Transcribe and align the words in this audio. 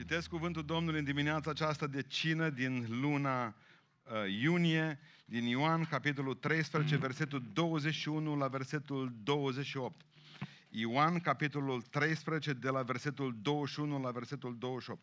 Citesc 0.00 0.28
cuvântul 0.28 0.64
Domnului 0.64 0.98
în 0.98 1.04
dimineața 1.04 1.50
aceasta 1.50 1.86
de 1.86 2.02
cină 2.02 2.50
din 2.50 2.86
luna 3.00 3.46
uh, 3.46 4.12
iunie, 4.42 4.98
din 5.24 5.44
Ioan, 5.44 5.84
capitolul 5.84 6.34
13, 6.34 6.96
versetul 6.96 7.42
21 7.52 8.36
la 8.36 8.48
versetul 8.48 9.12
28. 9.22 10.00
Ioan, 10.68 11.18
capitolul 11.18 11.82
13, 11.82 12.52
de 12.52 12.68
la 12.68 12.82
versetul 12.82 13.36
21 13.42 14.00
la 14.00 14.10
versetul 14.10 14.56
28. 14.58 15.02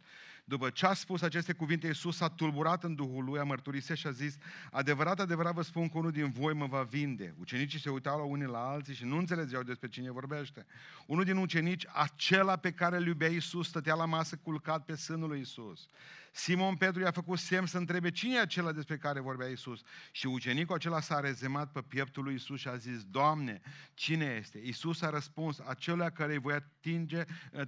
După 0.49 0.69
ce 0.69 0.85
a 0.85 0.93
spus 0.93 1.21
aceste 1.21 1.53
cuvinte, 1.53 1.87
Iisus 1.87 2.15
s-a 2.15 2.29
tulburat 2.29 2.83
în 2.83 2.95
Duhul 2.95 3.23
lui, 3.23 3.39
a 3.39 3.43
mărturisit 3.43 3.95
și 3.95 4.07
a 4.07 4.11
zis, 4.11 4.37
adevărat, 4.71 5.19
adevărat 5.19 5.53
vă 5.53 5.61
spun 5.61 5.89
că 5.89 5.97
unul 5.97 6.11
din 6.11 6.31
voi 6.31 6.53
mă 6.53 6.65
va 6.65 6.81
vinde. 6.81 7.35
Ucenicii 7.39 7.79
se 7.79 7.89
uitau 7.89 8.17
la 8.17 8.23
unii 8.23 8.45
la 8.45 8.69
alții 8.69 8.93
și 8.93 9.05
nu 9.05 9.17
înțelegeau 9.17 9.63
despre 9.63 9.87
cine 9.87 10.11
vorbește. 10.11 10.65
Unul 11.05 11.23
din 11.23 11.37
ucenici, 11.37 11.85
acela 11.93 12.55
pe 12.55 12.71
care 12.71 12.97
îl 12.97 13.05
iubea 13.05 13.27
Iisus, 13.27 13.67
stătea 13.67 13.95
la 13.95 14.05
masă 14.05 14.35
culcat 14.35 14.85
pe 14.85 14.95
sânul 14.95 15.27
lui 15.27 15.37
Iisus. 15.37 15.87
Simon 16.31 16.75
Petru 16.75 17.01
i-a 17.01 17.11
făcut 17.11 17.39
semn 17.39 17.65
să 17.65 17.77
întrebe 17.77 18.11
cine 18.11 18.35
e 18.35 18.39
acela 18.39 18.71
despre 18.71 18.97
care 18.97 19.19
vorbea 19.19 19.47
Isus. 19.47 19.81
Și 20.11 20.27
ucenicul 20.27 20.75
acela 20.75 20.99
s-a 20.99 21.19
rezemat 21.19 21.71
pe 21.71 21.81
pieptul 21.81 22.23
lui 22.23 22.33
Isus 22.33 22.59
și 22.59 22.67
a 22.67 22.75
zis, 22.75 23.03
Doamne, 23.03 23.61
cine 23.93 24.37
este? 24.39 24.61
Isus 24.63 25.01
a 25.01 25.09
răspuns, 25.09 25.59
acela 25.59 26.09
care 26.09 26.31
îi 26.31 26.39
voi 26.39 26.53
atinge, 26.53 27.23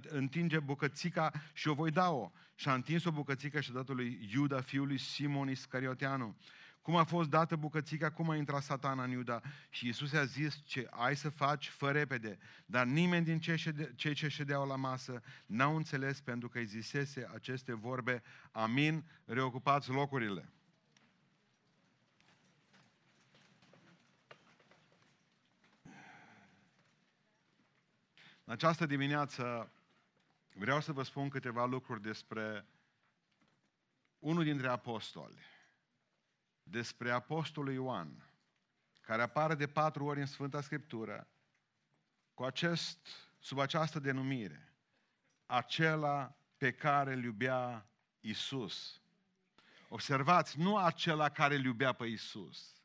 întinge 0.08 0.58
bucățica 0.58 1.32
și 1.52 1.68
o 1.68 1.74
voi 1.74 1.90
da-o. 1.90 2.30
Și 2.60 2.68
a 2.68 2.74
întins 2.74 3.04
o 3.04 3.10
bucățică 3.10 3.60
și 3.60 3.70
a 3.70 3.74
dat-o 3.74 3.92
lui 3.92 4.28
Iuda, 4.32 4.60
fiul 4.60 4.86
lui 4.86 4.98
Simon 4.98 5.50
Iscarioteanu. 5.50 6.36
Cum 6.82 6.96
a 6.96 7.04
fost 7.04 7.28
dată 7.28 7.56
bucățica, 7.56 8.10
cum 8.10 8.30
a 8.30 8.36
intrat 8.36 8.62
satana 8.62 9.02
în 9.02 9.10
Iuda. 9.10 9.40
Și 9.70 9.88
Isus 9.88 10.12
a 10.12 10.24
zis 10.24 10.62
ce 10.64 10.86
ai 10.90 11.16
să 11.16 11.28
faci, 11.28 11.68
fă 11.68 11.90
repede. 11.90 12.38
Dar 12.66 12.86
nimeni 12.86 13.24
din 13.24 13.40
cei, 13.40 13.56
șede, 13.56 13.92
cei 13.96 14.14
ce 14.14 14.28
ședeau 14.28 14.66
la 14.66 14.76
masă 14.76 15.22
n-au 15.46 15.76
înțeles 15.76 16.20
pentru 16.20 16.48
că 16.48 16.58
îi 16.58 16.66
zisese 16.66 17.28
aceste 17.34 17.74
vorbe. 17.74 18.22
Amin, 18.50 19.04
reocupați 19.24 19.90
locurile. 19.90 20.48
În 28.44 28.52
această 28.52 28.86
dimineață 28.86 29.72
vreau 30.60 30.80
să 30.80 30.92
vă 30.92 31.02
spun 31.02 31.28
câteva 31.28 31.64
lucruri 31.64 32.02
despre 32.02 32.66
unul 34.18 34.44
dintre 34.44 34.68
apostoli 34.68 35.42
despre 36.62 37.10
Apostolul 37.10 37.72
Ioan, 37.72 38.30
care 39.00 39.22
apare 39.22 39.54
de 39.54 39.66
patru 39.66 40.04
ori 40.04 40.20
în 40.20 40.26
Sfânta 40.26 40.60
Scriptură, 40.60 41.28
cu 42.34 42.44
acest, 42.44 43.08
sub 43.38 43.58
această 43.58 43.98
denumire, 43.98 44.72
acela 45.46 46.36
pe 46.56 46.72
care 46.72 47.12
îl 47.12 47.22
iubea 47.22 47.86
Isus. 48.20 49.00
Observați, 49.88 50.58
nu 50.58 50.76
acela 50.76 51.28
care 51.28 51.54
îl 51.54 51.64
iubea 51.64 51.92
pe 51.92 52.06
Isus, 52.06 52.82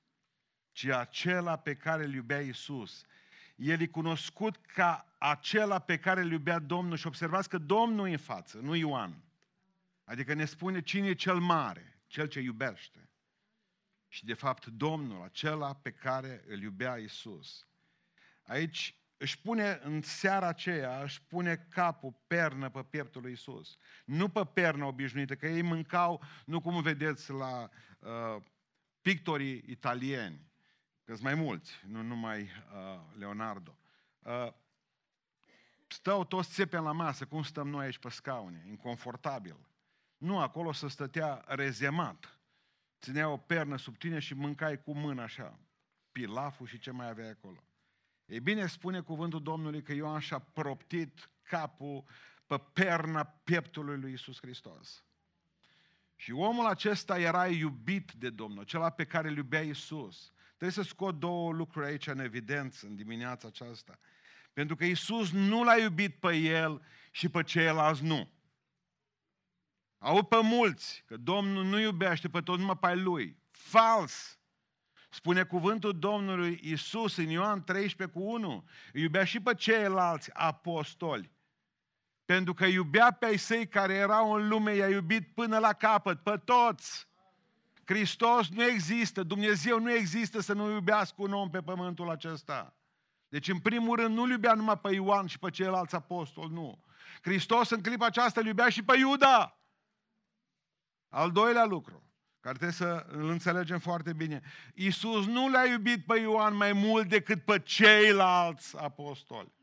ci 0.72 0.86
acela 0.86 1.58
pe 1.58 1.76
care 1.76 2.03
îl 2.03 2.14
iubea 2.14 2.42
Isus. 2.42 3.06
El 3.56 3.81
e 3.81 3.88
cunoscut 3.88 4.56
ca 4.56 5.16
acela 5.17 5.80
pe 5.80 5.98
care 5.98 6.22
îl 6.22 6.31
iubea 6.31 6.59
Domnul 6.59 6.98
și 6.98 7.08
observați 7.08 7.50
că 7.50 7.58
Domnul 7.58 8.08
e 8.08 8.12
în 8.12 8.17
față, 8.17 8.58
nu 8.58 8.75
Ioan. 8.75 9.23
Adică 10.03 10.34
ne 10.34 10.45
spune 10.45 10.81
cine 10.81 11.08
e 11.08 11.14
cel 11.14 11.39
mare, 11.39 12.00
cel 12.08 12.28
ce 12.28 12.39
iubește 12.39 13.09
și 14.16 14.25
de 14.25 14.34
fapt 14.34 14.66
Domnul, 14.66 15.23
acela 15.23 15.73
pe 15.73 15.92
care 15.92 16.44
îl 16.47 16.62
iubea 16.62 16.95
Isus. 16.95 17.67
Aici 18.44 18.95
își 19.17 19.42
pune 19.42 19.80
în 19.84 20.02
seara 20.02 20.47
aceea, 20.47 21.02
își 21.02 21.22
pune 21.22 21.67
capul, 21.69 22.16
pernă 22.28 22.69
pe 22.69 22.84
pieptul 22.84 23.22
lui 23.22 23.31
Isus. 23.31 23.78
Nu 24.06 24.30
pe 24.30 24.45
pernă 24.53 24.86
obișnuită, 24.86 25.36
că 25.36 25.47
ei 25.47 25.62
mâncau, 25.62 26.23
nu 26.45 26.62
cum 26.62 26.81
vedeți 26.81 27.31
la 27.31 27.69
uh, 28.00 28.42
pictorii 29.02 29.64
italieni, 29.67 30.40
că 31.06 31.11
sunt 31.11 31.23
mai 31.23 31.36
mulți, 31.36 31.72
nu 31.88 32.02
numai 32.02 32.41
uh, 32.41 33.00
Leonardo. 33.18 33.78
Uh, 34.19 34.53
stau 35.88 36.24
toți 36.24 36.53
țepe 36.53 36.78
la 36.78 36.91
masă, 36.91 37.25
cum 37.25 37.44
stăm 37.44 37.68
noi 37.68 37.85
aici 37.85 37.97
pe 37.97 38.09
scaune, 38.09 38.66
inconfortabil. 38.68 39.57
Nu, 40.18 40.40
acolo 40.40 40.72
să 40.72 40.88
stătea 40.88 41.44
rezemat 41.47 42.40
ținea 43.06 43.30
o 43.30 43.38
pernă 43.38 43.78
sub 43.78 43.97
tine 43.97 44.19
și 44.19 44.34
mâncai 44.34 44.81
cu 44.81 44.94
mâna 44.94 45.24
așa, 45.24 45.59
pilaful 46.12 46.68
și 46.68 46.80
ce 46.80 46.91
mai 46.91 47.09
avea 47.09 47.30
acolo. 47.30 47.63
Ei 48.25 48.40
bine, 48.40 48.68
spune 48.68 49.01
cuvântul 49.01 49.44
Domnului 49.44 49.81
că 49.81 49.94
Ioan 49.94 50.19
și-a 50.19 50.40
proptit 50.40 51.30
capul 51.41 52.03
pe 52.46 52.57
perna 52.74 53.24
pieptului 53.24 53.97
lui 53.97 54.13
Isus 54.13 54.40
Hristos. 54.40 55.03
Și 56.16 56.31
omul 56.31 56.66
acesta 56.66 57.19
era 57.19 57.47
iubit 57.47 58.12
de 58.12 58.30
Domnul, 58.30 58.62
acela 58.62 58.90
pe 58.90 59.06
care 59.06 59.28
îl 59.28 59.35
iubea 59.35 59.62
Isus. 59.62 60.34
Trebuie 60.58 60.84
să 60.84 60.90
scot 60.90 61.20
două 61.20 61.52
lucruri 61.52 61.86
aici 61.86 62.08
în 62.08 62.20
evidență 62.20 62.86
în 62.86 62.96
dimineața 62.96 63.48
aceasta. 63.48 64.00
Pentru 64.54 64.76
că 64.76 64.86
Isus 64.86 65.32
nu 65.32 65.64
l-a 65.64 65.78
iubit 65.78 66.16
pe 66.20 66.36
el 66.36 66.82
și 67.12 67.30
pe 67.30 67.44
ceilalți 67.44 68.04
nu. 68.04 68.30
Au 69.98 70.24
pe 70.24 70.40
mulți 70.42 71.04
că 71.06 71.18
Domnul 71.18 71.64
nu 71.64 71.80
iubește 71.80 72.30
pe 72.30 72.42
toți 72.42 72.60
numai 72.60 72.78
pe 72.78 72.96
lui. 72.96 73.38
Fals! 73.52 74.40
Spune 75.10 75.44
cuvântul 75.44 76.00
Domnului 76.00 76.60
Isus 76.64 77.18
în 77.18 77.30
Ioan 77.30 77.64
13 77.64 78.18
cu 78.18 78.24
1. 78.24 78.68
Îi 78.94 79.02
iubea 79.02 79.24
și 79.24 79.40
pe 79.40 79.54
ceilalți 79.54 80.34
apostoli. 80.34 81.32
Pentru 82.26 82.54
că 82.54 82.66
iubea 82.66 83.12
pe 83.12 83.26
ai 83.26 83.38
săi 83.38 83.68
care 83.68 83.94
erau 83.94 84.32
în 84.32 84.48
lume, 84.48 84.76
i-a 84.76 84.90
iubit 84.90 85.34
până 85.34 85.58
la 85.58 85.74
capăt, 85.74 86.24
pe 86.24 86.42
toți. 86.46 87.08
Hristos 87.85 88.50
nu 88.50 88.63
există, 88.63 89.23
Dumnezeu 89.23 89.79
nu 89.79 89.91
există 89.91 90.40
să 90.40 90.53
nu 90.53 90.72
iubească 90.72 91.16
un 91.18 91.34
om 91.34 91.50
pe 91.50 91.62
pământul 91.62 92.09
acesta. 92.09 92.75
Deci, 93.28 93.47
în 93.47 93.59
primul 93.59 93.96
rând, 93.96 94.16
nu 94.16 94.31
iubea 94.31 94.53
numai 94.53 94.79
pe 94.79 94.94
Ioan 94.94 95.25
și 95.25 95.40
pe 95.40 95.50
ceilalți 95.50 95.95
apostoli, 95.95 96.53
nu. 96.53 96.84
Hristos 97.22 97.69
în 97.69 97.81
clipa 97.81 98.06
aceasta 98.06 98.40
îl 98.40 98.45
iubea 98.45 98.69
și 98.69 98.84
pe 98.84 98.97
Iuda. 98.97 99.59
Al 101.09 101.31
doilea 101.31 101.66
lucru, 101.66 102.03
care 102.40 102.57
trebuie 102.57 102.78
să 102.78 103.06
îl 103.07 103.29
înțelegem 103.29 103.79
foarte 103.79 104.13
bine. 104.13 104.41
Iisus 104.74 105.25
nu 105.25 105.50
le-a 105.50 105.66
iubit 105.66 106.06
pe 106.06 106.19
Ioan 106.19 106.56
mai 106.56 106.74
mult 106.74 107.09
decât 107.09 107.44
pe 107.44 107.59
ceilalți 107.59 108.78
apostoli. 108.78 109.53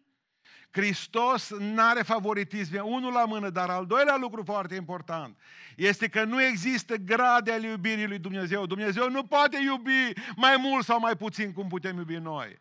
Hristos 0.73 1.51
nu 1.59 1.83
are 1.83 2.03
favoritism, 2.03 2.75
e 2.75 2.81
unul 2.81 3.13
la 3.13 3.25
mână, 3.25 3.51
dar 3.51 3.71
al 3.71 3.87
doilea 3.87 4.17
lucru 4.17 4.43
foarte 4.45 4.75
important 4.75 5.39
este 5.77 6.09
că 6.09 6.25
nu 6.25 6.43
există 6.43 6.97
grade 6.97 7.53
ale 7.53 7.67
iubirii 7.67 8.07
lui 8.07 8.19
Dumnezeu. 8.19 8.67
Dumnezeu 8.67 9.11
nu 9.11 9.25
poate 9.25 9.59
iubi 9.63 10.13
mai 10.37 10.57
mult 10.57 10.85
sau 10.85 11.01
mai 11.01 11.17
puțin 11.17 11.53
cum 11.53 11.69
putem 11.69 11.97
iubi 11.97 12.17
noi. 12.17 12.61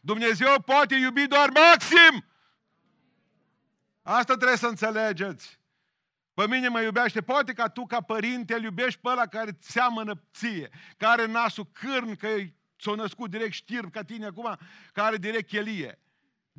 Dumnezeu 0.00 0.60
poate 0.64 0.94
iubi 0.94 1.26
doar 1.26 1.50
maxim. 1.50 2.24
Asta 4.02 4.34
trebuie 4.34 4.56
să 4.56 4.66
înțelegeți. 4.66 5.58
Pe 6.34 6.46
mine 6.46 6.68
mă 6.68 6.80
iubește. 6.80 7.20
Poate 7.20 7.52
ca 7.52 7.68
tu, 7.68 7.86
ca 7.86 8.00
părinte, 8.00 8.54
îl 8.54 8.62
iubești 8.62 9.00
pe 9.00 9.08
ăla 9.08 9.26
care 9.26 9.56
seamănă 9.60 10.22
ție, 10.32 10.70
care 10.96 11.22
are 11.22 11.30
nasul 11.30 11.68
cârn, 11.72 12.16
că 12.16 12.28
ți-o 12.78 12.94
născut 12.94 13.30
direct 13.30 13.52
știrb 13.52 13.90
ca 13.90 14.02
tine 14.02 14.26
acum, 14.26 14.56
care 14.92 15.06
are 15.06 15.16
direct 15.16 15.48
chelie. 15.48 15.98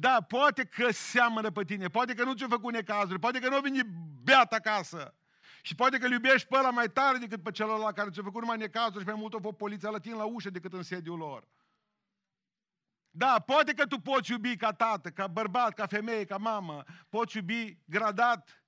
Da, 0.01 0.22
poate 0.28 0.63
că 0.63 0.91
seamănă 0.91 1.51
pe 1.51 1.63
tine, 1.63 1.88
poate 1.88 2.13
că 2.13 2.23
nu 2.23 2.34
ți-a 2.34 2.47
făcut 2.47 2.73
necazuri, 2.73 3.19
poate 3.19 3.39
că 3.39 3.50
nu 3.50 3.56
a 3.56 3.59
venit 3.59 3.85
beat 4.23 4.53
acasă. 4.53 5.16
Și 5.62 5.75
poate 5.75 5.97
că 5.97 6.06
îl 6.06 6.12
iubești 6.12 6.47
pe 6.47 6.57
ăla 6.57 6.69
mai 6.69 6.88
tare 6.88 7.17
decât 7.17 7.44
pe 7.44 7.51
celălalt 7.51 7.95
care 7.95 8.09
ți-a 8.09 8.23
făcut 8.23 8.41
numai 8.41 8.57
necazuri 8.57 9.00
și 9.00 9.09
mai 9.09 9.19
mult 9.19 9.34
o 9.34 9.40
fost 9.40 9.57
poliția 9.57 9.90
la 9.90 10.00
tine 10.00 10.16
la 10.16 10.23
ușă 10.23 10.50
decât 10.50 10.73
în 10.73 10.84
sediul 10.84 11.17
lor. 11.17 11.47
Da, 13.09 13.44
poate 13.45 13.73
că 13.73 13.85
tu 13.85 14.00
poți 14.00 14.31
iubi 14.31 14.56
ca 14.56 14.72
tată, 14.72 15.09
ca 15.09 15.28
bărbat, 15.28 15.73
ca 15.73 15.85
femeie, 15.85 16.25
ca 16.25 16.38
mamă, 16.38 16.84
poți 17.09 17.38
iubi 17.38 17.78
gradat, 17.85 18.63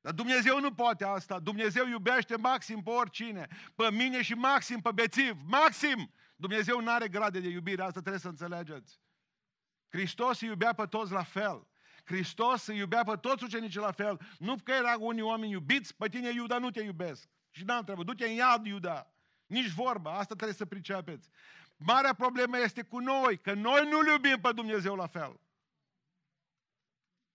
dar 0.00 0.12
Dumnezeu 0.12 0.60
nu 0.60 0.74
poate 0.74 1.04
asta. 1.04 1.38
Dumnezeu 1.38 1.86
iubește 1.86 2.36
maxim 2.36 2.82
pe 2.82 2.90
oricine. 2.90 3.46
Pe 3.74 3.90
mine 3.90 4.22
și 4.22 4.34
maxim 4.34 4.80
pe 4.80 4.90
bețiv. 4.94 5.36
Maxim! 5.46 6.12
Dumnezeu 6.36 6.80
nu 6.80 6.90
are 6.90 7.08
grade 7.08 7.40
de 7.40 7.48
iubire, 7.48 7.82
asta 7.82 8.00
trebuie 8.00 8.20
să 8.20 8.28
înțelegeți. 8.28 9.00
Hristos 9.88 10.40
îi 10.40 10.48
iubea 10.48 10.72
pe 10.72 10.86
toți 10.86 11.12
la 11.12 11.22
fel. 11.22 11.66
Hristos 12.04 12.66
îi 12.66 12.76
iubea 12.76 13.04
pe 13.04 13.16
toți 13.16 13.44
ucenicii 13.44 13.80
la 13.80 13.90
fel. 13.90 14.20
Nu 14.38 14.56
că 14.64 14.72
erau 14.72 15.06
unii 15.06 15.22
oameni 15.22 15.52
iubiți, 15.52 15.94
pe 15.94 16.08
tine 16.08 16.32
Iuda 16.32 16.58
nu 16.58 16.70
te 16.70 16.82
iubesc. 16.82 17.28
Și 17.50 17.64
n-am 17.64 17.82
treabă, 17.82 18.02
du-te 18.02 18.26
în 18.26 18.34
iad, 18.34 18.66
Iuda. 18.66 19.12
Nici 19.46 19.70
vorba, 19.70 20.10
asta 20.10 20.34
trebuie 20.34 20.56
să 20.56 20.66
pricepeți. 20.66 21.28
Marea 21.76 22.14
problemă 22.14 22.58
este 22.58 22.82
cu 22.82 22.98
noi, 22.98 23.38
că 23.38 23.52
noi 23.52 23.88
nu-L 23.88 24.06
iubim 24.06 24.40
pe 24.40 24.52
Dumnezeu 24.52 24.94
la 24.94 25.06
fel. 25.06 25.40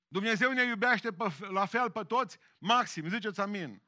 Dumnezeu 0.08 0.52
ne 0.52 0.64
iubește 0.64 1.12
pe, 1.12 1.26
la 1.50 1.66
fel 1.66 1.92
pe 1.92 2.04
toți, 2.04 2.38
maxim, 2.58 3.10
ziceți 3.10 3.40
amin. 3.40 3.64
amin. 3.64 3.82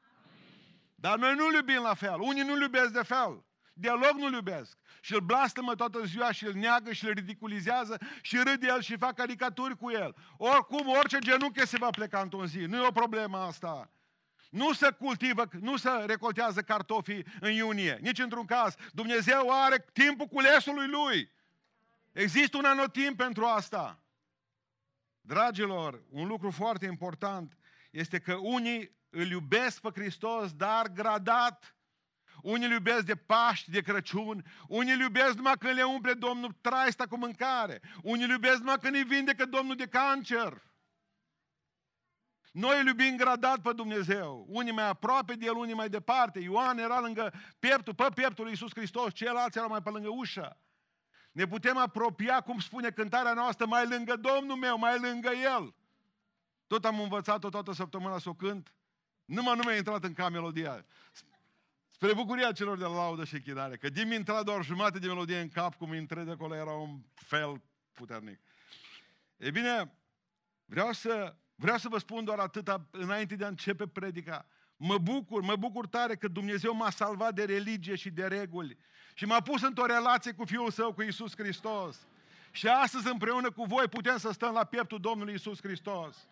Dar 0.94 1.18
noi 1.18 1.34
nu-L 1.34 1.54
iubim 1.54 1.82
la 1.82 1.94
fel. 1.94 2.20
Unii 2.20 2.42
nu-L 2.42 2.60
iubesc 2.60 2.92
de 2.92 3.02
fel. 3.02 3.44
Dialog 3.78 4.16
nu-L 4.16 4.32
iubesc. 4.32 4.76
Și 5.00 5.12
îl 5.12 5.20
blastămă 5.20 5.74
toată 5.74 6.04
ziua 6.04 6.32
și 6.32 6.44
îl 6.44 6.54
neagă 6.54 6.92
și 6.92 7.04
îl 7.04 7.12
ridiculizează 7.12 7.98
și 8.22 8.36
râde 8.36 8.66
el 8.66 8.80
și 8.80 8.96
fac 8.96 9.14
caricaturi 9.14 9.76
cu 9.76 9.90
el. 9.90 10.14
Oricum, 10.36 10.88
orice 10.88 11.18
genunchi 11.18 11.66
se 11.66 11.76
va 11.76 11.90
pleca 11.90 12.20
într-o 12.20 12.46
zi. 12.46 12.58
Nu 12.58 12.76
e 12.76 12.86
o 12.86 12.90
problemă 12.90 13.38
asta. 13.38 13.90
Nu 14.50 14.72
se 14.72 14.90
cultivă, 14.90 15.48
nu 15.60 15.76
se 15.76 15.90
recoltează 15.90 16.60
cartofii 16.60 17.26
în 17.40 17.52
iunie, 17.52 17.98
nici 18.00 18.18
într-un 18.18 18.44
caz. 18.44 18.74
Dumnezeu 18.92 19.50
are 19.50 19.86
timpul 19.92 20.26
culesului 20.26 20.86
lui. 20.86 21.30
Există 22.12 22.56
un 22.56 22.64
anotimp 22.64 23.16
pentru 23.16 23.44
asta. 23.44 24.00
Dragilor, 25.20 26.02
un 26.10 26.26
lucru 26.26 26.50
foarte 26.50 26.86
important 26.86 27.56
este 27.90 28.18
că 28.18 28.34
unii 28.34 28.96
îl 29.10 29.26
iubesc 29.26 29.80
pe 29.80 29.90
Hristos, 29.94 30.52
dar 30.52 30.88
gradat. 30.88 31.75
Unii 32.46 32.66
îl 32.66 32.72
iubesc 32.72 33.04
de 33.04 33.14
Paști, 33.16 33.70
de 33.70 33.80
Crăciun, 33.80 34.44
unii 34.68 34.92
îl 34.92 35.00
iubesc 35.00 35.34
numai 35.34 35.56
când 35.58 35.74
le 35.74 35.82
umple 35.82 36.12
Domnul 36.12 36.56
traista 36.60 37.06
cu 37.06 37.16
mâncare, 37.16 37.80
unii 38.02 38.24
îl 38.24 38.30
iubesc 38.30 38.58
numai 38.58 38.78
când 38.78 38.94
îi 38.94 39.04
vindecă 39.04 39.46
Domnul 39.46 39.76
de 39.76 39.86
cancer. 39.86 40.62
Noi 42.52 42.80
îl 42.80 42.86
iubim 42.86 43.16
gradat 43.16 43.60
pe 43.60 43.72
Dumnezeu. 43.72 44.46
Unii 44.48 44.72
mai 44.72 44.88
aproape 44.88 45.34
de 45.34 45.44
El, 45.44 45.56
unii 45.56 45.74
mai 45.74 45.88
departe. 45.88 46.38
Ioan 46.38 46.78
era 46.78 47.00
lângă 47.00 47.32
pieptul, 47.58 47.94
pe 47.94 48.08
pieptul 48.14 48.44
lui 48.44 48.52
Iisus 48.52 48.70
Hristos, 48.74 49.12
ceilalți 49.12 49.58
erau 49.58 49.68
mai 49.68 49.82
pe 49.82 49.90
lângă 49.90 50.08
ușă. 50.08 50.60
Ne 51.32 51.46
putem 51.46 51.76
apropia, 51.76 52.40
cum 52.40 52.58
spune 52.58 52.90
cântarea 52.90 53.32
noastră, 53.32 53.66
mai 53.66 53.88
lângă 53.88 54.16
Domnul 54.16 54.56
meu, 54.56 54.78
mai 54.78 55.00
lângă 55.00 55.30
El. 55.30 55.74
Tot 56.66 56.84
am 56.84 57.00
învățat-o 57.00 57.48
toată 57.48 57.72
săptămâna 57.72 58.18
să 58.18 58.28
o 58.28 58.34
cânt. 58.34 58.74
Numai 59.24 59.56
nu 59.56 59.62
mi-a 59.62 59.76
intrat 59.76 60.04
în 60.04 60.12
ca 60.12 60.28
melodia. 60.28 60.84
Spre 61.96 62.14
bucuria 62.14 62.52
celor 62.52 62.78
de 62.78 62.84
la 62.84 62.94
laudă 62.94 63.24
și 63.24 63.40
chinare. 63.40 63.76
Că 63.76 63.88
din 63.88 64.08
mi 64.08 64.14
intra 64.14 64.42
doar 64.42 64.64
jumate 64.64 64.98
de 64.98 65.06
melodie 65.06 65.40
în 65.40 65.48
cap, 65.48 65.74
cum 65.74 65.92
intre 65.92 66.22
de 66.22 66.30
acolo, 66.30 66.54
era 66.54 66.70
un 66.70 67.00
fel 67.14 67.62
puternic. 67.92 68.40
E 69.36 69.50
bine, 69.50 69.94
vreau 70.64 70.92
să, 70.92 71.36
vreau 71.54 71.78
să 71.78 71.88
vă 71.88 71.98
spun 71.98 72.24
doar 72.24 72.38
atâta 72.38 72.86
înainte 72.90 73.36
de 73.36 73.44
a 73.44 73.48
începe 73.48 73.86
predica. 73.86 74.46
Mă 74.76 74.98
bucur, 74.98 75.42
mă 75.42 75.56
bucur 75.56 75.86
tare 75.86 76.16
că 76.16 76.28
Dumnezeu 76.28 76.74
m-a 76.74 76.90
salvat 76.90 77.34
de 77.34 77.44
religie 77.44 77.94
și 77.94 78.10
de 78.10 78.26
reguli 78.26 78.76
și 79.14 79.24
m-a 79.24 79.40
pus 79.40 79.62
într-o 79.62 79.86
relație 79.86 80.32
cu 80.32 80.44
Fiul 80.44 80.70
Său, 80.70 80.92
cu 80.92 81.02
Isus 81.02 81.36
Hristos. 81.36 82.06
Și 82.50 82.68
astăzi 82.68 83.08
împreună 83.08 83.50
cu 83.50 83.64
voi 83.64 83.88
putem 83.88 84.18
să 84.18 84.30
stăm 84.30 84.52
la 84.52 84.64
pieptul 84.64 85.00
Domnului 85.00 85.34
Isus 85.34 85.60
Hristos. 85.60 86.28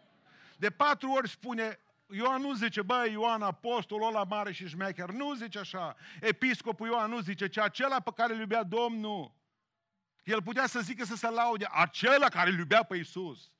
De 0.57 0.71
patru 0.71 1.11
ori 1.11 1.29
spune, 1.29 1.79
Ioan 2.17 2.41
nu 2.41 2.55
zice, 2.55 2.83
băi, 2.83 3.13
Ioan, 3.13 3.43
apostolul 3.43 4.07
ăla 4.07 4.25
mare 4.25 4.53
și 4.53 4.69
șmecher, 4.69 5.11
nu 5.11 5.35
zice 5.35 5.59
așa. 5.59 5.97
Episcopul 6.21 6.87
Ioan 6.87 7.11
nu 7.11 7.21
zice, 7.21 7.49
ci 7.49 7.59
acela 7.59 8.01
pe 8.01 8.11
care 8.15 8.33
îl 8.33 8.41
iubea 8.41 8.63
Domnul. 8.63 9.35
El 10.25 10.43
putea 10.43 10.67
să 10.67 10.81
zică 10.81 11.05
să 11.05 11.17
se 11.17 11.31
laude, 11.31 11.67
acela 11.71 12.29
care 12.29 12.51
îl 12.51 12.59
iubea 12.59 12.83
pe 12.83 12.97
Isus. 12.97 13.53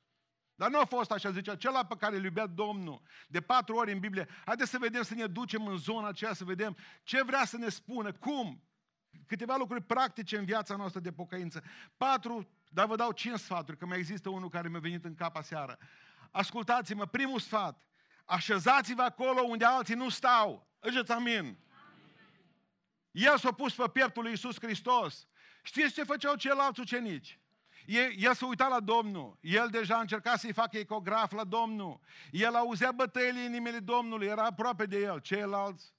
Dar 0.55 0.69
nu 0.69 0.79
a 0.79 0.85
fost 0.85 1.11
așa, 1.11 1.31
zice, 1.31 1.51
acela 1.51 1.85
pe 1.85 1.95
care 1.99 2.15
îl 2.15 2.23
iubea 2.23 2.45
Domnul. 2.45 3.01
De 3.27 3.41
patru 3.41 3.75
ori 3.75 3.91
în 3.91 3.99
Biblie. 3.99 4.27
Haideți 4.45 4.69
să 4.69 4.77
vedem, 4.77 5.01
să 5.01 5.13
ne 5.13 5.25
ducem 5.25 5.67
în 5.67 5.77
zona 5.77 6.07
aceea, 6.07 6.33
să 6.33 6.43
vedem 6.43 6.77
ce 7.03 7.23
vrea 7.23 7.45
să 7.45 7.57
ne 7.57 7.69
spună, 7.69 8.11
cum. 8.11 8.63
Câteva 9.27 9.55
lucruri 9.55 9.83
practice 9.83 10.37
în 10.37 10.45
viața 10.45 10.75
noastră 10.75 10.99
de 10.99 11.11
pocăință. 11.11 11.63
Patru, 11.97 12.47
dar 12.69 12.85
vă 12.85 12.95
dau 12.95 13.11
cinci 13.11 13.39
sfaturi, 13.39 13.77
că 13.77 13.85
mai 13.85 13.97
există 13.97 14.29
unul 14.29 14.49
care 14.49 14.69
mi-a 14.69 14.79
venit 14.79 15.05
în 15.05 15.15
cap 15.15 15.35
aseară. 15.35 15.77
Ascultați-mă, 16.31 17.05
primul 17.05 17.39
sfat. 17.39 17.83
Așezați-vă 18.25 19.01
acolo 19.01 19.41
unde 19.41 19.65
alții 19.65 19.95
nu 19.95 20.09
stau. 20.09 20.67
Îgeți 20.79 21.11
amin. 21.11 21.57
El 23.11 23.37
s-a 23.37 23.51
pus 23.51 23.75
pe 23.75 23.89
pieptul 23.89 24.21
lui 24.21 24.31
Iisus 24.31 24.59
Hristos. 24.59 25.27
Știți 25.63 25.93
ce 25.93 26.03
făceau 26.03 26.35
ceilalți 26.35 26.79
ucenici? 26.79 27.39
El, 27.85 28.11
el 28.17 28.33
s-a 28.33 28.45
uitat 28.45 28.69
la 28.69 28.79
Domnul. 28.79 29.37
El 29.41 29.69
deja 29.69 29.97
a 29.97 29.99
încercat 29.99 30.39
să-i 30.39 30.53
facă 30.53 30.77
ecograf 30.77 31.31
la 31.31 31.43
Domnul. 31.43 31.99
El 32.31 32.55
auzea 32.55 32.91
bătăile 32.91 33.39
inimile 33.39 33.79
Domnului, 33.79 34.27
era 34.27 34.45
aproape 34.45 34.85
de 34.85 34.99
el. 34.99 35.19
Ceilalți 35.19 35.93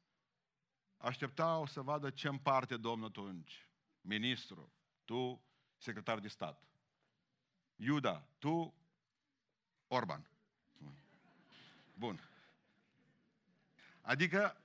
așteptau 0.97 1.67
să 1.67 1.81
vadă 1.81 2.11
ce 2.11 2.29
împarte 2.29 2.77
Domnul 2.77 3.09
atunci. 3.09 3.69
Ministru, 4.01 4.73
tu 5.05 5.43
secretar 5.77 6.19
de 6.19 6.29
stat. 6.29 6.63
Iuda, 7.77 8.29
tu 8.39 8.75
Orban. 9.87 10.31
Bun. 11.99 12.29
Adică, 14.01 14.61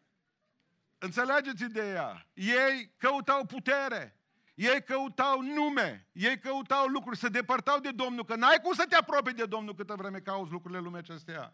înțelegeți 0.98 1.64
ideea. 1.64 2.28
Ei 2.34 2.94
căutau 2.98 3.46
putere. 3.46 4.16
Ei 4.54 4.84
căutau 4.84 5.42
nume, 5.42 6.08
ei 6.12 6.40
căutau 6.40 6.88
lucruri, 6.88 7.18
se 7.18 7.28
depărtau 7.28 7.80
de 7.80 7.92
Domnul, 7.92 8.26
că 8.26 8.36
n-ai 8.36 8.60
cum 8.64 8.74
să 8.74 8.86
te 8.90 8.96
apropii 8.96 9.34
de 9.34 9.46
Domnul 9.46 9.76
câtă 9.76 9.96
vreme 9.96 10.20
cauți 10.20 10.52
lucrurile 10.52 10.80
lumea 10.80 11.00
acestea. 11.00 11.54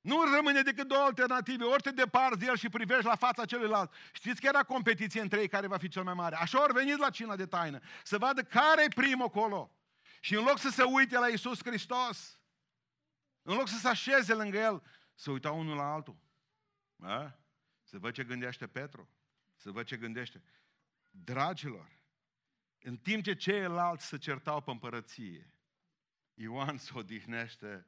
Nu 0.00 0.22
rămâne 0.34 0.62
decât 0.62 0.88
două 0.88 1.02
alternative. 1.02 1.64
Ori 1.64 1.82
te 1.82 1.90
deparți 1.90 2.38
de 2.38 2.46
el 2.46 2.56
și 2.56 2.68
privești 2.68 3.04
la 3.04 3.14
fața 3.14 3.44
celuilalt. 3.44 3.92
Știți 4.12 4.40
că 4.40 4.46
era 4.46 4.62
competiție 4.62 5.20
între 5.20 5.40
ei 5.40 5.48
care 5.48 5.66
va 5.66 5.76
fi 5.76 5.88
cel 5.88 6.02
mai 6.02 6.14
mare. 6.14 6.36
Așa 6.36 6.62
ori 6.62 6.72
venit 6.72 6.96
la 6.96 7.10
cina 7.10 7.36
de 7.36 7.46
taină. 7.46 7.80
Să 8.02 8.18
vadă 8.18 8.42
care 8.42 8.82
e 8.82 8.88
primul 8.94 9.26
acolo. 9.26 9.70
Și 10.20 10.34
în 10.34 10.44
loc 10.44 10.58
să 10.58 10.68
se 10.70 10.82
uite 10.82 11.18
la 11.18 11.26
Isus 11.26 11.58
Hristos, 11.64 12.40
în 13.42 13.56
loc 13.56 13.68
să 13.68 13.78
se 13.78 13.88
așeze 13.88 14.34
lângă 14.34 14.58
el, 14.58 14.82
să 15.14 15.30
uita 15.30 15.50
unul 15.50 15.76
la 15.76 15.92
altul. 15.92 16.16
A? 16.98 17.38
Să 17.82 17.98
văd 17.98 18.14
ce 18.14 18.24
gândește 18.24 18.66
Petru. 18.66 19.08
Să 19.56 19.70
văd 19.70 19.86
ce 19.86 19.96
gândește. 19.96 20.42
Dragilor, 21.10 22.02
în 22.82 22.96
timp 22.96 23.22
ce 23.22 23.34
ceilalți 23.34 24.06
se 24.06 24.18
certau 24.18 24.60
pe 24.60 24.70
împărăție, 24.70 25.54
Ioan 26.34 26.76
se 26.76 26.90
odihnește 26.94 27.86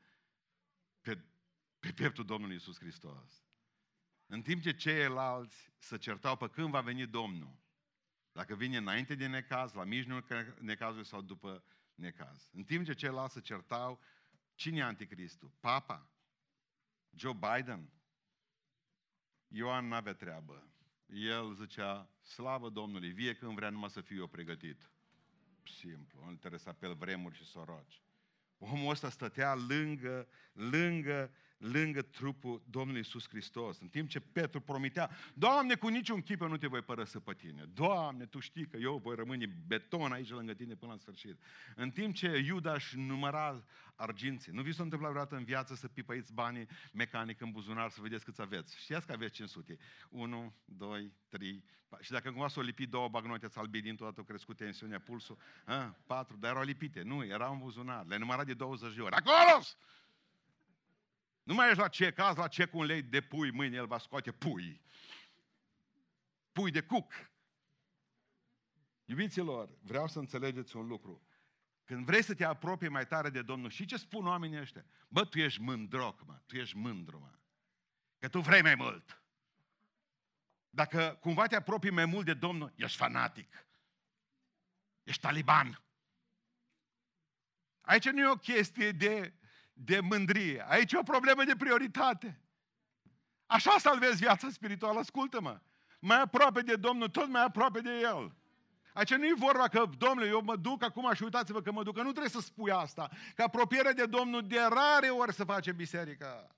pe, 1.00 1.24
pe 1.78 1.92
pieptul 1.92 2.24
Domnului 2.24 2.56
Isus 2.56 2.78
Hristos. 2.78 3.44
În 4.26 4.42
timp 4.42 4.62
ce 4.62 4.74
ceilalți 4.74 5.72
se 5.78 5.98
certau 5.98 6.36
pe 6.36 6.48
când 6.48 6.70
va 6.70 6.80
veni 6.80 7.06
Domnul, 7.06 7.62
dacă 8.32 8.54
vine 8.54 8.76
înainte 8.76 9.14
de 9.14 9.26
necaz, 9.26 9.72
la 9.72 9.84
mijlocul 9.84 10.56
necazului 10.60 11.06
sau 11.06 11.22
după 11.22 11.64
necaz. 11.94 12.48
În 12.52 12.64
timp 12.64 12.84
ce 12.84 12.92
ceilalți 12.92 13.34
se 13.34 13.40
certau, 13.40 14.00
cine 14.54 14.78
e 14.78 14.82
anticristul? 14.82 15.50
Papa? 15.60 16.10
Joe 17.10 17.32
Biden? 17.32 17.92
Ioan 19.48 19.88
n-avea 19.88 20.14
treabă 20.14 20.74
el 21.06 21.54
zicea, 21.54 22.10
slavă 22.20 22.68
Domnului, 22.68 23.10
vie 23.10 23.34
când 23.34 23.54
vrea 23.54 23.70
numai 23.70 23.90
să 23.90 24.00
fiu 24.00 24.16
eu 24.16 24.26
pregătit. 24.26 24.90
Simplu, 25.64 26.24
nu 26.24 26.30
interesa 26.30 26.72
pe 26.72 26.86
el 26.86 26.94
vremuri 26.94 27.36
și 27.36 27.44
soroci. 27.44 28.02
Omul 28.58 28.90
ăsta 28.90 29.08
stătea 29.08 29.54
lângă, 29.54 30.28
lângă 30.52 31.34
lângă 31.72 32.02
trupul 32.02 32.62
Domnului 32.70 33.00
Iisus 33.00 33.28
Hristos. 33.28 33.80
În 33.80 33.88
timp 33.88 34.08
ce 34.08 34.20
Petru 34.20 34.60
promitea, 34.60 35.10
Doamne, 35.34 35.74
cu 35.74 35.88
niciun 35.88 36.22
chip 36.22 36.40
eu 36.40 36.48
nu 36.48 36.56
te 36.56 36.66
voi 36.66 36.82
părăsi 36.82 37.18
pe 37.18 37.32
tine. 37.32 37.64
Doamne, 37.74 38.26
Tu 38.26 38.38
știi 38.38 38.66
că 38.66 38.76
eu 38.76 38.96
voi 38.96 39.14
rămâne 39.14 39.46
beton 39.66 40.12
aici 40.12 40.30
lângă 40.30 40.54
tine 40.54 40.74
până 40.74 40.92
la 40.92 40.98
sfârșit. 40.98 41.38
În 41.74 41.90
timp 41.90 42.14
ce 42.14 42.42
Iuda 42.46 42.72
își 42.72 42.98
număra 42.98 43.64
arginții. 43.94 44.52
Nu 44.52 44.62
vi 44.62 44.72
s-a 44.72 44.82
întâmplat 44.82 45.10
vreodată 45.10 45.36
în 45.36 45.44
viață 45.44 45.74
să 45.74 45.88
pipăiți 45.88 46.32
banii 46.32 46.68
mecanic 46.92 47.40
în 47.40 47.50
buzunar 47.50 47.90
să 47.90 48.00
vedeți 48.00 48.24
câți 48.24 48.40
aveți. 48.40 48.76
Știați 48.80 49.06
că 49.06 49.12
aveți 49.12 49.32
500. 49.32 49.76
1, 50.10 50.54
2, 50.64 51.12
3, 51.28 51.64
și 52.00 52.10
dacă 52.10 52.30
cumva 52.30 52.48
s-au 52.48 52.62
lipit 52.62 52.90
două 52.90 53.08
bagnote, 53.08 53.46
ați 53.46 53.58
albit 53.58 53.82
dintr-o 53.82 54.04
dată, 54.04 54.20
a 54.20 54.24
crescut 54.24 54.56
tensiunea, 54.56 55.00
pulsul, 55.00 55.38
a, 55.64 55.96
patru, 56.06 56.36
dar 56.36 56.50
erau 56.50 56.62
lipite. 56.62 57.02
Nu, 57.02 57.24
erau 57.24 57.52
în 57.52 57.58
buzunar. 57.58 58.06
Le 58.06 58.16
numărat 58.16 58.46
de 58.46 58.54
20 58.54 58.94
de 58.94 59.00
ori. 59.00 59.14
Acolo! 59.14 59.62
Nu 61.44 61.54
mai 61.54 61.66
ești 61.66 61.80
la 61.80 61.88
ce 61.88 62.12
caz, 62.12 62.36
la 62.36 62.48
ce 62.48 62.66
cu 62.66 62.78
un 62.78 62.84
lei 62.84 63.02
de 63.02 63.20
pui, 63.20 63.50
mâine 63.50 63.76
el 63.76 63.86
va 63.86 63.98
scoate 63.98 64.32
pui. 64.32 64.80
Pui 66.52 66.70
de 66.70 66.82
cuc. 66.82 67.12
Iubiților, 69.04 69.78
vreau 69.82 70.08
să 70.08 70.18
înțelegeți 70.18 70.76
un 70.76 70.86
lucru. 70.86 71.26
Când 71.84 72.04
vrei 72.04 72.22
să 72.22 72.34
te 72.34 72.44
apropii 72.44 72.88
mai 72.88 73.06
tare 73.06 73.30
de 73.30 73.42
Domnul, 73.42 73.70
și 73.70 73.84
ce 73.84 73.96
spun 73.96 74.26
oamenii 74.26 74.60
ăștia? 74.60 74.84
Bă, 75.08 75.24
tu 75.24 75.38
ești 75.38 75.60
mândroc, 75.60 76.24
mă, 76.26 76.40
tu 76.46 76.56
ești 76.56 76.76
mândru, 76.76 77.18
mă. 77.18 77.32
Că 78.18 78.28
tu 78.28 78.40
vrei 78.40 78.62
mai 78.62 78.74
mult. 78.74 79.22
Dacă 80.70 81.18
cumva 81.20 81.46
te 81.46 81.56
apropii 81.56 81.90
mai 81.90 82.04
mult 82.04 82.24
de 82.24 82.34
Domnul, 82.34 82.72
ești 82.76 82.96
fanatic. 82.96 83.66
Ești 85.02 85.20
taliban. 85.20 85.82
Aici 87.80 88.08
nu 88.08 88.20
e 88.20 88.30
o 88.30 88.36
chestie 88.36 88.92
de 88.92 89.34
de 89.74 90.00
mândrie. 90.00 90.64
Aici 90.68 90.92
e 90.92 90.98
o 90.98 91.02
problemă 91.02 91.44
de 91.44 91.56
prioritate. 91.58 92.40
Așa 93.46 93.78
salvezi 93.78 94.16
viața 94.16 94.48
spirituală, 94.50 94.98
ascultă-mă. 94.98 95.60
Mai 96.00 96.20
aproape 96.20 96.60
de 96.60 96.76
Domnul, 96.76 97.08
tot 97.08 97.28
mai 97.28 97.42
aproape 97.42 97.80
de 97.80 97.90
El. 98.00 98.34
Aici 98.92 99.14
nu 99.14 99.24
e 99.24 99.34
vorba 99.36 99.68
că, 99.68 99.84
domnule, 99.98 100.28
eu 100.28 100.42
mă 100.42 100.56
duc 100.56 100.82
acum 100.82 101.12
și 101.14 101.22
uitați-vă 101.22 101.62
că 101.62 101.72
mă 101.72 101.82
duc, 101.82 101.94
că 101.94 102.02
nu 102.02 102.10
trebuie 102.10 102.30
să 102.30 102.40
spui 102.40 102.70
asta. 102.70 103.10
Că 103.34 103.42
apropierea 103.42 103.92
de 103.92 104.06
Domnul 104.06 104.46
de 104.46 104.58
rare 104.58 105.08
ori 105.08 105.34
se 105.34 105.44
face 105.44 105.70
în 105.70 105.76
biserică. 105.76 106.56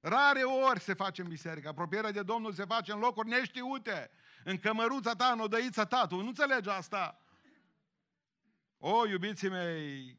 Rare 0.00 0.42
ori 0.42 0.80
se 0.80 0.94
face 0.94 1.22
în 1.22 1.28
biserică. 1.28 1.68
Apropierea 1.68 2.10
de 2.10 2.22
Domnul 2.22 2.52
se 2.52 2.64
face 2.64 2.92
în 2.92 2.98
locuri 2.98 3.28
neștiute. 3.28 4.10
În 4.44 4.58
cămăruța 4.58 5.14
ta, 5.14 5.26
în 5.26 5.40
odăița 5.40 5.84
ta. 5.84 6.06
Tu 6.06 6.16
nu 6.16 6.26
înțelegi 6.26 6.68
asta? 6.68 7.20
O, 8.78 9.06
iubiții 9.06 9.48
mei, 9.48 10.18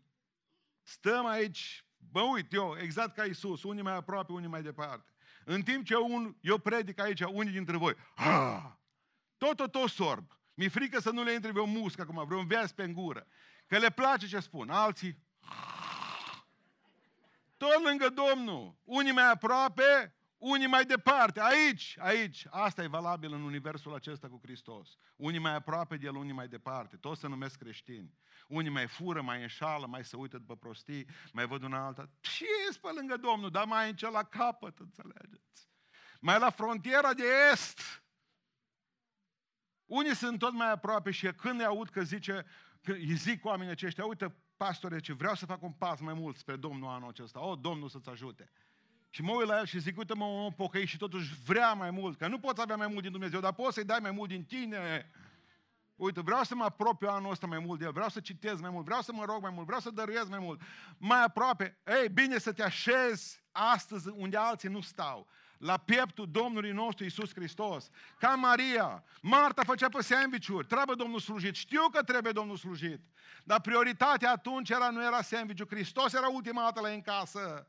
stăm 0.84 1.26
aici 1.26 1.86
Mă 2.12 2.22
uit 2.22 2.53
eu, 2.53 2.75
exact 2.81 3.15
ca 3.15 3.24
Isus, 3.24 3.63
unii 3.63 3.84
mai 3.84 3.96
aproape, 3.96 4.31
unii 4.31 4.50
mai 4.50 4.62
departe. 4.62 5.12
În 5.46 5.62
timp 5.62 5.86
ce 5.86 5.96
un, 5.96 6.36
eu 6.41 6.58
predic 6.58 7.00
aici, 7.00 7.22
unii 7.22 7.51
dintre 7.51 7.77
voi, 7.77 7.96
ah, 8.15 8.63
tot, 9.38 9.55
tot, 9.55 9.72
tot 9.72 9.89
sorb. 9.89 10.25
Mi-e 10.53 10.70
frică 10.70 11.00
să 11.00 11.12
nu 11.12 11.24
le 11.24 11.34
intre 11.34 11.51
vreo 11.51 11.65
muscă 11.65 12.01
acum, 12.01 12.25
vreun 12.25 12.48
vers 12.48 12.72
pe 12.72 12.88
gură. 12.88 13.27
Că 13.67 13.77
le 13.77 13.89
place 13.89 14.27
ce 14.27 14.39
spun. 14.39 14.70
Alții, 14.70 15.17
tot 17.58 17.84
lângă 17.84 18.10
Domnul. 18.10 18.75
Unii 18.84 19.12
mai 19.12 19.31
aproape, 19.31 20.15
unii 20.42 20.68
mai 20.68 20.86
departe. 20.86 21.42
Aici, 21.42 21.96
aici. 22.00 22.46
Asta 22.50 22.84
e 22.84 22.88
valabil 22.88 23.34
în 23.34 23.42
universul 23.42 23.94
acesta 23.94 24.28
cu 24.28 24.40
Hristos. 24.44 24.98
Unii 25.16 25.40
mai 25.40 25.56
aproape 25.56 25.98
de 25.98 26.06
El, 26.06 26.16
unii 26.16 26.34
mai 26.34 26.48
departe. 26.48 26.98
Toți 26.98 27.20
se 27.20 27.28
numesc 27.28 27.58
creștini. 27.58 28.14
Unii 28.48 28.70
mai 28.70 28.88
fură, 28.88 29.22
mai 29.22 29.42
înșală, 29.42 29.86
mai 29.86 30.06
se 30.06 30.16
uită 30.16 30.38
după 30.38 30.56
prostii, 30.56 31.08
mai 31.32 31.48
văd 31.48 31.64
una 31.64 31.86
alta. 31.86 32.10
Și 32.20 32.44
e 32.44 32.78
pe 32.82 32.90
lângă 32.96 33.18
Domnul, 33.18 33.50
dar 33.50 33.66
mai 33.66 33.90
în 33.90 34.12
la 34.12 34.24
capăt, 34.24 34.80
înțelegeți? 34.80 35.70
Mai 36.20 36.40
la 36.40 36.50
frontiera 36.50 37.14
de 37.14 37.24
est. 37.52 38.04
Unii 39.86 40.16
sunt 40.16 40.40
tot 40.40 40.54
mai 40.54 40.72
aproape 40.72 41.12
și 41.12 41.28
când 41.34 41.60
îi 41.60 41.66
aud 41.66 41.90
că 41.90 42.04
zice, 42.04 42.46
că 42.82 42.92
îi 42.92 43.14
zic 43.14 43.46
oamenii 43.46 43.72
aceștia, 43.72 44.06
uite, 44.06 44.36
pastore, 44.58 45.00
ce 45.00 45.14
vreau 45.14 45.36
să 45.36 45.46
fac 45.46 45.62
un 45.62 45.72
pas 45.72 46.00
mai 46.00 46.14
mult 46.14 46.36
spre 46.36 46.56
Domnul 46.56 46.90
anul 46.90 47.10
acesta. 47.10 47.46
O, 47.46 47.56
Domnul 47.56 47.90
să-ți 47.90 48.10
ajute. 48.10 48.52
Și 49.13 49.22
mă 49.22 49.32
uit 49.32 49.48
la 49.48 49.58
el 49.58 49.65
și 49.65 49.80
zic, 49.80 49.98
uite 49.98 50.13
mă, 50.13 50.25
om 50.25 50.53
pocăit 50.53 50.88
și 50.88 50.98
totuși 50.98 51.34
vrea 51.46 51.74
mai 51.74 51.91
mult, 51.91 52.18
că 52.18 52.27
nu 52.27 52.39
poți 52.39 52.62
avea 52.62 52.75
mai 52.75 52.88
mult 52.88 53.01
din 53.01 53.12
Dumnezeu, 53.12 53.39
dar 53.39 53.53
poți 53.53 53.74
să-i 53.74 53.84
dai 53.84 54.00
mai 54.01 54.12
mult 54.12 54.30
din 54.30 54.44
tine. 54.44 55.12
Uite, 55.96 56.22
vreau 56.22 56.44
să 56.44 56.56
mă 56.56 56.63
apropiu 56.63 57.10
anul 57.10 57.32
ăsta 57.32 57.48
mai 57.48 57.60
mult 57.60 57.80
de 57.80 57.86
el, 57.86 57.91
vreau 57.91 58.10
să 58.10 58.20
citez 58.20 58.62
mai 58.62 58.70
mult, 58.70 58.86
vreau 58.86 59.01
să 59.01 59.12
mă 59.13 59.25
rog 59.25 59.41
mai 59.41 59.51
mult, 59.53 59.65
vreau 59.65 59.82
să 59.82 59.89
dăruiesc 59.89 60.30
mai 60.30 60.39
mult. 60.39 60.62
Mai 60.98 61.24
aproape, 61.24 61.77
ei, 62.01 62.10
bine 62.10 62.38
să 62.38 62.51
te 62.51 62.63
așezi 62.63 63.44
astăzi 63.51 64.10
unde 64.10 64.38
alții 64.38 64.70
nu 64.70 64.82
stau 64.82 65.27
la 65.62 65.77
pieptul 65.77 66.27
Domnului 66.32 66.72
nostru 66.72 67.06
Isus 67.06 67.34
Hristos. 67.34 67.89
Ca 68.20 68.36
Maria. 68.36 69.03
Marta 69.22 69.63
făcea 69.65 69.89
pe 69.89 70.01
sandvișuri. 70.01 70.68
Trebuie 70.68 70.96
Domnul 70.96 71.20
slujit. 71.20 71.56
Știu 71.56 71.89
că 71.91 72.03
trebuie 72.03 72.32
Domnul 72.32 72.58
slujit. 72.58 73.00
Dar 73.44 73.62
prioritatea 73.62 74.32
atunci 74.32 74.70
era, 74.70 74.89
nu 74.89 75.03
era 75.03 75.22
sandvișul. 75.22 75.68
Hristos 75.70 76.13
era 76.13 76.27
ultima 76.27 76.62
dată 76.62 76.82
la 76.82 76.88
în 76.88 77.01
casă. 77.01 77.68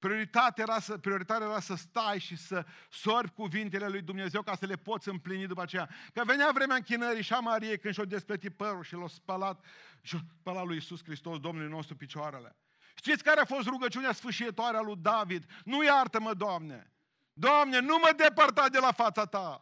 Prioritatea 0.00 0.64
era, 0.68 0.80
să, 0.80 0.98
prioritatea 0.98 1.46
era 1.46 1.60
să 1.60 1.74
stai 1.74 2.18
și 2.18 2.36
să 2.36 2.66
sorbi 2.90 3.30
cuvintele 3.30 3.88
lui 3.88 4.02
Dumnezeu 4.02 4.42
ca 4.42 4.54
să 4.54 4.66
le 4.66 4.76
poți 4.76 5.08
împlini 5.08 5.46
după 5.46 5.62
aceea. 5.62 5.88
Că 6.12 6.22
venea 6.24 6.50
vremea 6.54 6.76
închinării 6.76 7.22
și 7.22 7.32
a 7.32 7.38
Mariei 7.38 7.78
când 7.78 7.94
și-o 7.94 8.04
despletit 8.04 8.56
părul 8.56 8.82
și 8.82 8.94
l-a 8.94 9.08
spălat 9.08 9.64
și-a 10.02 10.18
spălat 10.40 10.66
lui 10.66 10.76
Isus 10.76 11.02
Hristos, 11.04 11.38
Domnul 11.38 11.68
nostru, 11.68 11.96
picioarele. 11.96 12.56
Știți 12.94 13.22
care 13.22 13.40
a 13.40 13.44
fost 13.44 13.66
rugăciunea 13.66 14.12
sfârșitoare 14.12 14.76
a 14.76 14.80
lui 14.80 14.96
David? 14.98 15.44
Nu 15.64 15.84
iartă-mă, 15.84 16.34
Doamne! 16.34 16.92
Doamne, 17.32 17.78
nu 17.78 17.98
mă 17.98 18.12
depărta 18.16 18.68
de 18.68 18.78
la 18.78 18.92
fața 18.92 19.24
Ta! 19.24 19.60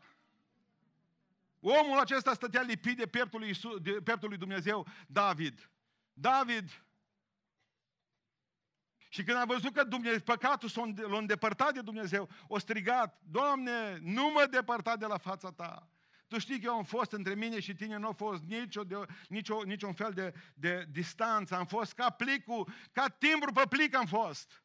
Omul 1.60 1.98
acesta 1.98 2.34
stătea 2.34 2.62
lipit 2.62 2.96
de 2.96 3.06
pieptul 3.06 3.38
lui, 3.38 3.48
Iisus, 3.48 3.80
de 3.80 3.90
pieptul 3.90 4.28
lui 4.28 4.38
Dumnezeu, 4.38 4.86
David. 5.06 5.70
David. 6.12 6.82
Și 9.08 9.22
când 9.22 9.38
a 9.38 9.44
văzut 9.44 9.72
că 9.72 9.84
Dumnezeu, 9.84 10.20
păcatul 10.20 10.94
l-a 11.10 11.18
îndepărtat 11.18 11.72
de 11.72 11.80
Dumnezeu, 11.80 12.28
o 12.46 12.58
strigat, 12.58 13.20
Doamne, 13.30 13.98
nu 14.02 14.30
mă 14.30 14.46
depărta 14.50 14.96
de 14.96 15.06
la 15.06 15.18
fața 15.18 15.50
Ta. 15.50 15.88
Tu 16.28 16.38
știi 16.38 16.60
că 16.60 16.64
eu 16.64 16.74
am 16.74 16.84
fost 16.84 17.12
între 17.12 17.34
mine 17.34 17.60
și 17.60 17.74
tine, 17.74 17.96
nu 17.96 18.08
a 18.08 18.12
fost 18.12 18.42
nicio, 18.42 18.84
de, 18.84 18.96
nicio, 19.28 19.62
niciun 19.64 19.92
fel 19.92 20.12
de, 20.12 20.34
de 20.54 20.86
distanță. 20.90 21.54
Am 21.54 21.66
fost 21.66 21.92
ca 21.92 22.10
plicul, 22.10 22.68
ca 22.92 23.08
timbru 23.08 23.52
pe 23.52 23.62
plic 23.68 23.94
am 23.94 24.06
fost. 24.06 24.62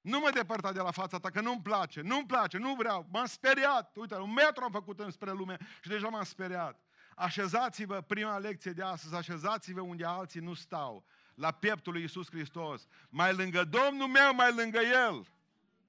Nu 0.00 0.18
mă 0.18 0.30
depărta 0.30 0.72
de 0.72 0.80
la 0.80 0.90
fața 0.90 1.18
ta, 1.18 1.30
că 1.30 1.40
nu-mi 1.40 1.62
place, 1.62 2.00
nu-mi 2.00 2.26
place, 2.26 2.58
nu 2.58 2.74
vreau. 2.74 3.06
M-am 3.10 3.26
speriat. 3.26 3.96
Uite, 3.96 4.14
un 4.14 4.32
metru 4.32 4.64
am 4.64 4.70
făcut 4.70 5.00
înspre 5.00 5.30
lume 5.30 5.56
și 5.82 5.88
deja 5.88 6.08
m-am 6.08 6.24
speriat. 6.24 6.80
Așezați-vă, 7.14 8.00
prima 8.00 8.38
lecție 8.38 8.70
de 8.70 8.82
astăzi, 8.82 9.14
așezați-vă 9.14 9.80
unde 9.80 10.04
alții 10.04 10.40
nu 10.40 10.54
stau. 10.54 11.04
La 11.36 11.50
pieptul 11.50 11.92
lui 11.92 12.02
Iisus 12.02 12.30
Hristos. 12.30 12.86
Mai 13.08 13.34
lângă 13.34 13.64
Domnul 13.64 14.08
meu, 14.08 14.34
mai 14.34 14.54
lângă 14.54 14.78
El. 14.78 15.26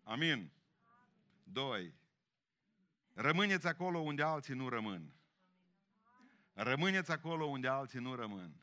Amin. 0.03 0.51
Doi. 1.43 1.93
Rămâneți 3.13 3.67
acolo 3.67 3.99
unde 3.99 4.23
alții 4.23 4.53
nu 4.53 4.69
rămân. 4.69 5.13
Rămâneți 6.53 7.11
acolo 7.11 7.45
unde 7.45 7.67
alții 7.67 7.99
nu 7.99 8.15
rămân. 8.15 8.55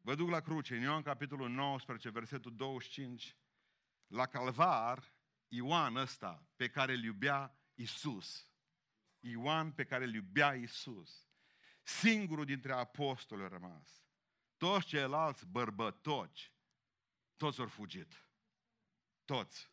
Vă 0.00 0.14
duc 0.14 0.28
la 0.28 0.40
cruce, 0.40 0.76
în 0.76 0.82
Ioan 0.82 1.02
capitolul 1.02 1.48
19, 1.48 2.10
versetul 2.10 2.56
25. 2.56 3.36
La 4.06 4.26
calvar, 4.26 5.12
Ioan 5.48 5.96
ăsta 5.96 6.46
pe 6.56 6.68
care 6.68 6.92
îl 6.92 7.02
iubea 7.02 7.58
Isus. 7.74 8.50
Ioan 9.20 9.72
pe 9.72 9.84
care 9.84 10.04
îl 10.04 10.14
iubea 10.14 10.54
Isus. 10.54 11.28
Singurul 11.82 12.44
dintre 12.44 12.72
apostoli 12.72 13.42
a 13.42 13.48
rămas. 13.48 14.03
Toți 14.64 14.86
ceilalți 14.86 15.46
bărbătoci, 15.46 16.52
toți 17.36 17.60
au 17.60 17.66
fugit. 17.66 18.26
Toți. 19.24 19.72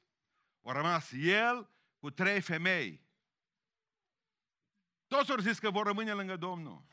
Au 0.61 0.71
rămas 0.71 1.11
el 1.11 1.69
cu 1.99 2.09
trei 2.09 2.41
femei. 2.41 3.07
Toți 5.07 5.31
au 5.31 5.37
zis 5.37 5.59
că 5.59 5.69
vor 5.69 5.85
rămâne 5.85 6.13
lângă 6.13 6.35
Domnul. 6.35 6.85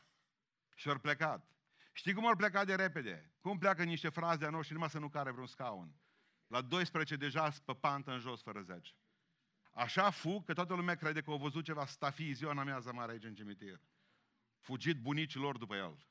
Și 0.75 0.89
au 0.89 0.99
plecat. 0.99 1.51
Știi 1.91 2.13
cum 2.13 2.27
au 2.27 2.35
plecat 2.35 2.65
de 2.65 2.75
repede? 2.75 3.33
Cum 3.39 3.57
pleacă 3.57 3.83
niște 3.83 4.09
fraze 4.09 4.37
de-a 4.37 4.49
noștri 4.49 4.73
numai 4.73 4.89
să 4.89 4.99
nu 4.99 5.09
care 5.09 5.31
vreun 5.31 5.47
scaun? 5.47 5.95
La 6.47 6.61
12 6.61 7.15
deja 7.15 7.49
pe 7.65 7.73
pantă 7.73 8.11
în 8.11 8.19
jos 8.19 8.41
fără 8.41 8.61
10. 8.61 8.95
Așa 9.71 10.09
fug 10.09 10.45
că 10.45 10.53
toată 10.53 10.73
lumea 10.73 10.95
crede 10.95 11.21
că 11.21 11.31
au 11.31 11.37
văzut 11.37 11.63
ceva 11.63 11.85
stafii 11.85 12.33
ziua 12.33 12.51
în 12.51 12.57
amiază 12.57 12.93
mare 12.93 13.11
aici 13.11 13.23
în 13.23 13.35
cimitir. 13.35 13.81
Fugit 14.59 15.01
bunicilor 15.01 15.57
după 15.57 15.75
el. 15.75 16.07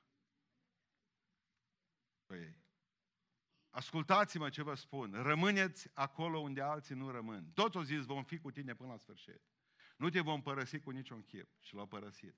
Păi, 2.28 2.56
ascultați-mă 3.70 4.48
ce 4.48 4.62
vă 4.62 4.74
spun. 4.74 5.22
Rămâneți 5.22 5.90
acolo 5.94 6.38
unde 6.38 6.60
alții 6.60 6.94
nu 6.94 7.10
rămân. 7.10 7.50
Toți 7.54 7.76
au 7.76 7.82
zis 7.82 8.04
vom 8.04 8.24
fi 8.24 8.38
cu 8.38 8.50
tine 8.50 8.74
până 8.74 8.90
la 8.90 8.96
sfârșit. 8.96 9.40
Nu 9.96 10.08
te 10.08 10.20
vom 10.20 10.42
părăsi 10.42 10.80
cu 10.80 10.90
niciun 10.90 11.22
chip. 11.22 11.48
Și 11.60 11.74
l-au 11.74 11.86
părăsit. 11.86 12.34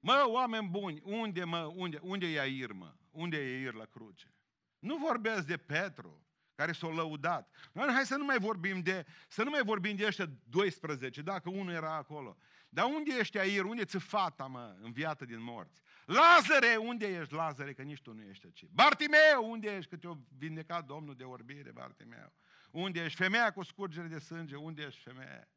Mă, 0.00 0.24
oameni 0.26 0.68
buni, 0.68 1.00
unde, 1.04 1.44
mă, 1.44 1.62
unde, 1.64 1.98
unde 2.02 2.26
e 2.26 2.40
Air, 2.40 2.72
mă? 2.72 2.94
Unde 3.10 3.36
e 3.36 3.56
Air 3.56 3.72
la 3.72 3.84
cruce? 3.84 4.34
Nu 4.78 4.96
vorbesc 4.96 5.46
de 5.46 5.56
Petru, 5.56 6.26
care 6.62 6.74
s-a 6.74 6.86
lăudat. 6.86 7.50
Hai 7.74 8.06
să 8.06 8.16
nu 8.16 8.24
mai 8.24 8.38
vorbim 8.38 8.80
de, 8.80 9.06
să 9.28 9.42
nu 9.42 9.50
mai 9.50 9.62
vorbim 9.64 9.96
de 9.96 10.06
ăștia 10.06 10.30
12, 10.48 11.22
dacă 11.22 11.48
unul 11.50 11.72
era 11.72 11.94
acolo. 11.94 12.36
Dar 12.68 12.84
unde 12.84 13.14
ești 13.18 13.38
Air? 13.38 13.64
Unde 13.64 13.84
ți 13.84 13.98
fata, 13.98 14.46
mă, 14.46 14.76
înviată 14.80 15.24
din 15.24 15.42
morți? 15.42 15.82
Lazare, 16.04 16.76
unde 16.76 17.06
ești, 17.06 17.34
Lazare, 17.34 17.72
că 17.72 17.82
nici 17.82 18.00
tu 18.00 18.12
nu 18.12 18.22
ești 18.22 18.46
aici. 18.46 18.64
Bartimeu, 18.70 19.50
unde 19.50 19.76
ești, 19.76 19.90
că 19.90 19.96
te-a 19.96 20.18
vindecat 20.38 20.84
Domnul 20.84 21.14
de 21.14 21.24
orbire, 21.24 21.70
Bartimeu? 21.72 22.32
Unde 22.70 23.04
ești? 23.04 23.18
Femeia 23.22 23.52
cu 23.52 23.62
scurgere 23.62 24.06
de 24.06 24.18
sânge, 24.18 24.56
unde 24.56 24.82
ești 24.82 25.00
femeia? 25.00 25.48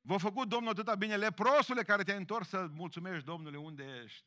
V-a 0.00 0.18
făcut 0.18 0.48
Domnul 0.48 0.70
atâta 0.70 0.94
bine, 0.94 1.16
leprosule 1.16 1.82
care 1.82 2.02
te-ai 2.02 2.16
întors 2.16 2.48
să 2.48 2.68
mulțumești 2.72 3.24
Domnului 3.24 3.58
unde 3.58 4.00
ești. 4.04 4.24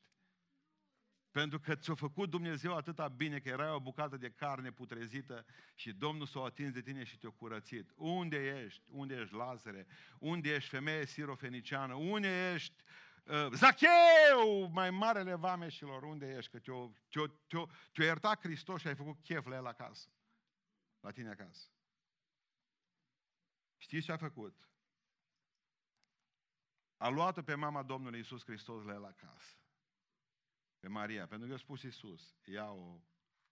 Pentru 1.36 1.60
că 1.60 1.76
ți-a 1.76 1.94
făcut 1.94 2.30
Dumnezeu 2.30 2.76
atâta 2.76 3.08
bine 3.08 3.40
că 3.40 3.50
erai 3.50 3.70
o 3.70 3.80
bucată 3.80 4.18
de 4.18 4.30
carne 4.30 4.72
putrezită 4.72 5.46
și 5.74 5.94
Domnul 5.94 6.26
s-a 6.26 6.44
atins 6.44 6.74
de 6.74 6.82
tine 6.82 7.04
și 7.04 7.18
te-a 7.18 7.30
curățit. 7.30 7.92
Unde 7.96 8.64
ești? 8.64 8.82
Unde 8.88 9.16
ești, 9.16 9.36
Lazare? 9.36 9.88
Unde 10.20 10.54
ești, 10.54 10.70
femeie 10.70 11.06
sirofeniciană? 11.06 11.94
Unde 11.94 12.54
ești, 12.54 12.84
uh, 13.24 13.48
Zacheu, 13.52 14.70
mai 14.72 14.92
marele 14.92 15.36
vameșilor? 15.36 16.04
Unde 16.04 16.36
ești? 16.38 16.52
Că 16.52 16.60
te-a, 16.60 16.92
te-a, 17.10 17.34
te-a, 17.48 17.66
te 17.94 18.04
iertat 18.04 18.40
Hristos 18.40 18.82
și 18.82 18.88
ai 18.88 18.96
făcut 18.96 19.20
chef 19.24 19.46
la 19.46 19.56
el 19.56 19.66
acasă. 19.66 20.10
La 21.00 21.12
tine 21.12 21.30
acasă. 21.30 21.68
Știți 23.78 24.06
ce 24.06 24.12
a 24.12 24.18
făcut? 24.18 24.70
A 26.98 27.08
luat-o 27.08 27.42
pe 27.42 27.56
mama 27.56 27.84
Domnului 27.84 28.20
Isus 28.20 28.44
Hristos 28.44 28.84
la 28.84 28.94
el 28.94 29.06
acasă. 29.06 29.56
Pe 30.86 30.92
Maria, 30.92 31.28
pentru 31.28 31.48
că 31.48 31.54
a 31.54 31.58
spus 31.58 31.82
Isus, 31.82 32.38
ia-o 32.44 33.02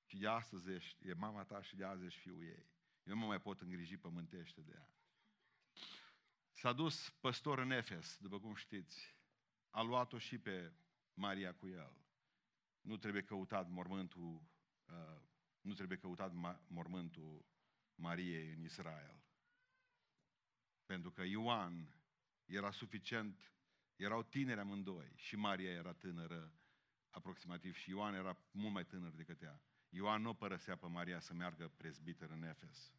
și 0.05 0.17
de 0.17 0.27
astăzi 0.27 0.71
ești, 0.71 1.07
e 1.07 1.13
mama 1.13 1.43
ta 1.43 1.61
și 1.61 1.75
de 1.75 1.83
azi 1.83 2.05
ești 2.05 2.19
fiul 2.19 2.43
ei. 2.43 2.69
Eu 3.03 3.13
nu 3.13 3.19
mă 3.19 3.25
mai 3.25 3.41
pot 3.41 3.61
îngriji 3.61 3.97
pământește 3.97 4.61
de 4.61 4.71
ea. 4.75 4.93
S-a 6.51 6.73
dus 6.73 7.09
păstor 7.09 7.59
în 7.59 7.71
Efes, 7.71 8.17
după 8.17 8.39
cum 8.39 8.55
știți. 8.55 9.17
A 9.69 9.81
luat-o 9.81 10.17
și 10.17 10.37
pe 10.37 10.73
Maria 11.13 11.53
cu 11.53 11.67
el. 11.67 11.97
Nu 12.81 12.97
trebuie 12.97 13.23
căutat 13.23 13.69
mormântul, 13.69 14.41
uh, 14.85 15.21
nu 15.61 15.73
trebuie 15.73 15.97
căutat 15.97 16.31
ma- 16.31 16.67
mormântul 16.67 17.45
Mariei 17.95 18.51
în 18.51 18.63
Israel. 18.63 19.23
Pentru 20.85 21.11
că 21.11 21.23
Ioan 21.23 22.01
era 22.45 22.71
suficient, 22.71 23.53
erau 23.95 24.23
tineri 24.23 24.59
amândoi 24.59 25.13
și 25.15 25.35
Maria 25.35 25.71
era 25.71 25.93
tânără 25.93 26.57
aproximativ 27.13 27.75
și 27.75 27.89
Ioan 27.89 28.13
era 28.13 28.37
mult 28.51 28.73
mai 28.73 28.85
tânăr 28.85 29.11
decât 29.11 29.41
ea. 29.41 29.61
Ioan 29.89 30.21
nu 30.21 30.33
părăsea 30.33 30.75
pe 30.75 30.87
Maria 30.87 31.19
să 31.19 31.33
meargă 31.33 31.67
prezbiter 31.67 32.29
în 32.29 32.43
Efes, 32.43 32.93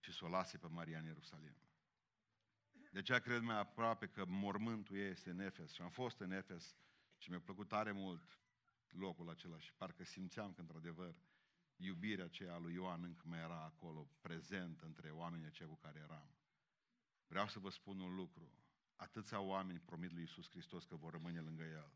ci 0.00 0.10
să 0.10 0.24
o 0.24 0.28
lase 0.28 0.58
pe 0.58 0.66
Maria 0.66 0.98
în 0.98 1.04
Ierusalim. 1.04 1.56
De 2.92 2.98
aceea 2.98 3.18
cred 3.18 3.40
mai 3.40 3.58
aproape 3.58 4.06
că 4.06 4.24
mormântul 4.24 4.96
ei 4.96 5.10
este 5.10 5.30
în 5.30 5.40
Efes. 5.40 5.72
Și 5.72 5.82
am 5.82 5.90
fost 5.90 6.20
în 6.20 6.30
Efes 6.30 6.76
și 7.18 7.30
mi-a 7.30 7.40
plăcut 7.40 7.68
tare 7.68 7.92
mult 7.92 8.40
locul 8.88 9.30
acela 9.30 9.58
și 9.58 9.72
parcă 9.72 10.04
simțeam 10.04 10.52
că, 10.52 10.60
într-adevăr, 10.60 11.20
iubirea 11.76 12.24
aceea 12.24 12.54
a 12.54 12.58
lui 12.58 12.74
Ioan 12.74 13.02
încă 13.02 13.22
mai 13.26 13.38
era 13.38 13.62
acolo, 13.62 14.10
prezent 14.20 14.80
între 14.80 15.10
oamenii 15.10 15.46
aceia 15.46 15.68
cu 15.68 15.76
care 15.76 15.98
eram. 15.98 16.30
Vreau 17.26 17.48
să 17.48 17.58
vă 17.58 17.70
spun 17.70 18.00
un 18.00 18.14
lucru. 18.14 18.52
Atâția 18.96 19.40
oameni 19.40 19.78
promit 19.78 20.12
lui 20.12 20.20
Iisus 20.20 20.50
Hristos 20.50 20.84
că 20.84 20.96
vor 20.96 21.12
rămâne 21.12 21.40
lângă 21.40 21.62
El. 21.62 21.92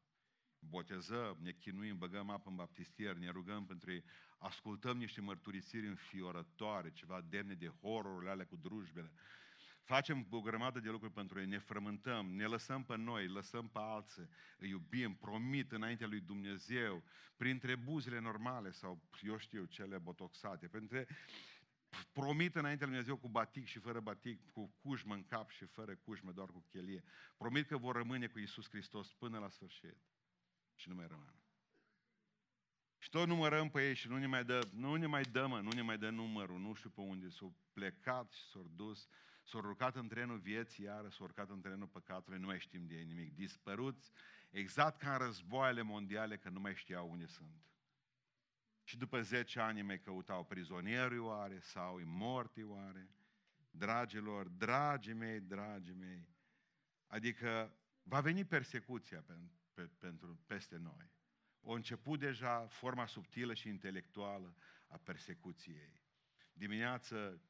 Botezăm, 0.69 1.37
ne 1.41 1.53
chinuim, 1.53 1.99
băgăm 1.99 2.31
apă 2.31 2.49
în 2.49 2.57
baptistier, 2.57 3.17
ne 3.17 3.31
rugăm 3.31 3.67
pentru 3.67 3.93
ei, 3.93 4.05
ascultăm 4.39 4.97
niște 4.97 5.21
mărturisiri 5.21 5.87
înfiorătoare, 5.87 6.93
ceva 6.93 7.21
demne 7.29 7.55
de 7.55 7.73
hororurile 7.81 8.31
alea 8.31 8.47
cu 8.47 8.57
drujbele. 8.57 9.13
Facem 9.83 10.27
o 10.31 10.41
grămadă 10.41 10.81
de 10.81 10.91
lucruri 10.91 11.13
pentru 11.13 11.41
ei, 11.41 11.47
ne 11.47 11.59
frământăm, 11.59 12.27
ne 12.27 12.47
lăsăm 12.47 12.85
pe 12.85 12.97
noi, 12.97 13.29
lăsăm 13.29 13.69
pe 13.69 13.79
alții, 13.83 14.29
îi 14.59 14.69
iubim, 14.69 15.15
promit 15.15 15.73
înaintea 15.73 16.07
lui 16.07 16.21
Dumnezeu, 16.21 17.03
printre 17.37 17.77
buzele 17.77 18.21
normale 18.21 18.71
sau, 18.71 19.03
eu 19.23 19.37
știu, 19.37 19.65
cele 19.65 19.99
botoxate, 19.99 20.69
printre 20.69 21.07
promit 22.13 22.55
înaintea 22.55 22.87
lui 22.87 22.97
Dumnezeu 22.97 23.17
cu 23.17 23.29
batic 23.29 23.67
și 23.67 23.79
fără 23.79 24.01
batic, 24.01 24.51
cu 24.51 24.75
cujmă 24.83 25.15
în 25.15 25.25
cap 25.25 25.51
și 25.51 25.65
fără 25.65 25.97
cujmă, 25.97 26.33
doar 26.33 26.49
cu 26.49 26.65
chelie. 26.69 27.05
Promit 27.37 27.67
că 27.67 27.77
vor 27.77 27.97
rămâne 27.97 28.27
cu 28.27 28.39
Isus 28.39 28.69
Hristos 28.69 29.13
până 29.13 29.39
la 29.39 29.49
sfârșit. 29.49 29.97
Și 30.81 30.89
nu 30.89 30.95
mai 30.95 31.07
rămân. 31.07 31.35
Și 32.99 33.09
tot 33.09 33.27
numărăm 33.27 33.71
pe 33.71 33.89
ei 33.89 33.95
și 33.95 34.09
nu 34.09 34.17
ne 34.17 34.27
mai 34.27 34.45
dă, 34.45 34.69
nu 34.73 34.95
ne 34.95 35.07
mai 35.07 35.23
dă, 35.23 35.47
mă, 35.47 35.61
nu 35.61 35.71
ne 35.71 35.83
mai 35.83 35.99
dă 35.99 36.11
numărul, 36.11 36.59
nu 36.59 36.75
știu 36.75 36.91
pe 36.91 37.01
unde. 37.01 37.29
S-au 37.29 37.55
plecat 37.73 38.33
și 38.33 38.43
s-au 38.51 38.71
dus 38.75 39.09
s-au 39.45 39.61
urcat 39.61 39.97
în 39.97 40.09
trenul 40.09 40.39
vieții, 40.39 40.85
iară 40.85 41.09
s-au 41.09 41.27
urcat 41.27 41.51
în 41.51 41.61
trenul 41.61 41.87
păcatului, 41.87 42.39
nu 42.39 42.47
mai 42.47 42.59
știm 42.59 42.87
de 42.87 42.95
ei 42.95 43.05
nimic. 43.05 43.35
Dispăruți, 43.35 44.11
exact 44.51 44.99
ca 44.99 45.13
în 45.13 45.19
războaiele 45.19 45.83
mondiale, 45.83 46.37
că 46.37 46.49
nu 46.49 46.61
mai 46.61 46.75
știau 46.75 47.11
unde 47.11 47.27
sunt. 47.27 47.65
Și 48.83 48.97
după 48.97 49.21
10 49.23 49.61
ani 49.61 49.83
mai 49.83 50.01
căutau 50.01 50.45
prizonieri 50.45 51.19
oare 51.19 51.59
sau 51.61 51.95
îi 51.95 52.05
morti 52.05 52.63
oare. 52.63 53.11
Dragilor, 53.71 54.49
dragii 54.49 55.13
mei, 55.13 55.41
dragii 55.41 55.95
mei, 55.95 56.29
adică 57.07 57.77
va 58.03 58.21
veni 58.21 58.45
persecuția 58.45 59.21
pentru, 59.21 59.60
pe, 59.81 59.91
pentru, 59.99 60.41
peste 60.47 60.77
noi. 60.77 61.11
O 61.61 61.73
început 61.73 62.19
deja 62.19 62.67
forma 62.67 63.07
subtilă 63.07 63.55
și 63.55 63.69
intelectuală 63.69 64.55
a 64.87 64.97
persecuției. 64.97 66.03
Dimineață 66.53 67.41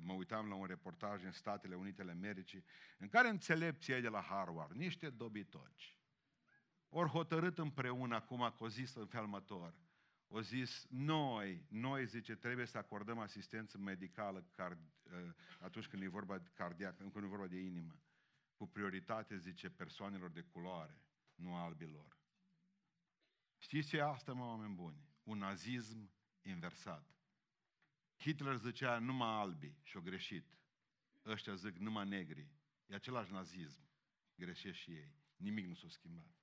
mă 0.00 0.12
uitam 0.12 0.48
la 0.48 0.54
un 0.54 0.66
reportaj 0.66 1.24
în 1.24 1.32
Statele 1.32 1.74
Unite 1.74 2.02
ale 2.02 2.10
Americii, 2.10 2.64
în 2.98 3.08
care 3.08 3.28
înțelepții 3.28 4.00
de 4.00 4.08
la 4.08 4.20
Harvard, 4.20 4.76
niște 4.76 5.10
dobitoci, 5.10 5.98
ori 6.88 7.10
hotărât 7.10 7.58
împreună 7.58 8.14
acum 8.14 8.54
că 8.56 8.64
o 8.64 8.68
zis 8.68 8.94
în 8.94 9.06
felmător, 9.06 9.74
o 10.26 10.40
zis, 10.40 10.86
noi, 10.90 11.66
noi, 11.68 12.06
zice, 12.06 12.34
trebuie 12.34 12.66
să 12.66 12.78
acordăm 12.78 13.18
asistență 13.18 13.78
medicală 13.78 14.46
card, 14.50 14.78
ă, 15.12 15.34
atunci 15.58 15.86
când 15.86 16.02
e 16.02 16.08
vorba 16.08 16.38
de 16.38 16.50
cardiac, 16.54 16.96
când 16.96 17.24
e 17.24 17.26
vorba 17.26 17.46
de 17.46 17.58
inimă, 17.58 18.00
cu 18.54 18.66
prioritate, 18.66 19.36
zice, 19.36 19.70
persoanelor 19.70 20.30
de 20.30 20.40
culoare, 20.40 21.02
nu 21.40 21.54
albilor. 21.56 22.18
Știți 23.58 23.88
ce 23.88 23.96
e 23.96 24.02
asta, 24.02 24.32
mă, 24.32 24.44
oameni 24.44 24.74
buni? 24.74 25.08
Un 25.22 25.38
nazism 25.38 26.10
inversat. 26.42 27.14
Hitler 28.18 28.56
zicea 28.56 28.98
numai 28.98 29.28
albi 29.28 29.74
și 29.82 29.96
o 29.96 30.00
greșit. 30.00 30.58
Ăștia 31.24 31.54
zic 31.54 31.76
numai 31.76 32.08
negri. 32.08 32.48
E 32.86 32.94
același 32.94 33.32
nazism. 33.32 33.88
Greșesc 34.34 34.78
și 34.78 34.90
ei. 34.90 35.14
Nimic 35.36 35.66
nu 35.66 35.74
s-a 35.74 35.88
schimbat. 35.88 36.34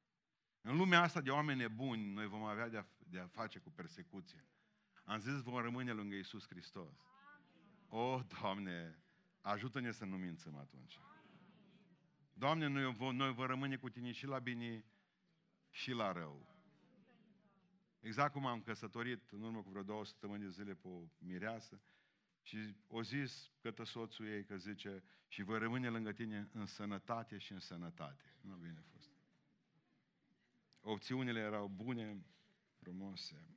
În 0.61 0.77
lumea 0.77 1.01
asta 1.01 1.21
de 1.21 1.29
oameni 1.29 1.59
nebuni, 1.59 2.13
noi 2.13 2.27
vom 2.27 2.43
avea 2.43 2.69
de 2.69 2.77
a, 2.77 2.85
de 2.97 3.19
a 3.19 3.27
face 3.27 3.59
cu 3.59 3.71
persecuție. 3.71 4.47
Am 5.03 5.19
zis, 5.19 5.41
vom 5.41 5.61
rămâne 5.61 5.91
lângă 5.91 6.15
Isus 6.15 6.47
Hristos. 6.47 6.97
O, 7.87 7.97
oh, 7.99 8.23
Doamne, 8.39 9.03
ajută-ne 9.41 9.91
să 9.91 10.05
nu 10.05 10.17
mințăm 10.17 10.55
atunci. 10.55 10.99
Doamne, 12.37 12.67
noi, 12.67 12.95
noi 13.13 13.33
vom 13.33 13.45
rămâne 13.45 13.77
cu 13.77 13.89
Tine 13.89 14.11
și 14.11 14.25
la 14.25 14.39
bine 14.39 14.85
și 15.69 15.91
la 15.91 16.11
rău. 16.11 16.47
Exact 17.99 18.31
cum 18.31 18.45
am 18.45 18.61
căsătorit 18.61 19.29
în 19.29 19.41
urmă 19.41 19.61
cu 19.61 19.69
vreo 19.69 19.83
două 19.83 20.05
săptămâni 20.05 20.43
de 20.43 20.49
zile 20.49 20.73
pe 20.73 20.87
o 20.87 21.03
mireasă 21.17 21.81
și 22.41 22.75
o 22.87 23.03
zis 23.03 23.51
către 23.61 23.83
soțul 23.83 24.27
ei 24.27 24.45
că 24.45 24.57
zice 24.57 25.03
și 25.27 25.41
voi 25.43 25.59
rămâne 25.59 25.89
lângă 25.89 26.11
tine 26.11 26.49
în 26.53 26.65
sănătate 26.65 27.37
și 27.37 27.51
în 27.51 27.59
sănătate. 27.59 28.23
Nu 28.41 28.55
bine 28.55 28.77
a 28.77 28.89
fost. 28.91 29.11
Opțiunile 30.81 31.39
erau 31.39 31.67
bune, 31.67 32.25
frumoase. 32.79 33.56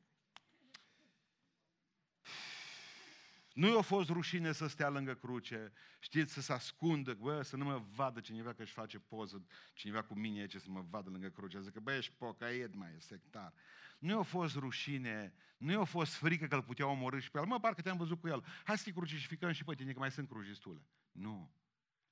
Nu 3.52 3.74
i-a 3.74 3.80
fost 3.80 4.08
rușine 4.08 4.52
să 4.52 4.66
stea 4.66 4.88
lângă 4.88 5.14
cruce, 5.14 5.72
știți, 5.98 6.32
să 6.32 6.40
se 6.40 6.52
ascundă, 6.52 7.14
bă, 7.14 7.42
să 7.42 7.56
nu 7.56 7.64
mă 7.64 7.82
vadă 7.94 8.20
cineva 8.20 8.52
că 8.52 8.62
își 8.62 8.72
face 8.72 8.98
poză, 8.98 9.46
cineva 9.72 10.02
cu 10.02 10.14
mine 10.14 10.40
aici 10.40 10.56
să 10.56 10.70
mă 10.70 10.84
vadă 10.90 11.10
lângă 11.10 11.28
cruce. 11.28 11.60
Zic 11.60 11.72
că, 11.72 11.80
băi, 11.80 11.96
ești 11.96 12.14
pocaiet, 12.18 12.74
mai 12.74 12.94
sectar. 12.98 13.54
Nu 13.98 14.16
i-a 14.16 14.22
fost 14.22 14.56
rușine, 14.56 15.34
nu 15.56 15.72
i-a 15.72 15.84
fost 15.84 16.14
frică 16.14 16.46
că 16.46 16.54
îl 16.54 16.62
putea 16.62 16.86
omorâ 16.86 17.18
și 17.18 17.30
pe 17.30 17.38
el. 17.38 17.44
Mă, 17.44 17.60
parcă 17.60 17.82
te-am 17.82 17.96
văzut 17.96 18.20
cu 18.20 18.28
el. 18.28 18.44
Hai 18.64 18.78
să-i 18.78 18.92
crucificăm 18.92 19.52
și 19.52 19.64
pe 19.64 19.74
tine, 19.74 19.92
că 19.92 19.98
mai 19.98 20.10
sunt 20.10 20.28
crucistule. 20.28 20.86
Nu. 21.12 21.54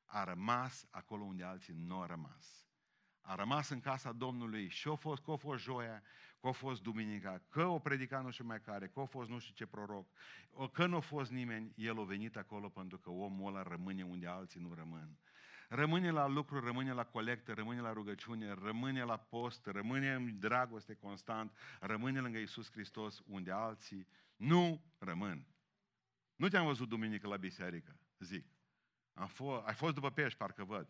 A 0.05 0.24
rămas 0.24 0.87
acolo 0.90 1.24
unde 1.24 1.44
alții 1.44 1.74
nu 1.74 1.94
au 1.94 2.07
rămas. 2.07 2.68
A 3.20 3.35
rămas 3.35 3.68
în 3.68 3.81
casa 3.81 4.12
Domnului 4.12 4.68
și 4.68 4.88
a 4.88 4.94
fost, 4.94 5.22
că 5.22 5.31
a 5.31 5.37
fost 5.37 5.62
joia, 5.62 6.03
că 6.40 6.48
a 6.48 6.53
fost 6.53 6.83
duminica, 6.83 7.42
că 7.48 7.64
o 7.64 7.79
predica 7.79 8.20
nu 8.20 8.31
știu 8.31 8.44
mai 8.44 8.61
care, 8.61 8.88
că 8.88 9.01
a 9.01 9.05
fost 9.05 9.29
nu 9.29 9.38
știu 9.38 9.55
ce 9.55 9.66
proroc, 9.66 10.09
că 10.72 10.87
nu 10.87 10.96
a 10.96 11.01
fost 11.01 11.31
nimeni, 11.31 11.72
el 11.77 11.98
a 11.98 12.03
venit 12.03 12.37
acolo 12.37 12.68
pentru 12.68 12.98
că 12.98 13.11
omul 13.11 13.46
ăla 13.46 13.62
rămâne 13.62 14.05
unde 14.05 14.27
alții 14.27 14.61
nu 14.61 14.74
rămân. 14.74 15.18
Rămâne 15.68 16.11
la 16.11 16.27
lucru, 16.27 16.61
rămâne 16.61 16.92
la 16.92 17.05
colectă, 17.05 17.53
rămâne 17.53 17.81
la 17.81 17.92
rugăciune, 17.92 18.53
rămâne 18.53 19.05
la 19.05 19.16
post, 19.16 19.66
rămâne 19.66 20.14
în 20.14 20.38
dragoste 20.38 20.94
constant, 20.94 21.57
rămâne 21.81 22.20
lângă 22.20 22.38
Isus 22.38 22.70
Hristos 22.70 23.22
unde 23.27 23.51
alții 23.51 24.09
nu 24.37 24.85
rămân. 24.98 25.46
Nu 26.37 26.48
te-am 26.48 26.64
văzut 26.66 26.88
duminică 26.88 27.27
la 27.27 27.37
biserică, 27.37 27.98
zic. 28.18 28.46
Am 29.12 29.27
fost, 29.27 29.66
ai 29.66 29.74
fost 29.74 29.94
după 29.94 30.11
pești, 30.11 30.38
parcă 30.38 30.64
văd. 30.64 30.88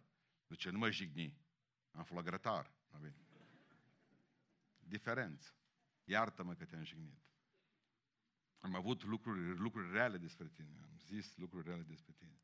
Zice, 0.48 0.70
nu 0.70 0.78
mă 0.78 0.90
jigni. 0.90 1.38
Am 1.90 2.04
fost 2.04 2.24
la 2.24 2.30
grătar. 2.30 2.72
Diferență. 4.88 5.54
Iartă-mă 6.04 6.54
că 6.54 6.64
te-am 6.64 6.84
jignit. 6.84 7.28
Am 8.58 8.74
avut 8.74 9.04
lucruri, 9.04 9.58
lucruri 9.58 9.92
reale 9.92 10.18
despre 10.18 10.48
tine. 10.48 10.80
Am 10.82 10.98
zis 10.98 11.36
lucruri 11.36 11.66
reale 11.66 11.82
despre 11.82 12.12
tine. 12.18 12.42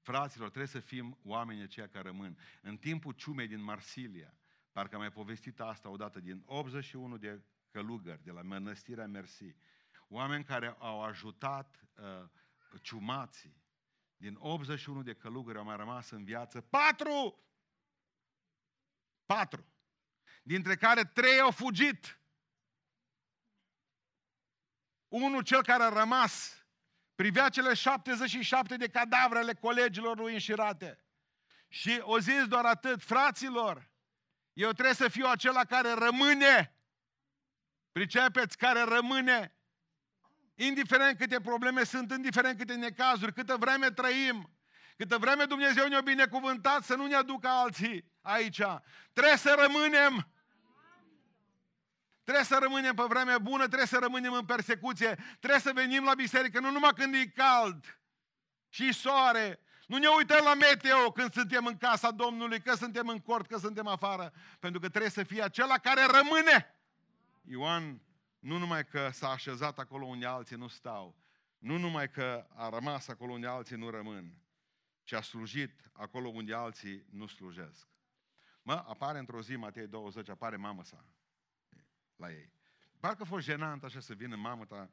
Fraților, 0.00 0.48
trebuie 0.48 0.70
să 0.70 0.80
fim 0.80 1.18
oamenii 1.24 1.62
aceia 1.62 1.88
care 1.88 2.08
rămân. 2.08 2.38
În 2.62 2.76
timpul 2.76 3.12
ciumei 3.12 3.46
din 3.46 3.62
Marsilia, 3.62 4.38
parcă 4.72 4.94
am 4.94 5.00
mai 5.00 5.12
povestit 5.12 5.60
asta 5.60 5.88
odată, 5.88 6.20
din 6.20 6.42
81 6.46 7.16
de 7.16 7.44
călugări 7.70 8.22
de 8.22 8.30
la 8.30 8.42
Mănăstirea 8.42 9.06
Mersi, 9.06 9.56
oameni 10.08 10.44
care 10.44 10.68
au 10.78 11.02
ajutat 11.02 11.88
uh, 11.94 12.30
ciumații, 12.82 13.62
din 14.16 14.36
81 14.38 15.02
de 15.02 15.14
călugări 15.14 15.58
au 15.58 15.64
mai 15.64 15.76
rămas 15.76 16.10
în 16.10 16.24
viață 16.24 16.60
patru! 16.60 17.44
Patru. 19.26 19.69
Dintre 20.50 20.76
care 20.76 21.04
trei 21.04 21.40
au 21.40 21.50
fugit. 21.50 22.20
Unul, 25.08 25.42
cel 25.42 25.62
care 25.62 25.82
a 25.82 25.88
rămas, 25.88 26.64
privea 27.14 27.48
cele 27.48 27.74
77 27.74 28.76
de 28.76 28.88
cadavre 28.88 29.38
ale 29.38 29.54
colegilor 29.54 30.18
lui 30.18 30.32
înșirate. 30.32 31.04
Și 31.68 32.00
o 32.02 32.18
zis 32.18 32.46
doar 32.46 32.64
atât, 32.64 33.02
fraților, 33.02 33.90
eu 34.52 34.70
trebuie 34.70 34.94
să 34.94 35.08
fiu 35.08 35.26
acela 35.26 35.64
care 35.64 35.92
rămâne. 35.92 36.76
Pricepeți, 37.92 38.56
care 38.56 38.80
rămâne. 38.82 39.54
Indiferent 40.54 41.18
câte 41.18 41.40
probleme 41.40 41.84
sunt, 41.84 42.10
indiferent 42.10 42.58
câte 42.58 42.74
necazuri, 42.74 43.34
câtă 43.34 43.56
vreme 43.56 43.90
trăim, 43.90 44.50
câtă 44.96 45.18
vreme 45.18 45.44
Dumnezeu 45.44 45.88
ne-a 45.88 46.00
binecuvântat 46.00 46.84
să 46.84 46.94
nu 46.94 47.06
ne 47.06 47.14
aducă 47.14 47.48
alții 47.48 48.04
aici. 48.20 48.62
Trebuie 49.12 49.36
să 49.36 49.54
rămânem 49.58 50.30
Trebuie 52.30 52.48
să 52.48 52.58
rămânem 52.62 52.94
pe 52.94 53.02
vreme 53.08 53.38
bună, 53.38 53.66
trebuie 53.66 53.86
să 53.86 53.98
rămânem 54.00 54.32
în 54.32 54.44
persecuție, 54.44 55.14
trebuie 55.40 55.60
să 55.60 55.72
venim 55.74 56.04
la 56.04 56.14
biserică, 56.14 56.60
nu 56.60 56.70
numai 56.70 56.92
când 56.94 57.14
e 57.14 57.26
cald 57.26 58.00
și 58.68 58.92
soare. 58.92 59.60
Nu 59.86 59.96
ne 59.98 60.06
uităm 60.06 60.44
la 60.44 60.54
meteo 60.54 61.12
când 61.12 61.32
suntem 61.32 61.66
în 61.66 61.76
casa 61.76 62.10
Domnului, 62.10 62.60
că 62.60 62.74
suntem 62.74 63.08
în 63.08 63.18
cort, 63.18 63.46
că 63.46 63.58
suntem 63.58 63.86
afară, 63.86 64.32
pentru 64.58 64.80
că 64.80 64.88
trebuie 64.88 65.10
să 65.10 65.22
fie 65.22 65.42
acela 65.42 65.78
care 65.78 66.00
rămâne. 66.04 66.74
Ioan 67.42 68.00
nu 68.38 68.58
numai 68.58 68.86
că 68.86 69.10
s-a 69.12 69.28
așezat 69.30 69.78
acolo 69.78 70.06
unde 70.06 70.26
alții 70.26 70.56
nu 70.56 70.68
stau, 70.68 71.16
nu 71.58 71.78
numai 71.78 72.10
că 72.10 72.46
a 72.54 72.68
rămas 72.68 73.08
acolo 73.08 73.32
unde 73.32 73.46
alții 73.46 73.76
nu 73.76 73.90
rămân, 73.90 74.34
ci 75.02 75.12
a 75.12 75.20
slujit 75.20 75.90
acolo 75.92 76.28
unde 76.28 76.54
alții 76.54 77.04
nu 77.10 77.26
slujesc. 77.26 77.86
Mă, 78.62 78.84
apare 78.86 79.18
într-o 79.18 79.42
zi, 79.42 79.56
Matei 79.56 79.86
20, 79.86 80.28
apare 80.28 80.56
mamă 80.56 80.84
sa 80.84 81.04
la 82.20 82.32
ei. 82.32 82.52
Parcă 82.98 83.22
a 83.22 83.24
fost 83.24 83.44
jenant 83.44 83.84
așa 83.84 84.00
să 84.00 84.14
vină 84.14 84.36
mamă 84.36 84.64
ta 84.64 84.90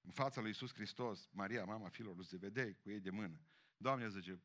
în 0.00 0.10
fața 0.10 0.40
lui 0.40 0.48
Iisus 0.48 0.72
Hristos, 0.72 1.28
Maria, 1.32 1.64
mama 1.64 1.88
fiilor 1.88 2.16
lui 2.16 2.24
Zevedei, 2.24 2.74
cu 2.74 2.90
ei 2.90 3.00
de 3.00 3.10
mână. 3.10 3.40
Doamne 3.76 4.08
zice, 4.08 4.40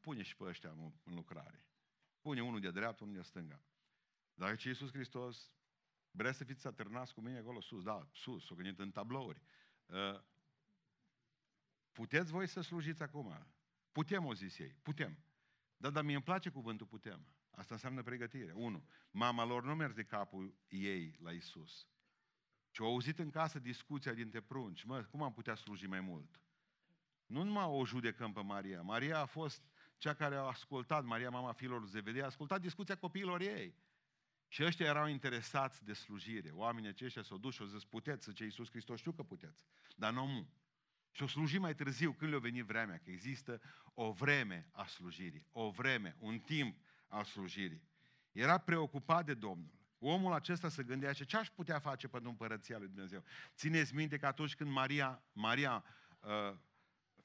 pune 0.00 0.22
și 0.22 0.36
pe 0.36 0.44
ăștia 0.44 0.70
în 1.04 1.14
lucrare. 1.14 1.66
Pune 2.20 2.42
unul 2.42 2.60
de 2.60 2.70
dreapta, 2.70 3.04
unul 3.04 3.16
de 3.16 3.22
stânga. 3.22 3.62
Dar 4.34 4.56
ce 4.56 4.68
Iisus 4.68 4.92
Hristos, 4.92 5.52
vrea 6.10 6.32
să 6.32 6.44
fiți 6.44 6.66
atârnați 6.66 7.14
cu 7.14 7.20
mine 7.20 7.38
acolo 7.38 7.60
sus, 7.60 7.82
da, 7.82 8.08
sus, 8.12 8.50
o 8.50 8.54
gândit 8.54 8.78
în 8.78 8.90
tablouri. 8.90 9.42
Uh, 9.86 10.20
puteți 11.92 12.30
voi 12.30 12.46
să 12.46 12.60
slujiți 12.60 13.02
acum? 13.02 13.46
Putem, 13.92 14.24
o 14.24 14.34
zis 14.34 14.58
ei, 14.58 14.76
putem. 14.82 15.18
Dar, 15.76 15.90
dar 15.90 16.04
mie 16.04 16.14
îmi 16.14 16.24
place 16.24 16.50
cuvântul 16.50 16.86
putem. 16.86 17.32
Asta 17.58 17.74
înseamnă 17.74 18.02
pregătire. 18.02 18.52
Unu, 18.52 18.88
mama 19.10 19.44
lor 19.44 19.64
nu 19.64 19.74
merge 19.74 19.94
de 19.94 20.04
capul 20.04 20.54
ei 20.68 21.18
la 21.22 21.30
Isus. 21.30 21.86
Și 22.70 22.80
au 22.80 22.86
auzit 22.86 23.18
în 23.18 23.30
casă 23.30 23.58
discuția 23.58 24.12
dintre 24.12 24.40
prunci. 24.40 24.84
Mă, 24.84 25.02
cum 25.02 25.22
am 25.22 25.32
putea 25.32 25.54
sluji 25.54 25.86
mai 25.86 26.00
mult? 26.00 26.40
Nu 27.26 27.42
numai 27.42 27.64
o 27.64 27.86
judecăm 27.86 28.32
pe 28.32 28.40
Maria. 28.40 28.82
Maria 28.82 29.18
a 29.18 29.24
fost 29.24 29.62
cea 29.96 30.14
care 30.14 30.34
a 30.34 30.40
ascultat, 30.40 31.04
Maria, 31.04 31.30
mama 31.30 31.52
fiilor 31.52 31.86
Zevedei, 31.86 32.22
a 32.22 32.24
ascultat 32.24 32.60
discuția 32.60 32.96
copiilor 32.96 33.40
ei. 33.40 33.74
Și 34.48 34.64
ăștia 34.64 34.86
erau 34.86 35.06
interesați 35.06 35.84
de 35.84 35.92
slujire. 35.92 36.50
Oamenii 36.50 36.88
aceștia 36.88 37.22
s-au 37.22 37.38
dus 37.38 37.54
și 37.54 37.60
au 37.60 37.66
zis, 37.66 37.84
puteți, 37.84 38.32
ce 38.32 38.44
Iisus 38.44 38.70
Hristos, 38.70 38.98
știu 38.98 39.12
că 39.12 39.22
puteți, 39.22 39.64
dar 39.96 40.12
nu 40.12 40.26
mu. 40.26 40.48
Și 41.10 41.22
o 41.22 41.26
sluji 41.26 41.58
mai 41.58 41.74
târziu, 41.74 42.12
când 42.12 42.30
le-a 42.30 42.40
venit 42.40 42.64
vremea, 42.64 42.98
că 42.98 43.10
există 43.10 43.60
o 43.94 44.12
vreme 44.12 44.68
a 44.72 44.86
slujirii, 44.86 45.46
o 45.52 45.70
vreme, 45.70 46.16
un 46.18 46.38
timp 46.38 46.78
al 47.08 47.24
slujirii. 47.24 47.82
Era 48.32 48.58
preocupat 48.58 49.24
de 49.24 49.34
Domnul. 49.34 49.76
Omul 49.98 50.32
acesta 50.32 50.68
se 50.68 50.82
gândea 50.82 51.12
ce 51.12 51.36
aș 51.36 51.48
putea 51.48 51.78
face 51.78 52.08
pentru 52.08 52.30
împărăția 52.30 52.78
lui 52.78 52.86
Dumnezeu. 52.86 53.24
Țineți 53.54 53.94
minte 53.94 54.18
că 54.18 54.26
atunci 54.26 54.54
când 54.54 54.70
Maria, 54.70 55.22
Maria 55.32 55.84
uh, 56.20 56.56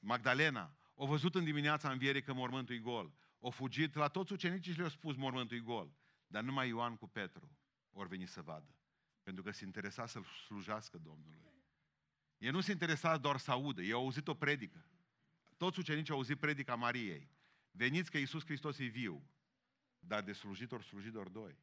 Magdalena 0.00 0.76
a 0.96 1.04
văzut 1.04 1.34
în 1.34 1.44
dimineața 1.44 1.90
învierii 1.90 2.22
că 2.22 2.32
mormântul 2.32 2.74
e 2.74 2.78
gol, 2.78 3.12
a 3.42 3.48
fugit 3.48 3.94
la 3.94 4.08
toți 4.08 4.32
ucenicii 4.32 4.72
și 4.72 4.78
le-a 4.78 4.88
spus 4.88 5.16
mormântul 5.16 5.56
e 5.56 5.60
gol. 5.60 5.92
Dar 6.26 6.42
numai 6.42 6.68
Ioan 6.68 6.96
cu 6.96 7.08
Petru 7.08 7.58
ori 7.94 8.08
veni 8.08 8.26
să 8.26 8.42
vadă. 8.42 8.74
Pentru 9.22 9.42
că 9.42 9.50
se 9.50 9.64
interesa 9.64 10.06
să-L 10.06 10.24
slujească 10.24 10.98
Domnului. 10.98 11.42
Ei 12.38 12.50
nu 12.50 12.60
se 12.60 12.70
interesa 12.70 13.16
doar 13.16 13.36
să 13.36 13.50
audă, 13.50 13.82
ei 13.82 13.92
au 13.92 14.00
auzit 14.00 14.28
o 14.28 14.34
predică. 14.34 14.86
Toți 15.56 15.78
ucenicii 15.78 16.12
au 16.12 16.16
auzit 16.16 16.38
predica 16.38 16.74
Mariei. 16.74 17.30
Veniți 17.70 18.10
că 18.10 18.18
Iisus 18.18 18.44
Hristos 18.44 18.78
e 18.78 18.84
viu. 18.84 19.28
Dar 20.06 20.22
de 20.22 20.32
slujitor, 20.32 20.82
slujitor 20.82 21.28
doi. 21.28 21.62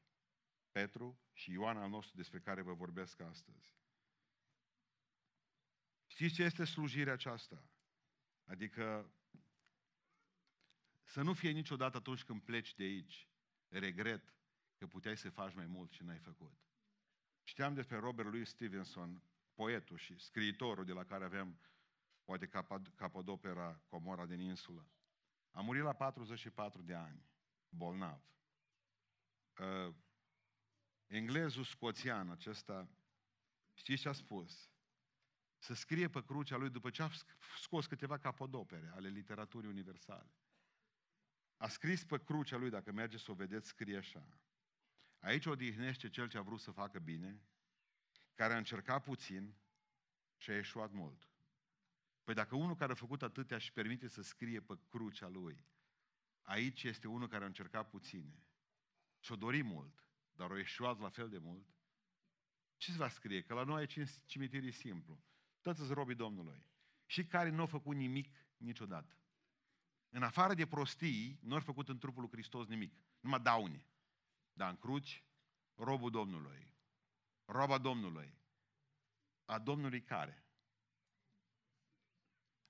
Petru 0.71 1.19
și 1.33 1.51
Ioan 1.51 1.77
al 1.77 1.89
nostru 1.89 2.15
despre 2.15 2.39
care 2.39 2.61
vă 2.61 2.73
vorbesc 2.73 3.19
astăzi. 3.19 3.75
Știți 6.07 6.33
ce 6.33 6.43
este 6.43 6.63
slujirea 6.63 7.13
aceasta? 7.13 7.69
Adică 8.45 9.13
să 11.03 11.21
nu 11.21 11.33
fie 11.33 11.51
niciodată 11.51 11.97
atunci 11.97 12.23
când 12.23 12.41
pleci 12.41 12.75
de 12.75 12.83
aici, 12.83 13.29
regret 13.67 14.35
că 14.77 14.87
puteai 14.87 15.17
să 15.17 15.29
faci 15.29 15.53
mai 15.53 15.65
mult 15.65 15.91
și 15.91 16.03
n-ai 16.03 16.19
făcut. 16.19 16.53
Știam 17.43 17.73
despre 17.73 17.97
Robert 17.97 18.29
Louis 18.29 18.49
Stevenson, 18.49 19.23
poetul 19.53 19.97
și 19.97 20.17
scriitorul 20.17 20.85
de 20.85 20.93
la 20.93 21.03
care 21.03 21.23
avem 21.23 21.59
poate 22.23 22.49
capodopera 22.95 23.81
Comora 23.85 24.25
din 24.25 24.39
insulă. 24.39 24.89
A 25.51 25.61
murit 25.61 25.83
la 25.83 25.93
44 25.93 26.81
de 26.81 26.93
ani, 26.93 27.29
bolnav. 27.71 28.21
Uh, 29.59 29.93
englezul 31.07 31.63
scoțian 31.63 32.29
acesta, 32.29 32.89
știți 33.73 34.01
ce 34.01 34.09
a 34.09 34.13
spus? 34.13 34.69
Să 35.57 35.73
scrie 35.73 36.09
pe 36.09 36.23
crucea 36.23 36.57
lui 36.57 36.69
după 36.69 36.89
ce 36.89 37.03
a 37.03 37.09
scos 37.61 37.85
câteva 37.85 38.17
capodopere 38.17 38.91
ale 38.95 39.07
literaturii 39.07 39.69
universale. 39.69 40.31
A 41.57 41.67
scris 41.67 42.03
pe 42.03 42.23
crucea 42.23 42.57
lui, 42.57 42.69
dacă 42.69 42.91
merge 42.91 43.17
să 43.17 43.31
o 43.31 43.33
vedeți, 43.33 43.67
scrie 43.67 43.97
așa. 43.97 44.39
Aici 45.19 45.45
odihnește 45.45 46.09
cel 46.09 46.27
ce 46.27 46.37
a 46.37 46.41
vrut 46.41 46.59
să 46.59 46.71
facă 46.71 46.99
bine, 46.99 47.41
care 48.35 48.53
a 48.53 48.57
încercat 48.57 49.03
puțin 49.03 49.55
și 50.37 50.49
a 50.49 50.55
ieșuat 50.55 50.91
mult. 50.91 51.29
Păi 52.23 52.33
dacă 52.33 52.55
unul 52.55 52.75
care 52.75 52.91
a 52.91 52.95
făcut 52.95 53.21
atâtea 53.21 53.57
și 53.57 53.71
permite 53.71 54.07
să 54.07 54.21
scrie 54.21 54.61
pe 54.61 54.79
crucea 54.89 55.27
lui, 55.27 55.65
aici 56.41 56.83
este 56.83 57.07
unul 57.07 57.27
care 57.27 57.43
a 57.43 57.47
încercat 57.47 57.89
puține 57.89 58.45
și-a 59.19 59.35
dorit 59.35 59.63
mult, 59.63 60.05
dar 60.31 60.51
a 60.51 60.57
ieșuat 60.57 60.99
la 60.99 61.09
fel 61.09 61.29
de 61.29 61.37
mult, 61.37 61.65
ce 62.77 62.91
se 62.91 62.97
va 62.97 63.09
scrie? 63.09 63.41
Că 63.41 63.53
la 63.53 63.63
noi 63.63 63.79
aici 63.79 63.95
în 63.95 64.05
cimitir 64.25 64.63
e 64.63 64.69
simplu. 64.69 65.23
Toți 65.61 65.93
robii 65.93 66.15
Domnului. 66.15 66.69
Și 67.05 67.25
care 67.25 67.49
nu 67.49 67.59
au 67.59 67.65
făcut 67.65 67.95
nimic 67.95 68.45
niciodată. 68.57 69.15
În 70.09 70.23
afară 70.23 70.53
de 70.53 70.67
prostii, 70.67 71.39
nu 71.41 71.53
au 71.53 71.59
făcut 71.59 71.89
în 71.89 71.97
trupul 71.97 72.21
lui 72.21 72.31
Hristos 72.31 72.67
nimic. 72.67 72.93
Numai 73.19 73.39
daune. 73.39 73.85
Dar 74.53 74.69
în 74.69 74.77
cruci, 74.77 75.23
robul 75.75 76.11
Domnului. 76.11 76.73
Roba 77.45 77.77
Domnului. 77.77 78.33
A 79.45 79.59
Domnului 79.59 80.01
care? 80.01 80.45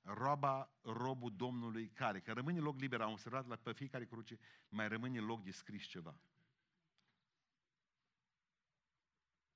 Roba, 0.02 0.70
robul 0.82 1.36
Domnului 1.36 1.90
care? 1.90 2.20
Că 2.20 2.34
rămâne 2.34 2.60
loc 2.60 2.80
liber. 2.80 3.02
Am 3.02 3.12
observat 3.12 3.48
la 3.48 3.56
pe 3.56 3.72
fiecare 3.74 4.06
cruce 4.06 4.40
mai 4.70 4.88
rămâne 4.88 5.20
loc 5.20 5.44
de 5.44 5.52
scris 5.52 5.84
ceva. 5.84 6.20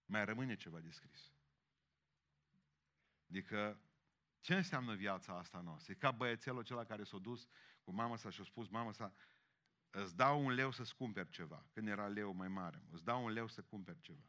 Mai 0.06 0.26
rămâne 0.26 0.56
ceva 0.56 0.80
de 0.80 0.90
scris. 0.90 1.34
Adică, 3.30 3.80
ce 4.40 4.56
înseamnă 4.56 4.96
viața 4.96 5.38
asta 5.38 5.62
noastră? 5.62 5.92
E 5.92 5.96
ca 5.96 6.12
băiețelul 6.12 6.60
acela 6.60 6.86
care 6.86 7.04
s-a 7.04 7.18
dus 7.18 7.48
cu 7.84 7.92
mama 7.92 8.16
sa 8.16 8.30
și 8.30 8.42
a 8.42 8.44
spus, 8.44 8.68
mama 8.68 8.92
sa, 8.92 9.14
îți 9.90 10.16
dau 10.16 10.46
un 10.46 10.52
leu 10.52 10.72
să-ți 10.72 10.96
cumperi 10.96 11.30
ceva. 11.30 11.66
Când 11.72 11.88
era 11.88 12.08
leu 12.08 12.34
mai 12.34 12.48
mare, 12.48 12.84
îți 12.92 13.04
dau 13.04 13.24
un 13.24 13.32
leu 13.32 13.48
să 13.48 13.62
cumperi 13.62 14.00
ceva. 14.02 14.24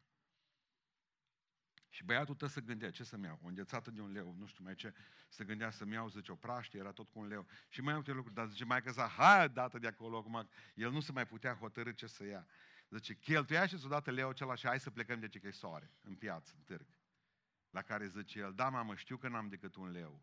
Și 1.97 2.05
băiatul 2.05 2.35
tău 2.35 2.49
să 2.49 2.61
gândea, 2.61 2.91
ce 2.91 3.05
să-mi 3.05 3.25
iau? 3.25 3.39
O 3.43 3.47
înghețată 3.47 3.91
de 3.91 4.01
un 4.01 4.13
leu, 4.13 4.35
nu 4.39 4.47
știu 4.47 4.65
mai 4.65 4.75
ce. 4.75 4.95
Să 5.29 5.45
gândea 5.45 5.71
să-mi 5.71 5.93
iau, 5.93 6.09
zice, 6.09 6.33
o 6.33 6.35
praștie, 6.35 6.81
era 6.81 6.93
tot 6.93 7.09
cu 7.09 7.19
un 7.19 7.27
leu. 7.27 7.47
Și 7.69 7.81
mai 7.81 7.95
multe 7.95 8.13
lucruri, 8.13 8.35
dar 8.35 8.49
zice, 8.49 8.65
mai 8.65 8.83
că 8.83 8.93
să 8.93 9.01
hai 9.01 9.49
dată 9.49 9.79
de 9.79 9.87
acolo, 9.87 10.17
acum, 10.17 10.49
el 10.75 10.91
nu 10.91 11.01
se 11.01 11.13
mai 11.13 11.27
putea 11.27 11.55
hotărâ 11.55 11.93
ce 11.93 12.07
să 12.07 12.25
ia. 12.25 12.47
Zice, 12.91 13.15
cheltuia 13.15 13.67
și 13.67 13.79
s-o 13.79 13.89
dată 13.89 14.11
leu 14.11 14.29
acela 14.29 14.55
și 14.55 14.67
hai 14.67 14.81
să 14.81 14.91
plecăm 14.91 15.21
de 15.21 15.29
ce 15.29 15.39
că 15.39 15.51
soare, 15.51 15.91
în 16.01 16.15
piață, 16.15 16.53
în 16.57 16.63
târg. 16.63 16.87
La 17.71 17.83
care 17.83 18.07
zice 18.07 18.39
el, 18.39 18.55
da, 18.55 18.69
mamă, 18.69 18.95
știu 18.95 19.17
că 19.17 19.29
n-am 19.29 19.49
decât 19.49 19.77
un 19.77 19.91
leu 19.91 20.23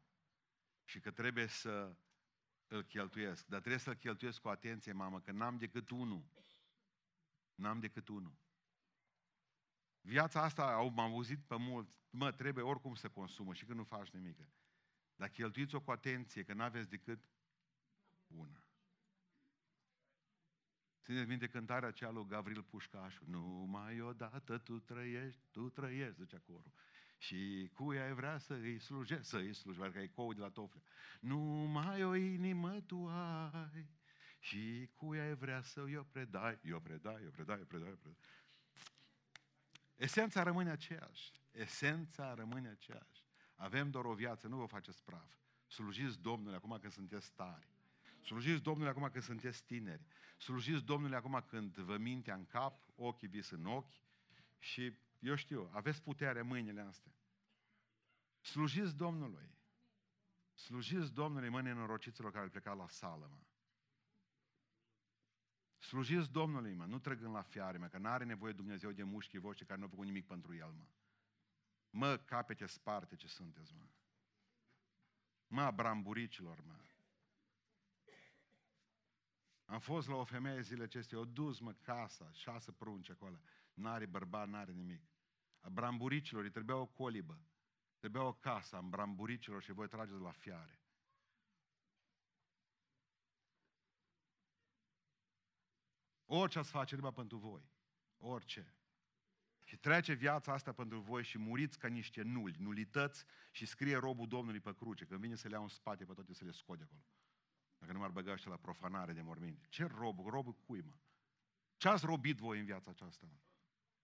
și 0.83 0.99
că 0.99 1.11
trebuie 1.11 1.47
să 1.47 1.95
îl 2.67 2.83
cheltuiesc, 2.83 3.45
dar 3.45 3.59
trebuie 3.59 3.81
să-l 3.81 3.95
cheltuiesc 3.95 4.41
cu 4.41 4.47
atenție, 4.47 4.91
mamă, 4.91 5.21
că 5.21 5.31
n-am 5.31 5.57
decât 5.57 5.89
unul. 5.89 6.25
N-am 7.55 7.79
decât 7.79 8.07
unul. 8.07 8.42
Viața 10.05 10.41
asta, 10.41 10.63
am 10.63 10.99
auzit 10.99 11.39
pe 11.39 11.55
mult, 11.57 11.87
mă, 12.09 12.31
trebuie 12.31 12.63
oricum 12.63 12.95
să 12.95 13.09
consumă 13.09 13.53
și 13.53 13.65
când 13.65 13.77
nu 13.77 13.83
faci 13.83 14.09
nimic. 14.09 14.37
Dar 15.15 15.29
cheltuiți-o 15.29 15.81
cu 15.81 15.91
atenție, 15.91 16.43
că 16.43 16.53
n-aveți 16.53 16.89
decât 16.89 17.19
una. 18.27 18.67
Țineți 21.03 21.27
minte 21.27 21.47
cântarea 21.47 21.87
aceea 21.87 22.09
lui 22.09 22.25
Gavril 22.27 22.63
Pușcașu. 22.63 23.23
Numai 23.25 24.01
odată 24.01 24.57
tu 24.57 24.79
trăiești, 24.79 25.41
tu 25.51 25.69
trăiești, 25.69 26.21
zicea 26.21 26.39
corul. 26.45 26.71
Și 27.17 27.69
cu 27.73 27.93
ea 27.93 28.13
vrea 28.13 28.37
să 28.37 28.53
îi 28.53 28.79
slujești, 28.79 29.25
să 29.25 29.37
îi 29.37 29.53
slujești, 29.53 29.91
că 29.91 29.99
e 29.99 30.07
cou 30.07 30.33
de 30.33 30.39
la 30.39 30.49
tofle. 30.49 30.81
Numai 31.19 32.03
o 32.03 32.15
inimă 32.15 32.81
tu 32.81 33.07
ai 33.07 33.89
și 34.39 34.89
cu 34.95 35.15
ea 35.15 35.35
vrea 35.35 35.61
să 35.61 35.81
o 35.97 36.03
predai, 36.03 36.59
eu 36.63 36.79
predai, 36.79 37.23
eu 37.23 37.29
predai, 37.29 37.57
eu 37.59 37.65
predai, 37.65 37.89
eu 37.89 37.95
predai. 37.95 38.17
Esența 39.95 40.43
rămâne 40.43 40.69
aceeași. 40.69 41.31
Esența 41.51 42.33
rămâne 42.33 42.69
aceeași. 42.69 43.23
Avem 43.55 43.89
doar 43.89 44.05
o 44.05 44.13
viață, 44.13 44.47
nu 44.47 44.57
vă 44.57 44.65
faceți 44.65 45.03
praf. 45.03 45.31
Slujiți 45.67 46.19
Domnului 46.19 46.55
acum 46.55 46.77
când 46.81 46.93
sunteți 46.93 47.31
tari. 47.31 47.67
Slujiți 48.21 48.61
Domnului 48.61 48.89
acum 48.89 49.09
când 49.11 49.23
sunteți 49.23 49.63
tineri. 49.63 50.05
Slujiți 50.37 50.83
Domnului 50.83 51.15
acum 51.15 51.43
când 51.47 51.77
vă 51.77 51.97
mintea 51.97 52.35
în 52.35 52.45
cap, 52.45 52.89
ochii 52.95 53.27
vis 53.27 53.49
în 53.49 53.65
ochi 53.65 54.01
și, 54.59 54.97
eu 55.19 55.35
știu, 55.35 55.69
aveți 55.73 56.01
putere 56.01 56.39
în 56.39 56.47
mâinile 56.47 56.81
astea. 56.81 57.11
Slujiți 58.41 58.95
Domnului. 58.95 59.57
Slujiți 60.53 61.13
Domnului, 61.13 61.49
mă, 61.49 61.61
nenorociților 61.61 62.31
care 62.31 62.43
au 62.43 62.49
plecat 62.49 62.77
la 62.77 62.87
sală, 62.87 63.29
mă. 63.31 63.52
Slujiți 65.83 66.31
Domnului, 66.31 66.73
mă, 66.73 66.85
nu 66.85 66.99
trăgând 66.99 67.33
la 67.33 67.41
fiare, 67.41 67.77
mă, 67.77 67.87
că 67.87 67.97
nu 67.97 68.09
are 68.09 68.23
nevoie 68.23 68.53
Dumnezeu 68.53 68.91
de 68.91 69.03
mușchii 69.03 69.39
voștri 69.39 69.65
care 69.65 69.77
nu 69.79 69.85
au 69.85 69.91
făcut 69.91 70.05
nimic 70.05 70.25
pentru 70.25 70.55
El, 70.55 70.71
mă. 70.71 70.85
Mă, 71.89 72.17
capete 72.17 72.65
sparte 72.65 73.15
ce 73.15 73.27
sunteți, 73.27 73.73
mă. 73.73 73.87
Mă, 75.47 75.71
bramburicilor, 75.71 76.63
mă. 76.65 76.75
Am 79.65 79.79
fost 79.79 80.07
la 80.07 80.15
o 80.15 80.23
femeie 80.23 80.61
zile 80.61 80.83
acestea, 80.83 81.19
o 81.19 81.25
dus, 81.25 81.59
mă, 81.59 81.73
casa, 81.73 82.31
șase 82.31 82.71
prunci 82.71 83.09
acolo. 83.09 83.39
N-are 83.73 84.05
bărbat, 84.05 84.47
n-are 84.47 84.71
nimic. 84.71 85.03
A 85.59 85.69
bramburicilor 85.69 86.43
îi 86.43 86.51
trebuia 86.51 86.75
o 86.75 86.85
colibă. 86.85 87.41
Trebuia 87.97 88.23
o 88.23 88.33
casă 88.33 88.75
a 88.75 88.81
bramburicilor 88.81 89.61
și 89.61 89.71
voi 89.71 89.87
trageți 89.87 90.19
la 90.19 90.31
fiare. 90.31 90.82
Orice 96.25 96.59
ați 96.59 96.69
face, 96.69 96.95
numai 96.95 97.13
pentru 97.13 97.37
voi. 97.37 97.71
Orice. 98.17 98.75
Și 99.63 99.77
trece 99.77 100.13
viața 100.13 100.53
asta 100.53 100.71
pentru 100.71 100.99
voi 100.99 101.23
și 101.23 101.37
muriți 101.37 101.79
ca 101.79 101.87
niște 101.87 102.21
nuli, 102.21 102.55
nulități 102.59 103.25
și 103.51 103.65
scrie 103.65 103.97
robul 103.97 104.27
Domnului 104.27 104.59
pe 104.59 104.73
cruce, 104.75 105.05
când 105.05 105.19
vine 105.19 105.35
să 105.35 105.47
le 105.47 105.53
iau 105.53 105.63
în 105.63 105.69
spate 105.69 106.05
pe 106.05 106.13
toate 106.13 106.33
să 106.33 106.45
le 106.45 106.51
scode 106.51 106.83
acolo. 106.83 107.03
Dacă 107.77 107.91
nu 107.91 107.99
m-ar 107.99 108.09
băga 108.09 108.35
la 108.43 108.57
profanare 108.57 109.13
de 109.13 109.21
morminte. 109.21 109.65
Ce 109.69 109.85
rob? 109.85 110.19
Robul 110.25 110.53
cui, 110.53 110.81
mă? 110.81 110.93
Ce 111.77 111.87
ați 111.87 112.05
robit 112.05 112.37
voi 112.37 112.59
în 112.59 112.65
viața 112.65 112.91
aceasta, 112.91 113.25
mă? 113.29 113.37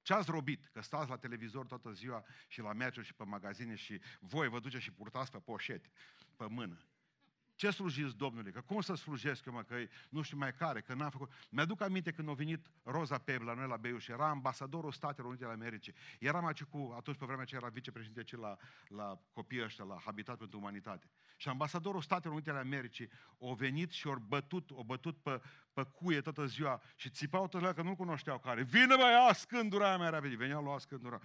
Ce 0.01 0.13
ați 0.13 0.29
robit? 0.29 0.65
Că 0.65 0.81
stați 0.81 1.09
la 1.09 1.17
televizor 1.17 1.65
toată 1.65 1.91
ziua 1.91 2.25
și 2.47 2.61
la 2.61 2.73
meciuri 2.73 3.05
și 3.05 3.13
pe 3.13 3.23
magazine 3.23 3.75
și 3.75 4.01
voi 4.19 4.47
vă 4.47 4.59
duceți 4.59 4.83
și 4.83 4.91
purtați 4.91 5.31
pe 5.31 5.39
poșete, 5.39 5.91
pe 6.35 6.45
mână. 6.47 6.85
Ce 7.59 7.69
slujiți 7.69 8.15
Domnului? 8.15 8.51
Că 8.51 8.61
cum 8.61 8.81
să 8.81 8.95
slujesc 8.95 9.45
eu, 9.45 9.53
mă, 9.53 9.63
că 9.63 9.75
nu 10.09 10.21
știu 10.21 10.37
mai 10.37 10.53
care, 10.53 10.81
că 10.81 10.93
n-am 10.93 11.09
făcut... 11.09 11.31
Mi-aduc 11.49 11.81
aminte 11.81 12.11
când 12.11 12.29
a 12.29 12.33
venit 12.33 12.65
Roza 12.83 13.17
Peb 13.17 13.41
la 13.41 13.53
noi 13.53 13.67
la 13.67 13.77
Beiuș, 13.77 14.07
era 14.07 14.29
ambasadorul 14.29 14.91
Statelor 14.91 15.29
Unite 15.29 15.45
ale 15.45 15.53
Americii. 15.53 15.93
Eram 16.19 16.45
aici 16.45 16.63
cu, 16.63 16.93
atunci 16.97 17.17
pe 17.17 17.25
vremea 17.25 17.43
aceea 17.43 17.61
era 17.63 17.71
vicepreședinte 17.71 18.35
la, 18.35 18.57
la 18.87 19.19
copiii 19.33 19.63
ăștia, 19.63 19.83
la 19.83 20.01
Habitat 20.05 20.37
pentru 20.37 20.57
Umanitate. 20.57 21.09
Și 21.37 21.49
ambasadorul 21.49 22.01
Statelor 22.01 22.33
Unite 22.33 22.49
ale 22.49 22.59
Americii 22.59 23.09
a 23.41 23.53
venit 23.53 23.91
și 23.91 24.07
a 24.07 24.13
bătut, 24.13 24.69
a 24.77 24.81
bătut 24.81 25.17
pe, 25.17 25.41
pe 25.73 25.83
cuie 25.83 26.21
toată 26.21 26.45
ziua 26.45 26.81
și 26.95 27.09
țipau 27.09 27.47
toată 27.47 27.73
că 27.73 27.81
nu 27.81 27.95
cunoșteau 27.95 28.39
care. 28.39 28.63
Vine 28.63 28.95
mai 28.95 29.11
ia 29.11 29.33
scândura 29.33 29.97
mea 29.97 30.09
repede. 30.09 30.35
Venea 30.35 30.59
lua 30.59 30.79
scândura. 30.79 31.19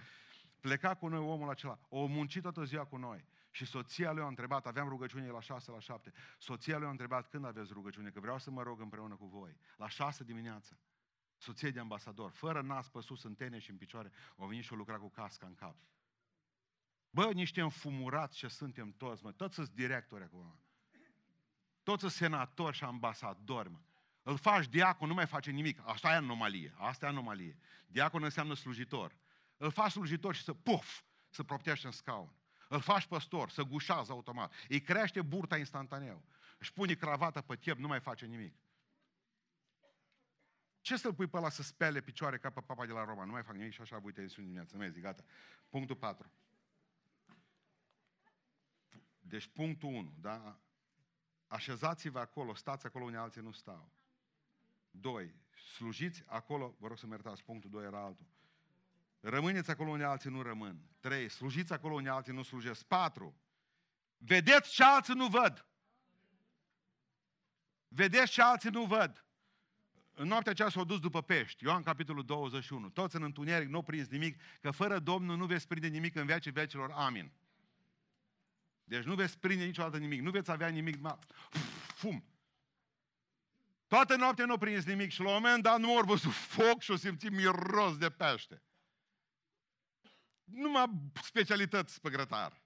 Pleca 0.59 0.95
cu 0.95 1.07
noi 1.07 1.19
omul 1.19 1.49
acela. 1.49 1.79
O 1.89 2.05
muncit 2.05 2.41
toată 2.41 2.63
ziua 2.63 2.85
cu 2.85 2.97
noi. 2.97 3.25
Și 3.55 3.65
soția 3.65 4.11
lui 4.11 4.23
a 4.23 4.27
întrebat, 4.27 4.65
aveam 4.65 4.87
rugăciune 4.87 5.27
la 5.27 5.39
6, 5.39 5.71
la 5.71 5.79
7. 5.79 6.13
Soția 6.37 6.77
lui 6.77 6.87
a 6.87 6.89
întrebat, 6.89 7.29
când 7.29 7.45
aveți 7.45 7.73
rugăciune? 7.73 8.09
Că 8.09 8.19
vreau 8.19 8.39
să 8.39 8.51
mă 8.51 8.61
rog 8.61 8.81
împreună 8.81 9.15
cu 9.15 9.25
voi. 9.25 9.57
La 9.77 9.87
6 9.87 10.23
dimineața. 10.23 10.77
Soție 11.37 11.71
de 11.71 11.79
ambasador, 11.79 12.31
fără 12.31 12.61
nas 12.61 12.89
pe 12.89 13.01
sus, 13.01 13.23
în 13.23 13.35
tene 13.35 13.59
și 13.59 13.69
în 13.69 13.77
picioare, 13.77 14.11
au 14.37 14.47
venit 14.47 14.63
și 14.63 14.71
au 14.71 14.77
lucrat 14.77 14.99
cu 14.99 15.09
casca 15.09 15.47
în 15.47 15.55
cap. 15.55 15.75
Bă, 17.09 17.31
niște 17.33 17.61
înfumurați 17.61 18.37
ce 18.37 18.47
suntem 18.47 18.91
toți, 18.91 19.23
mă. 19.23 19.31
Toți 19.31 19.55
sunt 19.55 19.69
directori 19.69 20.23
acum. 20.23 20.59
Toți 21.83 21.99
sunt 21.99 22.11
senatori 22.11 22.75
și 22.75 22.83
ambasadori, 22.83 23.69
mă. 23.69 23.79
Îl 24.21 24.37
faci 24.37 24.67
diacon, 24.67 25.07
nu 25.07 25.13
mai 25.13 25.27
face 25.27 25.51
nimic. 25.51 25.79
Asta 25.83 26.11
e 26.11 26.15
anomalie. 26.15 26.73
Asta 26.77 27.05
e 27.05 27.09
anomalie. 27.09 27.57
Diacon 27.87 28.23
înseamnă 28.23 28.53
slujitor. 28.53 29.17
Îl 29.57 29.71
faci 29.71 29.91
slujitor 29.91 30.35
și 30.35 30.43
să, 30.43 30.53
puf, 30.53 31.01
să 31.29 31.43
proptește 31.43 31.85
în 31.85 31.91
scaun. 31.91 32.33
Îl 32.67 32.79
faci 32.79 33.05
păstor, 33.05 33.49
să 33.49 33.63
gușează 33.63 34.11
automat. 34.11 34.53
Îi 34.69 34.81
crește 34.81 35.21
burta 35.21 35.57
instantaneu. 35.57 36.23
Își 36.57 36.73
pune 36.73 36.93
cravata 36.93 37.41
pe 37.41 37.55
piept, 37.55 37.79
nu 37.79 37.87
mai 37.87 37.99
face 37.99 38.25
nimic. 38.25 38.55
Ce 40.81 40.97
să-l 40.97 41.13
pui 41.13 41.27
pe 41.27 41.37
ăla 41.37 41.49
să 41.49 41.63
spele 41.63 42.01
picioare 42.01 42.37
ca 42.37 42.49
pe 42.49 42.61
papa 42.61 42.85
de 42.85 42.91
la 42.91 43.03
Roma? 43.03 43.23
Nu 43.23 43.31
mai 43.31 43.43
fac 43.43 43.55
nimic 43.55 43.73
și 43.73 43.81
așa 43.81 43.97
voi 43.97 44.11
tensiuni 44.11 44.47
dimineața. 44.47 44.77
Mergi, 44.77 44.99
gata. 44.99 45.23
Punctul 45.69 45.95
4. 45.95 46.31
Deci 49.19 49.47
punctul 49.47 49.89
1, 49.89 50.13
da? 50.19 50.59
Așezați-vă 51.47 52.19
acolo, 52.19 52.53
stați 52.53 52.85
acolo 52.85 53.03
unde 53.05 53.17
alții 53.17 53.41
nu 53.41 53.51
stau. 53.51 53.91
2. 54.91 55.35
Slujiți 55.75 56.23
acolo, 56.25 56.75
vă 56.79 56.87
rog 56.87 56.97
să 56.97 57.05
mă 57.05 57.13
iertați, 57.13 57.43
punctul 57.43 57.69
2 57.69 57.85
era 57.85 58.03
altul. 58.03 58.25
Rămâneți 59.27 59.69
acolo 59.69 59.89
unde 59.89 60.03
alții 60.03 60.29
nu 60.29 60.41
rămân. 60.41 60.79
Trei, 60.99 61.29
slujiți 61.29 61.73
acolo 61.73 61.93
unde 61.93 62.09
alții 62.09 62.33
nu 62.33 62.43
slujesc. 62.43 62.83
Patru, 62.83 63.35
vedeți 64.17 64.71
ce 64.71 64.83
alții 64.83 65.13
nu 65.13 65.27
văd. 65.27 65.65
Vedeți 67.87 68.31
ce 68.31 68.41
alții 68.41 68.69
nu 68.69 68.85
văd. 68.85 69.25
În 70.13 70.27
noaptea 70.27 70.51
aceea 70.51 70.69
s-au 70.69 70.83
dus 70.83 70.99
după 70.99 71.21
pești. 71.21 71.63
Ioan 71.63 71.83
capitolul 71.83 72.25
21. 72.25 72.89
Toți 72.89 73.15
în 73.15 73.23
întuneric, 73.23 73.67
nu 73.67 73.81
prins 73.81 74.07
nimic, 74.07 74.41
că 74.61 74.71
fără 74.71 74.99
Domnul 74.99 75.37
nu 75.37 75.45
veți 75.45 75.67
prinde 75.67 75.87
nimic 75.87 76.15
în 76.15 76.25
viacii 76.25 76.51
vecilor. 76.51 76.91
Amin. 76.91 77.31
Deci 78.83 79.03
nu 79.03 79.15
veți 79.15 79.39
prinde 79.39 79.65
niciodată 79.65 79.97
nimic. 79.97 80.21
Nu 80.21 80.31
veți 80.31 80.51
avea 80.51 80.67
nimic. 80.67 80.99
Ma... 80.99 81.19
Fum. 81.95 82.25
Toată 83.87 84.15
noaptea 84.15 84.45
nu 84.45 84.57
prins 84.57 84.85
nimic 84.85 85.11
și 85.11 85.21
la 85.21 85.27
un 85.27 85.33
moment 85.33 85.63
dat 85.63 85.79
nu 85.79 85.97
au 85.97 86.05
văzut 86.05 86.33
foc 86.33 86.81
și 86.81 86.91
o 86.91 86.95
simțit 86.95 87.31
miros 87.31 87.97
de 87.97 88.09
pește 88.09 88.64
numai 90.45 90.85
specialități 91.23 92.01
pe 92.01 92.09
grătar. 92.09 92.63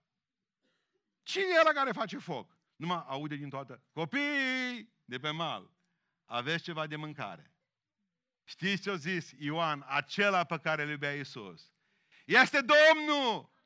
Cine 1.24 1.46
e 1.56 1.60
ăla 1.60 1.72
care 1.72 1.92
face 1.92 2.18
foc? 2.18 2.58
Numai 2.76 3.04
aude 3.08 3.36
din 3.36 3.50
toată. 3.50 3.84
Copii 3.94 4.94
de 5.06 5.20
pe 5.20 5.30
mal, 5.30 5.72
aveți 6.26 6.63
ceva 6.63 6.88
de 6.88 6.96
mâncare. 6.96 7.54
Știți 8.44 8.82
ce 8.82 8.89
a 8.89 8.96
zis 8.96 9.32
Ioan, 9.38 9.86
acela 9.88 10.44
pe 10.44 10.60
care 10.60 10.84
îl 10.84 10.89
iubea 10.89 11.15
Iisus? 11.15 11.72
Este 12.26 12.60
Domnul! 12.62 13.58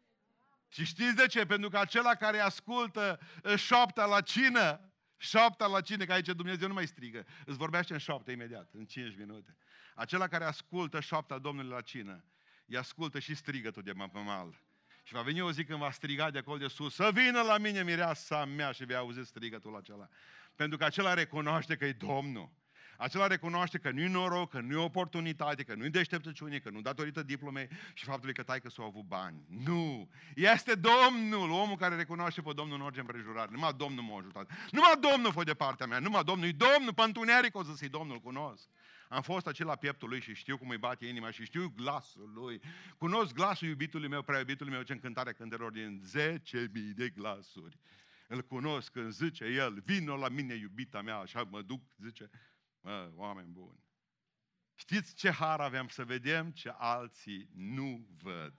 Și 0.67 0.85
știți 0.85 1.15
de 1.15 1.27
ce? 1.27 1.45
Pentru 1.45 1.69
că 1.69 1.77
acela 1.77 2.15
care 2.15 2.39
ascultă 2.39 3.19
șoapta 3.55 4.05
la 4.05 4.21
cină, 4.21 4.93
șoapta 5.17 5.67
la 5.67 5.81
cină, 5.81 6.05
că 6.05 6.13
aici 6.13 6.25
Dumnezeu 6.27 6.67
nu 6.67 6.73
mai 6.73 6.87
strigă, 6.87 7.25
îți 7.45 7.57
vorbește 7.57 7.93
în 7.93 7.99
șoaptă 7.99 8.31
imediat, 8.31 8.73
în 8.73 8.85
5 8.85 9.15
minute. 9.17 9.57
Acela 9.95 10.27
care 10.27 10.43
ascultă 10.43 10.99
șoapta 10.99 11.39
Domnului 11.39 11.71
la 11.71 11.81
cină, 11.81 12.25
îi 12.65 12.77
ascultă 12.77 13.19
și 13.19 13.35
strigătul 13.35 13.83
de 13.83 13.93
mal. 14.11 14.61
Și 15.03 15.13
va 15.13 15.21
veni 15.21 15.41
o 15.41 15.51
zi 15.51 15.63
când 15.63 15.79
va 15.79 15.91
striga 15.91 16.31
de 16.31 16.37
acolo 16.37 16.57
de 16.57 16.67
sus, 16.67 16.93
să 16.93 17.09
vină 17.13 17.41
la 17.41 17.57
mine 17.57 17.83
mireasa 17.83 18.45
mea 18.45 18.71
și 18.71 18.85
vei 18.85 18.95
auzi 18.95 19.19
strigătul 19.23 19.75
acela. 19.75 20.07
Pentru 20.55 20.77
că 20.77 20.83
acela 20.83 21.13
recunoaște 21.13 21.75
că 21.75 21.85
e 21.85 21.91
Domnul. 21.91 22.51
Acela 22.97 23.27
recunoaște 23.27 23.77
că 23.77 23.91
nu-i 23.91 24.07
noroc, 24.07 24.49
că 24.49 24.59
nu-i 24.59 24.75
oportunitate, 24.75 25.63
că 25.63 25.73
nu-i 25.73 25.89
deșteptăciune, 25.89 26.59
că 26.59 26.69
nu 26.69 26.81
datorită 26.81 27.23
diplomei 27.23 27.67
și 27.93 28.05
faptului 28.05 28.33
că 28.33 28.43
taică 28.43 28.69
s-au 28.69 28.85
avut 28.85 29.03
bani. 29.03 29.45
Nu! 29.47 30.09
Este 30.35 30.75
Domnul, 30.75 31.51
omul 31.51 31.75
care 31.75 31.95
recunoaște 31.95 32.41
pe 32.41 32.51
Domnul 32.55 32.77
în 32.77 32.83
orice 32.83 32.99
împrejurare. 32.99 33.49
Numai 33.51 33.73
Domnul 33.77 34.03
m-a 34.03 34.17
ajutat. 34.17 34.49
Numai 34.71 34.93
Domnul 35.11 35.31
fost 35.31 35.45
de 35.45 35.53
partea 35.53 35.85
mea. 35.85 35.99
Numai 35.99 36.23
Domnul. 36.23 36.47
E 36.47 36.51
Domnul, 36.51 36.93
pe 36.93 37.01
întuneric 37.01 37.55
o 37.55 37.63
să-i 37.63 37.89
Domnul 37.89 38.19
cunosc. 38.19 38.67
Am 39.13 39.21
fost 39.21 39.47
acela 39.47 39.75
pieptul 39.75 40.09
lui 40.09 40.21
și 40.21 40.33
știu 40.33 40.57
cum 40.57 40.69
îi 40.69 40.77
bate 40.77 41.05
inima 41.05 41.31
și 41.31 41.43
știu 41.43 41.73
glasul 41.75 42.31
lui. 42.33 42.61
Cunosc 42.97 43.33
glasul 43.33 43.67
iubitului 43.67 44.07
meu, 44.07 44.21
prea 44.21 44.39
iubitului 44.39 44.71
meu, 44.71 44.81
ce 44.81 44.93
încântare 44.93 45.33
cântărilor 45.33 45.71
din 45.71 46.03
10.000 46.17 46.67
de 46.95 47.09
glasuri. 47.09 47.79
Îl 48.27 48.41
cunosc 48.41 48.91
când 48.91 49.11
zice 49.11 49.45
el, 49.45 49.79
vină 49.79 50.15
la 50.15 50.29
mine 50.29 50.53
iubita 50.53 51.01
mea, 51.01 51.17
așa 51.17 51.43
mă 51.43 51.61
duc, 51.61 51.81
zice, 51.97 52.29
mă, 52.81 53.11
oameni 53.15 53.51
buni. 53.51 53.83
Știți 54.75 55.15
ce 55.15 55.29
har 55.29 55.59
avem? 55.59 55.87
Să 55.87 56.05
vedem 56.05 56.51
ce 56.51 56.69
alții 56.69 57.49
nu 57.53 58.07
văd. 58.21 58.53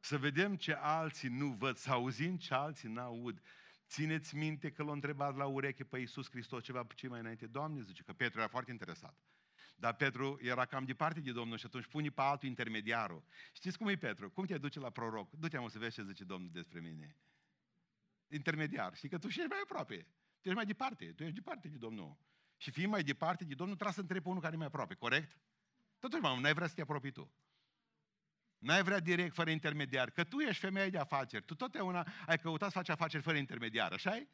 Să 0.00 0.18
vedem 0.18 0.56
ce 0.56 0.72
alții 0.72 1.28
nu 1.28 1.46
văd, 1.46 1.76
să 1.76 1.90
auzim 1.90 2.36
ce 2.36 2.54
alții 2.54 2.88
n-aud. 2.88 3.42
Țineți 3.86 4.36
minte 4.36 4.70
că 4.70 4.82
l-a 4.82 4.92
întrebat 4.92 5.36
la 5.36 5.46
ureche 5.46 5.84
pe 5.84 5.98
Iisus 5.98 6.30
Hristos 6.30 6.62
ceva 6.62 6.86
ce 6.94 7.08
mai 7.08 7.20
înainte. 7.20 7.46
Doamne, 7.46 7.82
zice 7.82 8.02
că 8.02 8.12
Petru 8.12 8.38
era 8.38 8.48
foarte 8.48 8.70
interesat. 8.70 9.18
Dar 9.76 9.94
Petru 9.94 10.38
era 10.42 10.64
cam 10.64 10.84
departe 10.84 11.20
de 11.20 11.32
Domnul 11.32 11.58
și 11.58 11.66
atunci 11.66 11.86
pune 11.86 12.08
pe 12.08 12.20
altul 12.20 12.48
intermediarul. 12.48 13.24
Știți 13.52 13.78
cum 13.78 13.88
e 13.88 13.96
Petru? 13.96 14.30
Cum 14.30 14.44
te 14.44 14.58
duce 14.58 14.78
la 14.78 14.90
proroc? 14.90 15.32
Du-te 15.32 15.58
mă 15.58 15.68
să 15.68 15.78
vezi 15.78 15.94
ce 15.94 16.04
zice 16.04 16.24
Domnul 16.24 16.50
despre 16.50 16.80
mine. 16.80 17.16
Intermediar. 18.26 18.94
Știi 18.94 19.08
că 19.08 19.18
tu 19.18 19.28
și 19.28 19.38
ești 19.38 19.50
mai 19.50 19.60
aproape. 19.62 19.96
Tu 20.40 20.48
ești 20.48 20.54
mai 20.54 20.66
departe. 20.66 21.12
Tu 21.12 21.22
ești 21.22 21.34
departe 21.34 21.68
de 21.68 21.76
Domnul. 21.76 22.18
Și 22.56 22.70
fiind 22.70 22.90
mai 22.90 23.02
departe 23.02 23.44
de 23.44 23.54
Domnul, 23.54 23.74
trebuie 23.74 23.94
să 23.94 24.00
întrebi 24.00 24.22
pe 24.22 24.28
unul 24.28 24.42
care 24.42 24.54
e 24.54 24.56
mai 24.56 24.66
aproape. 24.66 24.94
Corect? 24.94 25.38
Totuși, 25.98 26.22
mamă, 26.22 26.40
n-ai 26.40 26.54
vrea 26.54 26.66
să 26.66 26.74
te 26.74 26.80
apropii 26.80 27.10
tu. 27.10 27.34
N-ai 28.64 28.82
vrea 28.82 29.00
direct, 29.00 29.34
fără 29.34 29.50
intermediar. 29.50 30.10
Că 30.10 30.24
tu 30.24 30.38
ești 30.38 30.60
femeie 30.60 30.88
de 30.88 30.98
afaceri. 30.98 31.44
Tu 31.44 31.54
totdeauna 31.54 32.06
ai 32.26 32.38
căutat 32.38 32.70
să 32.70 32.76
faci 32.76 32.88
afaceri 32.88 33.22
fără 33.22 33.36
intermediar, 33.36 33.92
așa 33.92 34.18
-i? 34.18 34.28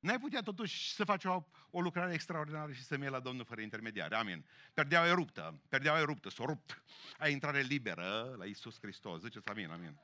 N-ai 0.00 0.18
putea 0.18 0.40
totuși 0.40 0.94
să 0.94 1.04
faci 1.04 1.24
o, 1.24 1.42
o 1.70 1.80
lucrare 1.80 2.12
extraordinară 2.12 2.72
și 2.72 2.82
să 2.82 2.96
mergi 2.96 3.12
la 3.12 3.20
Domnul 3.20 3.44
fără 3.44 3.60
intermediar. 3.60 4.12
Amin. 4.12 4.44
Perdeaua 4.74 5.08
e 5.08 5.12
ruptă. 5.12 5.60
Perdeaua 5.68 5.98
e 6.00 6.04
ruptă. 6.04 6.30
S-o 6.30 6.44
rupt. 6.44 6.82
Ai 7.18 7.32
intrare 7.32 7.60
liberă 7.60 8.34
la 8.38 8.44
Isus 8.44 8.78
Hristos. 8.80 9.20
Ziceți 9.20 9.48
amin, 9.48 9.70
amin. 9.70 9.98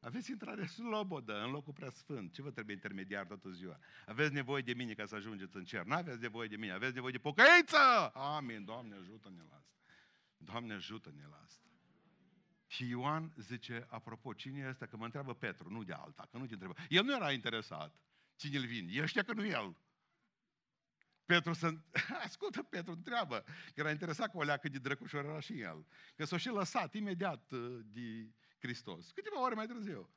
Aveți 0.00 0.30
intrare 0.30 0.66
slobodă 0.66 1.42
în 1.42 1.50
locul 1.50 1.72
prea 1.72 1.90
sfânt. 1.90 2.32
Ce 2.32 2.42
vă 2.42 2.50
trebuie 2.50 2.74
intermediar 2.74 3.26
toată 3.26 3.50
ziua? 3.50 3.78
Aveți 4.06 4.32
nevoie 4.32 4.62
de 4.62 4.72
mine 4.72 4.92
ca 4.92 5.06
să 5.06 5.14
ajungeți 5.14 5.56
în 5.56 5.64
cer. 5.64 5.82
Nu 5.82 5.94
aveți 5.94 6.20
nevoie 6.20 6.48
de 6.48 6.56
mine, 6.56 6.72
aveți 6.72 6.94
nevoie 6.94 7.12
de 7.12 7.18
pocăință! 7.18 8.10
Amin. 8.14 8.64
Doamne, 8.64 8.94
ajută-ne 8.94 9.42
la 9.50 9.56
asta. 9.56 9.76
Doamne, 10.36 10.74
ajută-ne 10.74 11.26
la 11.30 11.40
asta. 11.44 11.73
Și 12.74 12.88
Ioan 12.88 13.32
zice, 13.36 13.86
apropo, 13.90 14.32
cine 14.32 14.58
e 14.58 14.68
ăsta? 14.68 14.86
Că 14.86 14.96
mă 14.96 15.04
întreabă 15.04 15.34
Petru, 15.34 15.70
nu 15.70 15.82
de 15.82 15.92
alta, 15.92 16.28
că 16.30 16.38
nu 16.38 16.46
te 16.46 16.52
întreabă. 16.52 16.80
El 16.88 17.04
nu 17.04 17.14
era 17.14 17.32
interesat. 17.32 17.96
Cine 18.36 18.58
îl 18.58 18.66
vin? 18.66 18.88
El 18.90 19.06
știa 19.06 19.22
că 19.22 19.32
nu 19.32 19.46
el. 19.46 19.76
Petru 21.24 21.52
să... 21.52 21.74
Ascultă, 22.24 22.62
Petru, 22.62 22.92
întreabă. 22.92 23.44
Că 23.46 23.80
era 23.80 23.90
interesat 23.90 24.30
cu 24.30 24.38
o 24.38 24.42
leacă 24.42 24.68
de 24.68 24.78
drăcușor 24.78 25.24
era 25.24 25.40
și 25.40 25.60
el. 25.60 25.86
Că 26.16 26.24
s-o 26.24 26.36
și 26.36 26.48
lăsat 26.48 26.94
imediat 26.94 27.50
uh, 27.50 27.80
de 27.84 28.30
Hristos. 28.58 29.10
Câteva 29.10 29.42
ore 29.42 29.54
mai 29.54 29.66
târziu. 29.66 30.10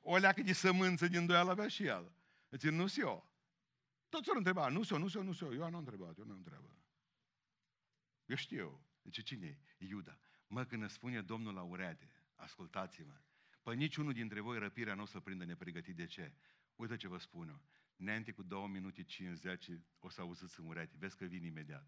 O 0.00 0.16
leacă 0.16 0.42
de 0.42 0.52
sămânță 0.52 1.08
din 1.08 1.26
doi 1.26 1.36
avea 1.36 1.68
și 1.68 1.84
el. 1.84 2.12
Deci 2.48 2.62
nu 2.62 2.86
s 2.86 2.96
eu. 2.96 3.30
Toți 4.08 4.28
ori 4.28 4.38
întreba, 4.38 4.68
nu 4.68 4.82
s-o, 4.82 4.98
nu 4.98 5.08
s-o, 5.08 5.22
nu 5.22 5.32
s-o. 5.32 5.52
Eu 5.52 5.58
nu 5.58 5.64
am 5.64 5.74
întrebat, 5.74 6.18
eu 6.18 6.24
nu 6.24 6.34
întreabă. 6.34 6.76
Eu 8.24 8.36
știu. 8.36 8.86
Deci 9.02 9.22
cine 9.22 9.46
e? 9.46 9.84
Iuda. 9.84 10.21
Mă, 10.52 10.64
când 10.64 10.82
îți 10.82 10.94
spune 10.94 11.20
Domnul 11.20 11.54
la 11.54 11.62
urete, 11.62 12.10
ascultați-mă, 12.34 13.20
pe 13.62 13.74
niciunul 13.74 14.12
dintre 14.12 14.40
voi 14.40 14.58
răpirea 14.58 14.94
nu 14.94 15.02
o 15.02 15.06
să 15.06 15.20
prindă 15.20 15.44
nepregătit. 15.44 15.96
De 15.96 16.04
ce? 16.04 16.32
Uite 16.76 16.96
ce 16.96 17.08
vă 17.08 17.18
spun 17.18 17.48
eu. 17.48 17.60
Neante 17.96 18.32
cu 18.32 18.42
2 18.42 18.68
minute 18.68 19.02
50 19.02 19.68
o 19.98 20.08
să 20.08 20.20
auziți 20.20 20.60
în 20.60 20.66
ureche. 20.66 20.96
Vezi 20.98 21.16
că 21.16 21.24
vin 21.24 21.44
imediat. 21.44 21.86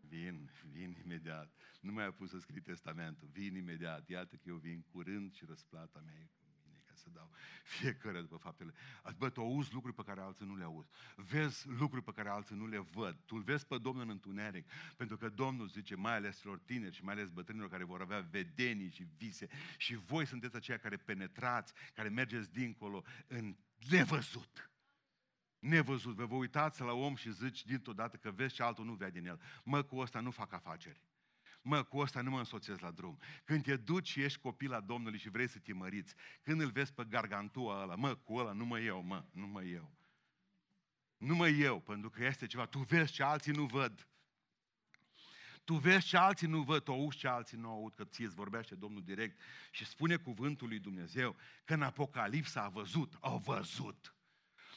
Vin, 0.00 0.50
vin 0.70 0.96
imediat. 1.04 1.54
Nu 1.80 1.92
mai 1.92 2.04
a 2.06 2.12
pus 2.12 2.30
să 2.30 2.38
scrii 2.38 2.60
testamentul. 2.60 3.28
Vin 3.28 3.54
imediat. 3.54 4.08
Iată 4.08 4.36
că 4.36 4.42
eu 4.48 4.56
vin 4.56 4.82
curând 4.82 5.32
și 5.32 5.44
răsplata 5.44 6.00
mea 6.00 6.14
e 6.14 6.28
să 7.00 7.08
dau 7.12 7.30
fiecare 7.62 8.20
după 8.20 8.36
faptele. 8.36 8.72
Bă, 9.18 9.30
tu 9.30 9.40
auzi 9.40 9.72
lucruri 9.72 9.94
pe 9.96 10.02
care 10.02 10.20
alții 10.20 10.46
nu 10.46 10.56
le 10.56 10.64
auzi. 10.64 10.88
Vezi 11.16 11.68
lucruri 11.68 12.04
pe 12.04 12.12
care 12.12 12.28
alții 12.28 12.56
nu 12.56 12.66
le 12.66 12.78
văd. 12.78 13.16
Tu 13.24 13.36
îl 13.36 13.42
vezi 13.42 13.66
pe 13.66 13.78
Domnul 13.78 14.02
în 14.02 14.10
întuneric. 14.10 14.70
Pentru 14.96 15.16
că 15.16 15.28
Domnul 15.28 15.68
zice, 15.68 15.94
mai 15.94 16.14
ales 16.14 16.40
celor 16.40 16.58
tineri 16.58 16.94
și 16.94 17.04
mai 17.04 17.14
ales 17.14 17.28
bătrânilor 17.28 17.68
care 17.68 17.84
vor 17.84 18.00
avea 18.00 18.20
vedenii 18.20 18.90
și 18.90 19.06
vise. 19.16 19.48
Și 19.76 19.94
voi 19.94 20.26
sunteți 20.26 20.56
aceia 20.56 20.78
care 20.78 20.96
penetrați, 20.96 21.72
care 21.94 22.08
mergeți 22.08 22.52
dincolo 22.52 23.04
în 23.26 23.56
nevăzut. 23.88 24.70
Nevăzut. 25.58 26.14
Vă 26.14 26.24
vă 26.24 26.34
uitați 26.34 26.80
la 26.80 26.92
om 26.92 27.14
și 27.14 27.32
zici 27.32 27.64
dintr-o 27.64 27.92
dată 27.92 28.16
că 28.16 28.30
vezi 28.30 28.54
ce 28.54 28.62
altul 28.62 28.84
nu 28.84 28.94
vede 28.94 29.18
din 29.18 29.28
el. 29.28 29.40
Mă, 29.64 29.82
cu 29.82 29.96
ăsta 29.96 30.20
nu 30.20 30.30
fac 30.30 30.52
afaceri 30.52 31.00
mă, 31.62 31.82
cu 31.82 31.98
ăsta 31.98 32.20
nu 32.20 32.30
mă 32.30 32.38
însoțesc 32.38 32.80
la 32.80 32.90
drum. 32.90 33.18
Când 33.44 33.62
te 33.62 33.76
duci 33.76 34.08
și 34.08 34.22
ești 34.22 34.38
copil 34.38 34.70
la 34.70 34.80
Domnului 34.80 35.18
și 35.18 35.30
vrei 35.30 35.48
să 35.48 35.58
te 35.58 35.72
măriți, 35.72 36.14
când 36.42 36.60
îl 36.60 36.70
vezi 36.70 36.92
pe 36.92 37.04
gargantua 37.04 37.82
ăla, 37.82 37.94
mă, 37.94 38.14
cu 38.14 38.34
ăla 38.34 38.52
nu 38.52 38.64
mă 38.64 38.80
eu, 38.80 39.02
mă, 39.02 39.24
nu 39.30 39.46
mă 39.46 39.62
eu. 39.62 39.90
Nu 41.16 41.34
mă 41.34 41.48
eu, 41.48 41.80
pentru 41.80 42.10
că 42.10 42.24
este 42.24 42.46
ceva, 42.46 42.66
tu 42.66 42.78
vezi 42.78 43.12
ce 43.12 43.22
alții 43.22 43.52
nu 43.52 43.66
văd. 43.66 44.08
Tu 45.64 45.74
vezi 45.74 46.06
ce 46.06 46.16
alții 46.16 46.46
nu 46.46 46.62
văd, 46.62 46.82
tu 46.82 46.92
auzi 46.92 47.18
ce 47.18 47.28
alții 47.28 47.58
nu 47.58 47.68
aud, 47.68 47.94
că 47.94 48.04
ție 48.04 48.24
îți 48.24 48.34
vorbește 48.34 48.74
Domnul 48.74 49.02
direct 49.02 49.40
și 49.70 49.86
spune 49.86 50.16
cuvântul 50.16 50.68
lui 50.68 50.78
Dumnezeu 50.78 51.36
că 51.64 51.74
în 51.74 51.82
Apocalipsa 51.82 52.62
a 52.62 52.68
văzut, 52.68 53.16
a 53.20 53.36
văzut 53.36 54.14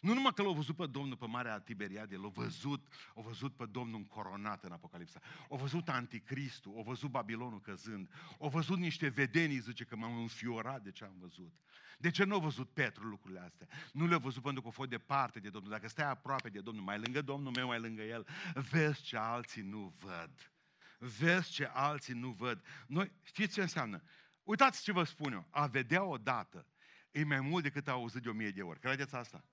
nu 0.03 0.13
numai 0.13 0.33
că 0.33 0.41
l-au 0.41 0.53
văzut 0.53 0.75
pe 0.75 0.85
Domnul 0.85 1.17
pe 1.17 1.25
Marea 1.25 1.59
Tiberiade, 1.59 2.15
l-au 2.15 2.29
văzut, 2.29 2.87
au 3.15 3.21
văzut 3.21 3.55
pe 3.55 3.65
Domnul 3.65 3.99
încoronat 3.99 4.63
în 4.63 4.71
Apocalipsa. 4.71 5.19
Au 5.49 5.57
văzut 5.57 5.89
Anticristul, 5.89 6.73
au 6.75 6.83
văzut 6.83 7.09
Babilonul 7.09 7.61
căzând, 7.61 8.09
au 8.39 8.49
văzut 8.49 8.77
niște 8.77 9.07
vedenii, 9.07 9.59
zice 9.59 9.83
că 9.83 9.95
m-am 9.95 10.17
înfiorat 10.17 10.81
de 10.81 10.91
ce 10.91 11.03
am 11.03 11.15
văzut. 11.19 11.53
De 11.97 12.09
ce 12.09 12.23
nu 12.23 12.33
au 12.33 12.39
văzut 12.39 12.69
Petru 12.69 13.03
lucrurile 13.03 13.39
astea? 13.39 13.67
Nu 13.91 14.07
le-a 14.07 14.17
văzut 14.17 14.43
pentru 14.43 14.61
că 14.61 14.67
a 14.67 14.71
fost 14.71 14.89
departe 14.89 15.39
de 15.39 15.49
Domnul. 15.49 15.71
Dacă 15.71 15.87
stai 15.87 16.09
aproape 16.09 16.49
de 16.49 16.59
Domnul, 16.59 16.83
mai 16.83 16.99
lângă 16.99 17.21
Domnul 17.21 17.51
meu, 17.51 17.67
mai 17.67 17.79
lângă 17.79 18.01
El, 18.01 18.27
vezi 18.71 19.01
ce 19.01 19.17
alții 19.17 19.61
nu 19.61 19.93
văd. 19.99 20.53
Vezi 20.97 21.51
ce 21.51 21.65
alții 21.65 22.13
nu 22.13 22.29
văd. 22.29 22.65
Noi, 22.87 23.11
știți 23.23 23.53
ce 23.53 23.61
înseamnă? 23.61 24.03
Uitați 24.43 24.83
ce 24.83 24.91
vă 24.91 25.03
spun 25.03 25.33
eu. 25.33 25.47
A 25.49 25.67
vedea 25.67 26.03
odată 26.03 26.67
e 27.11 27.23
mai 27.23 27.39
mult 27.39 27.63
decât 27.63 27.87
a 27.87 27.91
auzit 27.91 28.21
de 28.21 28.29
o 28.29 28.33
mie 28.33 28.49
de 28.49 28.61
ori. 28.61 28.79
Credeți 28.79 29.15
asta? 29.15 29.45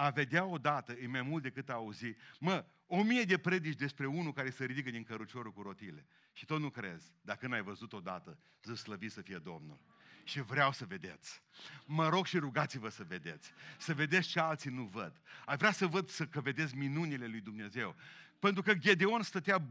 A 0.00 0.10
vedea 0.10 0.44
odată 0.44 0.92
e 0.92 1.06
mai 1.06 1.22
mult 1.22 1.42
decât 1.42 1.68
a 1.68 1.72
auzi. 1.72 2.14
Mă, 2.38 2.64
o 2.86 3.02
mie 3.02 3.22
de 3.22 3.38
predici 3.38 3.78
despre 3.78 4.06
unul 4.06 4.32
care 4.32 4.50
se 4.50 4.64
ridică 4.64 4.90
din 4.90 5.02
căruciorul 5.02 5.52
cu 5.52 5.62
rotile. 5.62 6.06
Și 6.32 6.44
tot 6.44 6.60
nu 6.60 6.70
crezi. 6.70 7.12
Dacă 7.20 7.46
n-ai 7.46 7.62
văzut 7.62 7.92
odată, 7.92 8.38
zici 8.62 8.76
slăvit 8.76 9.12
să 9.12 9.20
fie 9.20 9.38
Domnul. 9.38 9.78
Și 10.24 10.40
vreau 10.40 10.72
să 10.72 10.84
vedeți. 10.84 11.42
Mă 11.84 12.08
rog 12.08 12.26
și 12.26 12.38
rugați-vă 12.38 12.88
să 12.88 13.04
vedeți. 13.04 13.52
Să 13.78 13.94
vedeți 13.94 14.28
ce 14.28 14.40
alții 14.40 14.70
nu 14.70 14.84
văd. 14.84 15.20
Ai 15.46 15.56
vrea 15.56 15.72
să 15.72 15.86
văd 15.86 16.08
să 16.08 16.26
că 16.26 16.40
vedeți 16.40 16.76
minunile 16.76 17.26
lui 17.26 17.40
Dumnezeu. 17.40 17.96
Pentru 18.40 18.62
că 18.62 18.74
Gedeon 18.74 19.22
stătea 19.22 19.62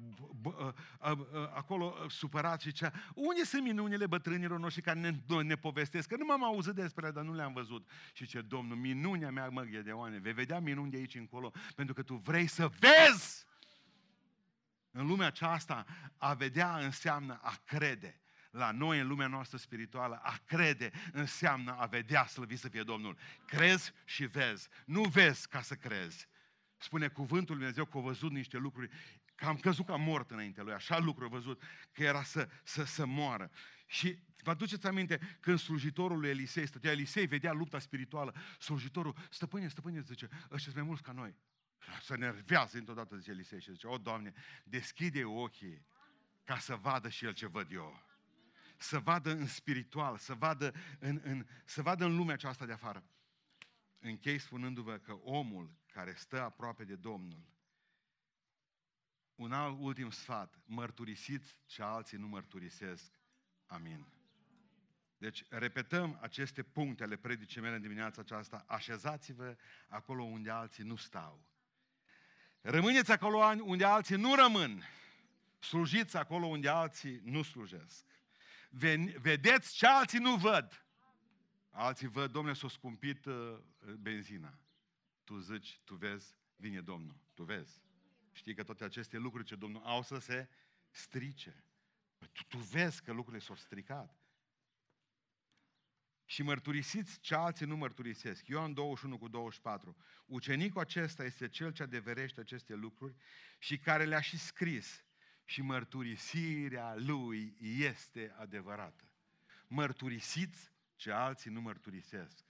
acolo 1.53 1.95
supărat 2.09 2.61
și 2.61 2.69
zicea, 2.69 2.91
unde 3.15 3.43
sunt 3.43 3.63
minunile 3.63 4.07
bătrânilor 4.07 4.59
noștri 4.59 4.81
care 4.81 4.99
ne, 4.99 5.41
ne 5.41 5.55
povestesc? 5.55 6.07
Că 6.07 6.15
nu 6.15 6.25
m-am 6.25 6.43
auzit 6.43 6.73
despre 6.73 7.05
ele, 7.05 7.13
dar 7.13 7.23
nu 7.23 7.33
le-am 7.33 7.53
văzut. 7.53 7.89
Și 8.13 8.25
ce 8.25 8.41
Domnul, 8.41 8.77
minunea 8.77 9.31
mea, 9.31 9.49
mă, 9.49 9.65
Gedeon, 9.65 10.21
vei 10.21 10.33
vedea 10.33 10.59
minuni 10.59 10.91
de 10.91 10.97
aici 10.97 11.15
încolo, 11.15 11.51
pentru 11.75 11.93
că 11.93 12.01
tu 12.01 12.15
vrei 12.15 12.47
să 12.47 12.69
vezi! 12.79 13.47
În 14.91 15.07
lumea 15.07 15.27
aceasta, 15.27 15.85
a 16.17 16.33
vedea 16.33 16.77
înseamnă 16.77 17.39
a 17.41 17.59
crede 17.65 18.21
la 18.51 18.71
noi 18.71 18.99
în 18.99 19.07
lumea 19.07 19.27
noastră 19.27 19.57
spirituală, 19.57 20.19
a 20.23 20.39
crede 20.45 20.91
înseamnă 21.11 21.75
a 21.79 21.85
vedea, 21.85 22.25
slăvit 22.25 22.59
să 22.59 22.69
fie 22.69 22.83
Domnul. 22.83 23.17
Crezi 23.45 23.93
și 24.05 24.25
vezi. 24.25 24.67
Nu 24.85 25.01
vezi 25.01 25.47
ca 25.47 25.61
să 25.61 25.75
crezi. 25.75 26.27
Spune 26.79 27.07
cuvântul 27.07 27.55
Lui 27.55 27.65
Dumnezeu 27.65 27.85
că 27.85 27.97
a 27.97 28.01
văzut 28.01 28.31
niște 28.31 28.57
lucruri, 28.57 28.89
că 29.35 29.45
am 29.45 29.57
căzut 29.57 29.85
ca 29.85 29.95
mort 29.95 30.31
înainte 30.31 30.61
lui, 30.61 30.73
așa 30.73 30.99
lucru 30.99 31.25
a 31.25 31.27
văzut, 31.27 31.61
că 31.91 32.03
era 32.03 32.23
să, 32.23 32.49
să, 32.63 32.83
să 32.83 33.05
moară. 33.05 33.51
Și 33.85 34.19
vă 34.43 34.49
aduceți 34.49 34.87
aminte, 34.87 35.37
când 35.39 35.59
slujitorul 35.59 36.19
lui 36.19 36.29
Elisei 36.29 36.67
stătea, 36.67 36.91
Elisei 36.91 37.25
vedea 37.25 37.51
lupta 37.51 37.79
spirituală, 37.79 38.35
slujitorul, 38.59 39.15
stăpâne, 39.29 39.67
stăpâne, 39.67 40.01
zice, 40.01 40.29
ăștia 40.43 40.57
sunt 40.57 40.75
mai 40.75 40.83
mulți 40.83 41.03
ca 41.03 41.11
noi. 41.11 41.35
Se 42.01 42.15
nervează 42.15 42.77
într-o 42.77 42.93
dată, 42.93 43.17
zice 43.17 43.31
Elisei 43.31 43.61
și 43.61 43.71
zice, 43.71 43.87
o, 43.87 43.97
Doamne, 43.97 44.33
deschide 44.63 45.23
ochii 45.23 45.85
ca 46.43 46.57
să 46.57 46.75
vadă 46.75 47.09
și 47.09 47.25
el 47.25 47.33
ce 47.33 47.47
văd 47.47 47.71
eu. 47.71 48.03
Să 48.77 48.99
vadă 48.99 49.31
în 49.31 49.47
spiritual, 49.47 50.17
să 50.17 50.33
vadă 50.33 50.73
în, 50.99 51.19
în, 51.23 51.45
să 51.65 51.81
vadă 51.81 52.05
în 52.05 52.15
lumea 52.15 52.33
aceasta 52.33 52.65
de 52.65 52.71
afară. 52.71 53.03
Închei 53.99 54.37
spunându-vă 54.37 54.97
că 54.97 55.13
omul 55.13 55.71
care 55.99 56.13
stă 56.13 56.41
aproape 56.41 56.83
de 56.83 56.95
Domnul, 56.95 57.45
un 59.35 59.51
alt 59.51 59.77
ultim 59.79 60.09
sfat, 60.09 60.59
mărturisiți 60.65 61.57
ce 61.65 61.83
alții 61.83 62.17
nu 62.17 62.27
mărturisesc. 62.27 63.19
Amin. 63.65 64.07
Deci, 65.17 65.45
repetăm 65.49 66.17
aceste 66.21 66.63
puncte 66.63 67.03
ale 67.03 67.15
predicii 67.15 67.61
mele 67.61 67.75
în 67.75 67.81
dimineața 67.81 68.21
aceasta. 68.21 68.63
Așezați-vă 68.67 69.55
acolo 69.87 70.23
unde 70.23 70.49
alții 70.49 70.83
nu 70.83 70.95
stau. 70.95 71.45
Rămâneți 72.61 73.11
acolo 73.11 73.37
unde 73.63 73.85
alții 73.85 74.15
nu 74.15 74.35
rămân. 74.35 74.83
Slujiți 75.59 76.17
acolo 76.17 76.45
unde 76.45 76.69
alții 76.69 77.21
nu 77.23 77.43
slujesc. 77.43 78.05
Vedeți 79.21 79.75
ce 79.75 79.87
alții 79.87 80.19
nu 80.19 80.35
văd. 80.35 80.85
Alții 81.69 82.07
văd, 82.07 82.31
domnule, 82.31 82.55
s-a 82.55 82.67
scumpit 82.67 83.25
uh, 83.25 83.57
benzina. 83.99 84.59
Tu 85.29 85.39
zici, 85.39 85.79
tu 85.83 85.95
vezi, 85.95 86.35
vine 86.55 86.81
Domnul. 86.81 87.19
Tu 87.33 87.43
vezi. 87.43 87.81
Știi 88.31 88.55
că 88.55 88.63
toate 88.63 88.83
aceste 88.83 89.17
lucruri 89.17 89.45
ce 89.45 89.55
Domnul 89.55 89.81
au 89.83 90.03
să 90.03 90.17
se 90.17 90.49
strice. 90.89 91.63
Păi 92.17 92.29
tu, 92.31 92.43
tu 92.43 92.57
vezi 92.57 93.01
că 93.01 93.11
lucrurile 93.11 93.43
s-au 93.43 93.55
stricat. 93.55 94.19
Și 96.25 96.41
mărturisiți 96.41 97.19
ce 97.19 97.35
alții 97.35 97.65
nu 97.65 97.77
mărturisesc. 97.77 98.47
Ioan 98.47 98.73
21 98.73 99.17
cu 99.17 99.27
24. 99.27 99.97
Ucenicul 100.25 100.81
acesta 100.81 101.23
este 101.23 101.49
cel 101.49 101.71
ce 101.71 101.83
adeverește 101.83 102.39
aceste 102.39 102.73
lucruri 102.73 103.15
și 103.59 103.77
care 103.77 104.05
le-a 104.05 104.21
și 104.21 104.37
scris. 104.37 105.05
Și 105.45 105.61
mărturisirea 105.61 106.95
lui 106.95 107.55
este 107.59 108.35
adevărată. 108.37 109.09
Mărturisiți 109.67 110.71
ce 110.95 111.11
alții 111.11 111.51
nu 111.51 111.61
mărturisesc. 111.61 112.45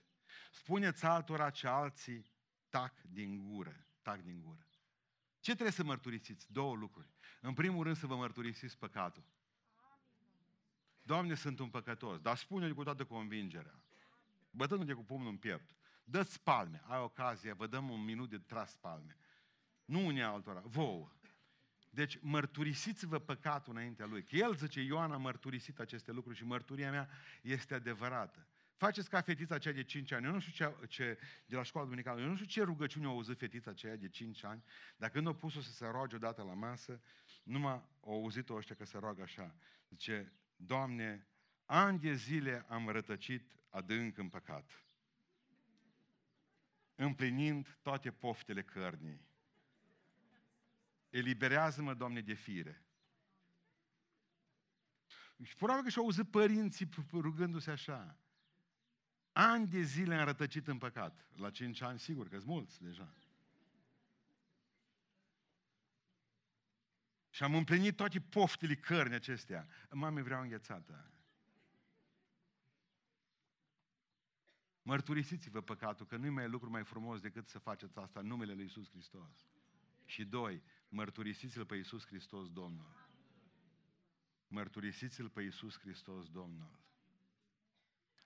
Spuneți 0.51 1.05
altora 1.05 1.49
ce 1.49 1.67
alții 1.67 2.37
tac 2.69 2.93
din 3.01 3.47
gură. 3.49 3.85
Tac 4.01 4.21
din 4.21 4.41
gură. 4.41 4.67
Ce 5.39 5.51
trebuie 5.51 5.71
să 5.71 5.83
mărturisiți? 5.83 6.51
Două 6.51 6.75
lucruri. 6.75 7.07
În 7.41 7.53
primul 7.53 7.83
rând 7.83 7.95
să 7.95 8.07
vă 8.07 8.15
mărturisiți 8.15 8.77
păcatul. 8.77 9.23
Doamne, 11.01 11.35
sunt 11.35 11.59
un 11.59 11.69
păcătos, 11.69 12.19
dar 12.19 12.37
spune-le 12.37 12.73
cu 12.73 12.83
toată 12.83 13.05
convingerea. 13.05 13.83
Bătându-te 14.51 14.93
cu 14.93 15.03
pumnul 15.03 15.29
în 15.29 15.37
piept. 15.37 15.75
Dă-ți 16.03 16.41
palme. 16.41 16.81
Ai 16.85 16.99
ocazie, 16.99 17.53
vă 17.53 17.67
dăm 17.67 17.89
un 17.89 18.03
minut 18.03 18.29
de 18.29 18.37
tras 18.37 18.75
palme. 18.75 19.17
Nu 19.85 20.05
unii 20.05 20.21
altora, 20.21 20.59
vouă. 20.59 21.11
Deci 21.89 22.19
mărturisiți-vă 22.21 23.19
păcatul 23.19 23.73
înaintea 23.73 24.05
lui. 24.05 24.23
Că 24.23 24.35
el 24.35 24.55
zice, 24.55 24.81
Ioan 24.81 25.11
a 25.11 25.17
mărturisit 25.17 25.79
aceste 25.79 26.11
lucruri 26.11 26.37
și 26.37 26.45
mărturia 26.45 26.91
mea 26.91 27.09
este 27.41 27.73
adevărată. 27.73 28.47
Faceți 28.79 29.09
ca 29.09 29.21
fetița 29.21 29.55
aceea 29.55 29.73
de 29.73 29.83
5 29.83 30.11
ani. 30.11 30.25
Eu 30.25 30.31
nu 30.31 30.39
știu 30.39 30.51
ce, 30.51 30.87
ce 30.87 31.19
de 31.45 31.55
la 31.55 31.63
școala 31.63 31.85
duminicală, 31.85 32.21
eu 32.21 32.27
nu 32.27 32.35
știu 32.35 32.47
ce 32.47 32.63
rugăciune 32.63 33.05
a 33.05 33.09
auzit 33.09 33.37
fetița 33.37 33.71
aceea 33.71 33.95
de 33.95 34.09
5 34.09 34.43
ani, 34.43 34.63
dar 34.97 35.09
când 35.09 35.27
a 35.27 35.33
pus-o 35.33 35.61
să 35.61 35.71
se 35.71 35.85
roage 35.85 36.15
odată 36.15 36.43
la 36.43 36.53
masă, 36.53 37.01
numai 37.43 37.71
au 37.71 38.13
auzit-o 38.13 38.55
ăștia 38.55 38.75
că 38.75 38.85
se 38.85 38.97
roagă 38.97 39.21
așa. 39.21 39.55
Zice, 39.89 40.33
Doamne, 40.55 41.27
Ani 41.65 41.99
de 41.99 42.13
zile 42.13 42.65
am 42.67 42.89
rătăcit 42.89 43.55
adânc 43.69 44.17
în 44.17 44.29
păcat, 44.29 44.83
împlinind 46.95 47.77
toate 47.81 48.11
poftele 48.11 48.63
cărnii. 48.63 49.27
Eliberează-mă, 51.09 51.93
Doamne, 51.93 52.21
de 52.21 52.33
fire. 52.33 52.83
Și 55.43 55.55
probabil 55.55 55.83
că 55.83 55.89
și-au 55.89 56.03
auzit 56.03 56.31
părinții 56.31 56.89
rugându-se 57.11 57.71
așa. 57.71 58.19
Ani 59.41 59.67
de 59.67 59.81
zile 59.81 60.15
am 60.15 60.25
rătăcit 60.25 60.67
în 60.67 60.77
păcat. 60.77 61.25
La 61.35 61.49
cinci 61.49 61.81
ani, 61.81 61.99
sigur 61.99 62.27
că 62.27 62.37
sunt 62.37 62.49
mulți 62.49 62.83
deja. 62.83 63.13
Și 67.29 67.43
am 67.43 67.55
împlinit 67.55 67.95
toate 67.95 68.19
poftele 68.19 68.75
cărni 68.75 69.13
acestea. 69.13 69.67
Mame, 69.91 70.21
vreau 70.21 70.41
înghețată. 70.41 71.11
Mărturisiți-vă 74.81 75.61
păcatul, 75.61 76.05
că 76.05 76.17
nu-i 76.17 76.29
mai 76.29 76.47
lucru 76.47 76.69
mai 76.69 76.83
frumos 76.83 77.19
decât 77.19 77.47
să 77.47 77.59
faceți 77.59 77.97
asta 77.97 78.19
în 78.19 78.27
numele 78.27 78.53
Lui 78.53 78.63
Iisus 78.63 78.89
Hristos. 78.89 79.47
Și 80.05 80.25
doi, 80.25 80.63
mărturisiți-L 80.89 81.65
pe 81.65 81.75
Iisus 81.75 82.05
Hristos 82.05 82.51
Domnul. 82.51 83.07
Mărturisiți-L 84.47 85.29
pe 85.29 85.41
Iisus 85.41 85.79
Hristos 85.79 86.29
Domnul. 86.29 86.87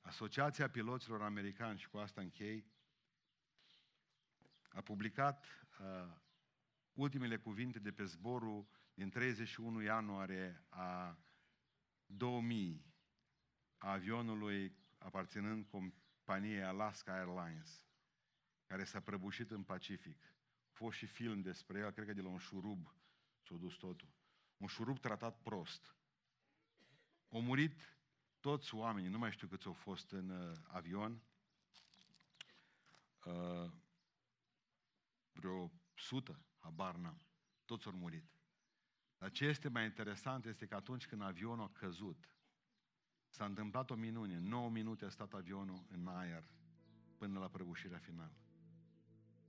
Asociația 0.04 0.70
Piloților 0.70 1.22
Americani, 1.22 1.80
și 1.80 1.90
cu 1.90 1.98
asta 1.98 2.22
închei, 2.22 2.66
a 4.70 4.82
publicat 4.82 5.46
uh, 5.80 6.16
ultimele 6.94 7.38
cuvinte 7.38 7.80
de 7.80 7.92
pe 7.92 8.04
zborul 8.04 8.68
din 8.94 9.10
31 9.10 9.82
ianuarie 9.82 10.66
a 10.70 11.18
2000 12.06 12.86
a 13.78 13.92
avionului 13.92 14.76
aparținând 14.98 15.66
companiei 15.66 16.64
Alaska 16.64 17.14
Airlines, 17.14 17.86
care 18.66 18.84
s-a 18.84 19.00
prăbușit 19.00 19.52
în 19.52 19.64
Pacific. 19.64 20.24
A 20.66 20.72
fost 20.72 20.98
și 20.98 21.06
film 21.06 21.42
despre 21.42 21.80
el, 21.80 21.92
cred 21.92 22.06
că 22.06 22.14
de 22.14 22.22
la 22.22 22.30
un 22.30 22.38
șurub 22.38 22.96
s-a 23.42 23.56
dus 23.56 23.74
totul. 23.74 24.08
Un 24.58 24.68
șurub 24.68 25.00
tratat 25.00 25.42
prost. 25.42 25.96
Au 27.30 27.42
murit 27.42 27.98
toți 28.44 28.76
oamenii, 28.76 29.10
nu 29.10 29.18
mai 29.18 29.32
știu 29.32 29.48
câți 29.48 29.68
au 29.68 29.74
fost 29.74 30.12
în 30.12 30.30
uh, 30.30 30.58
avion, 30.68 31.22
uh, 33.26 33.72
vreo 35.32 35.72
sută, 35.96 36.40
habar 36.58 36.96
n-am. 36.96 37.22
Toți 37.66 37.88
au 37.88 37.94
murit. 37.94 38.26
Dar 39.18 39.32
ce 39.32 39.46
este 39.46 39.70
mai 39.70 39.84
interesant 39.84 40.46
este 40.46 40.66
că 40.66 40.76
atunci 40.76 41.08
când 41.08 41.22
avionul 41.22 41.66
a 41.66 41.80
căzut, 41.80 42.36
s-a 43.28 43.46
întâmplat 43.46 43.90
o 43.90 43.96
minune. 43.96 44.40
9 44.40 44.70
minute 44.70 45.06
a 45.06 45.10
stat 45.10 45.34
avionul 45.34 45.86
în 45.90 46.08
aer 46.08 46.44
până 47.18 47.40
la 47.40 47.48
prăbușirea 47.48 47.98
finală. 47.98 48.38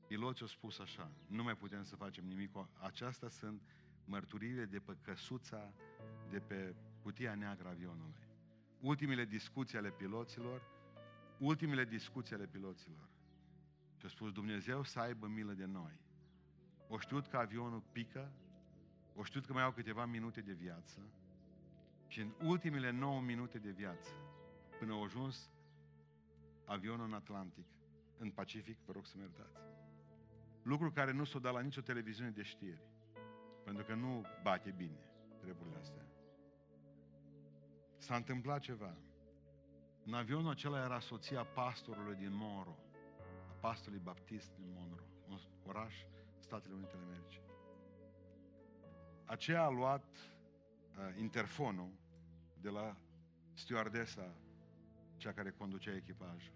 Piloții 0.07 0.43
au 0.43 0.49
spus 0.49 0.79
așa, 0.79 1.13
nu 1.27 1.43
mai 1.43 1.57
putem 1.57 1.85
să 1.85 1.97
facem 1.97 2.27
nimic. 2.27 2.51
Aceasta 2.81 3.29
sunt 3.29 3.63
mărturile 4.05 4.65
de 4.65 4.81
pe 4.81 4.97
căsuța, 5.03 5.73
de 6.31 6.41
pe 6.41 6.75
cutia 7.03 7.35
neagră 7.35 7.69
a 7.69 7.71
avionului. 7.71 8.24
Ultimele 8.85 9.25
discuții 9.25 9.79
ale 9.79 9.91
piloților, 9.91 10.63
ultimele 11.39 11.85
discuții 11.85 12.35
ale 12.35 12.47
piloților. 12.47 13.09
Și 13.97 14.07
a 14.07 14.09
spus 14.09 14.33
Dumnezeu 14.33 14.83
să 14.83 15.01
aibă 15.01 15.27
milă 15.27 15.53
de 15.53 15.65
noi. 15.65 16.01
O 16.89 16.99
știut 16.99 17.27
că 17.27 17.37
avionul 17.37 17.83
pică, 17.93 18.33
o 19.15 19.23
știut 19.23 19.47
că 19.47 19.53
mai 19.53 19.63
au 19.63 19.73
câteva 19.73 20.05
minute 20.05 20.41
de 20.41 20.53
viață 20.53 21.01
și 22.07 22.21
în 22.21 22.33
ultimele 22.43 22.91
9 22.91 23.21
minute 23.21 23.59
de 23.59 23.71
viață, 23.71 24.11
până 24.79 24.93
au 24.93 25.03
ajuns 25.03 25.51
avionul 26.65 27.07
în 27.07 27.13
Atlantic, 27.13 27.67
în 28.19 28.31
Pacific, 28.31 28.79
vă 28.87 28.93
rog 28.93 29.07
să 29.07 29.15
mă 29.17 29.23
iertați. 29.23 29.61
Lucru 30.63 30.91
care 30.91 31.13
nu 31.13 31.25
s-o 31.25 31.39
dat 31.39 31.53
la 31.53 31.61
nicio 31.61 31.81
televiziune 31.81 32.31
de 32.31 32.43
știri. 32.43 32.83
Pentru 33.65 33.85
că 33.85 33.95
nu 33.95 34.25
bate 34.43 34.71
bine 34.71 35.01
treburile 35.41 35.77
astea. 35.77 36.14
S-a 38.05 38.17
întâmplat 38.17 38.61
ceva. 38.61 38.95
În 40.05 40.15
avionul 40.15 40.51
acela 40.51 40.85
era 40.85 41.01
soția 41.01 41.45
pastorului 41.45 42.15
din 42.15 42.31
Monroe, 42.33 42.77
a 43.49 43.55
pastorului 43.61 44.05
baptist 44.05 44.53
din 44.57 44.67
Monroe, 44.79 45.07
un 45.29 45.39
oraș, 45.67 45.95
Statele 46.39 46.75
Unite 46.75 46.95
ale 46.95 47.05
Americii. 47.05 47.43
Aceea 49.25 49.63
a 49.63 49.69
luat 49.69 50.05
uh, 50.15 51.21
interfonul 51.21 51.91
de 52.61 52.69
la 52.69 52.97
stewardesa, 53.53 54.35
cea 55.17 55.33
care 55.33 55.51
conducea 55.51 55.95
echipajul. 55.95 56.53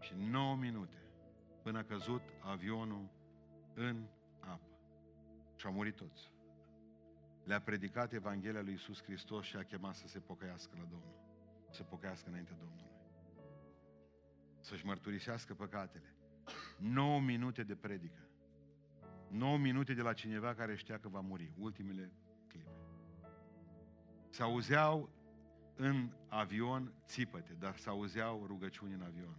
Și 0.00 0.14
9 0.16 0.56
minute 0.56 1.02
până 1.62 1.78
a 1.78 1.84
căzut 1.84 2.22
avionul 2.38 3.08
în 3.74 4.06
apă. 4.40 4.70
Și 5.56 5.66
au 5.66 5.72
murit 5.72 5.96
toți. 5.96 6.30
Le-a 7.50 7.60
predicat 7.60 8.12
Evanghelia 8.12 8.60
lui 8.60 8.72
Isus 8.72 9.02
Hristos 9.02 9.44
și 9.44 9.56
a 9.56 9.62
chemat 9.62 9.94
să 9.94 10.06
se 10.06 10.18
pocăiască 10.18 10.76
la 10.76 10.84
Domnul. 10.90 11.14
Să 11.70 11.82
pocăiască 11.82 12.28
înaintea 12.28 12.56
Domnului. 12.58 12.90
Să-și 14.60 14.86
mărturisească 14.86 15.54
păcatele. 15.54 16.14
9 16.78 17.20
minute 17.20 17.62
de 17.62 17.74
predică. 17.74 18.28
9 19.28 19.58
minute 19.58 19.94
de 19.94 20.02
la 20.02 20.12
cineva 20.12 20.54
care 20.54 20.76
știa 20.76 20.98
că 20.98 21.08
va 21.08 21.20
muri. 21.20 21.52
Ultimele 21.58 22.12
clipe. 22.48 22.70
Se 24.28 24.42
auzeau 24.42 25.10
în 25.76 26.12
avion 26.28 26.92
țipăte, 27.06 27.56
dar 27.58 27.76
se 27.76 27.88
auzeau 27.88 28.46
rugăciuni 28.46 28.94
în 28.94 29.02
avion. 29.02 29.36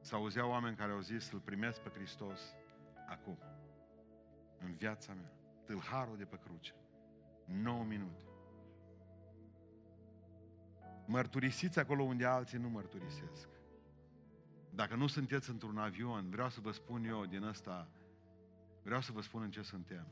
Se 0.00 0.14
auzeau 0.14 0.50
oameni 0.50 0.76
care 0.76 0.92
au 0.92 1.00
zis 1.00 1.24
să-L 1.24 1.40
primesc 1.40 1.80
pe 1.80 1.88
Hristos 1.88 2.54
acum, 3.08 3.38
în 4.58 4.72
viața 4.74 5.14
mea, 5.14 5.32
tâlharul 5.64 6.16
de 6.16 6.24
pe 6.24 6.36
cruce. 6.36 6.74
9 7.48 7.84
minute. 7.84 8.22
Mărturisiți 11.06 11.78
acolo 11.78 12.02
unde 12.02 12.24
alții 12.24 12.58
nu 12.58 12.68
mărturisesc. 12.68 13.48
Dacă 14.70 14.94
nu 14.94 15.06
sunteți 15.06 15.50
într-un 15.50 15.78
avion, 15.78 16.30
vreau 16.30 16.48
să 16.48 16.60
vă 16.60 16.70
spun 16.70 17.04
eu 17.04 17.26
din 17.26 17.42
ăsta, 17.42 17.88
vreau 18.82 19.00
să 19.00 19.12
vă 19.12 19.20
spun 19.20 19.42
în 19.42 19.50
ce 19.50 19.62
suntem. 19.62 20.06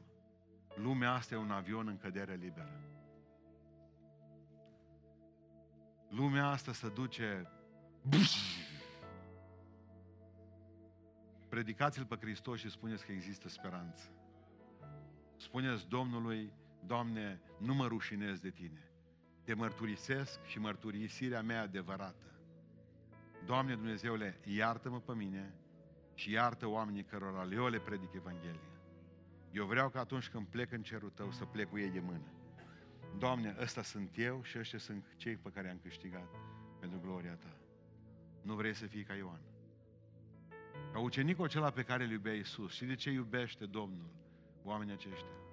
Lumea 0.74 1.12
asta 1.12 1.34
e 1.34 1.38
un 1.38 1.50
avion 1.50 1.88
în 1.88 1.96
cădere 1.96 2.34
liberă. 2.34 2.80
Lumea 6.08 6.46
asta 6.46 6.72
se 6.72 6.88
duce... 6.88 7.50
Predicați-L 11.48 12.04
pe 12.04 12.16
Hristos 12.20 12.58
și 12.58 12.70
spuneți 12.70 13.04
că 13.06 13.12
există 13.12 13.48
speranță. 13.48 14.10
Spuneți 15.36 15.88
Domnului, 15.88 16.52
Doamne, 16.86 17.40
nu 17.58 17.74
mă 17.74 17.86
rușinez 17.86 18.38
de 18.38 18.50
Tine. 18.50 18.90
Te 19.44 19.54
mărturisesc 19.54 20.44
și 20.44 20.58
mărturisirea 20.58 21.42
mea 21.42 21.62
adevărată. 21.62 22.40
Doamne 23.46 23.74
Dumnezeule, 23.74 24.40
iartă-mă 24.44 25.00
pe 25.00 25.14
mine 25.14 25.54
și 26.14 26.30
iartă 26.30 26.66
oamenii 26.66 27.04
cărora 27.04 27.48
eu 27.52 27.68
le 27.68 27.78
predic 27.78 28.12
Evanghelia. 28.14 28.70
Eu 29.52 29.66
vreau 29.66 29.88
că 29.88 29.98
atunci 29.98 30.28
când 30.28 30.46
plec 30.46 30.72
în 30.72 30.82
cerul 30.82 31.10
Tău 31.10 31.30
să 31.30 31.44
plec 31.44 31.68
cu 31.68 31.78
ei 31.78 31.90
de 31.90 32.00
mână. 32.00 32.30
Doamne, 33.18 33.56
ăsta 33.60 33.82
sunt 33.82 34.10
eu 34.18 34.42
și 34.42 34.58
ăștia 34.58 34.78
sunt 34.78 35.04
cei 35.16 35.36
pe 35.36 35.50
care 35.50 35.70
am 35.70 35.78
câștigat 35.82 36.28
pentru 36.80 37.00
gloria 37.00 37.34
Ta. 37.34 37.56
Nu 38.42 38.54
vrei 38.54 38.74
să 38.74 38.86
fii 38.86 39.04
ca 39.04 39.14
Ioan. 39.14 39.40
Ca 40.92 40.98
ucenicul 40.98 41.44
acela 41.44 41.70
pe 41.70 41.82
care 41.82 42.04
îl 42.04 42.10
iubea 42.10 42.34
Iisus. 42.34 42.72
Și 42.72 42.84
de 42.84 42.94
ce 42.94 43.10
iubește 43.10 43.66
Domnul 43.66 44.10
oamenii 44.64 44.92
aceștia? 44.92 45.45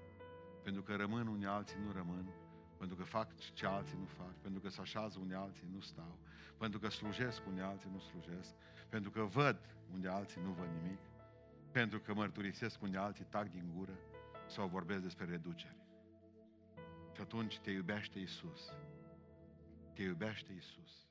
Pentru 0.63 0.81
că 0.81 0.95
rămân 0.95 1.27
unde 1.27 1.45
alții 1.47 1.77
nu 1.85 1.91
rămân, 1.91 2.25
pentru 2.77 2.95
că 2.95 3.03
fac 3.03 3.35
ce 3.53 3.65
alții 3.65 3.97
nu 3.99 4.05
fac, 4.05 4.33
pentru 4.41 4.59
că 4.61 4.69
se 4.69 4.81
așează 4.81 5.19
unde 5.19 5.35
alții 5.35 5.67
nu 5.73 5.79
stau, 5.79 6.17
pentru 6.57 6.79
că 6.79 6.89
slujesc 6.89 7.45
unde 7.47 7.61
alții 7.61 7.89
nu 7.93 7.99
slujesc, 7.99 8.53
pentru 8.89 9.11
că 9.11 9.21
văd 9.23 9.59
unde 9.93 10.07
alții 10.07 10.41
nu 10.41 10.51
văd 10.51 10.67
nimic, 10.81 10.99
pentru 11.71 11.99
că 11.99 12.13
mărturisesc 12.13 12.81
unde 12.81 12.97
alții 12.97 13.25
tac 13.29 13.49
din 13.49 13.71
gură 13.75 13.99
sau 14.47 14.67
vorbesc 14.67 15.01
despre 15.01 15.25
reducere. 15.25 15.77
Și 17.15 17.21
atunci 17.21 17.59
te 17.59 17.71
iubește 17.71 18.19
Isus. 18.19 18.71
Te 19.93 20.01
iubește 20.01 20.53
Isus. 20.53 21.07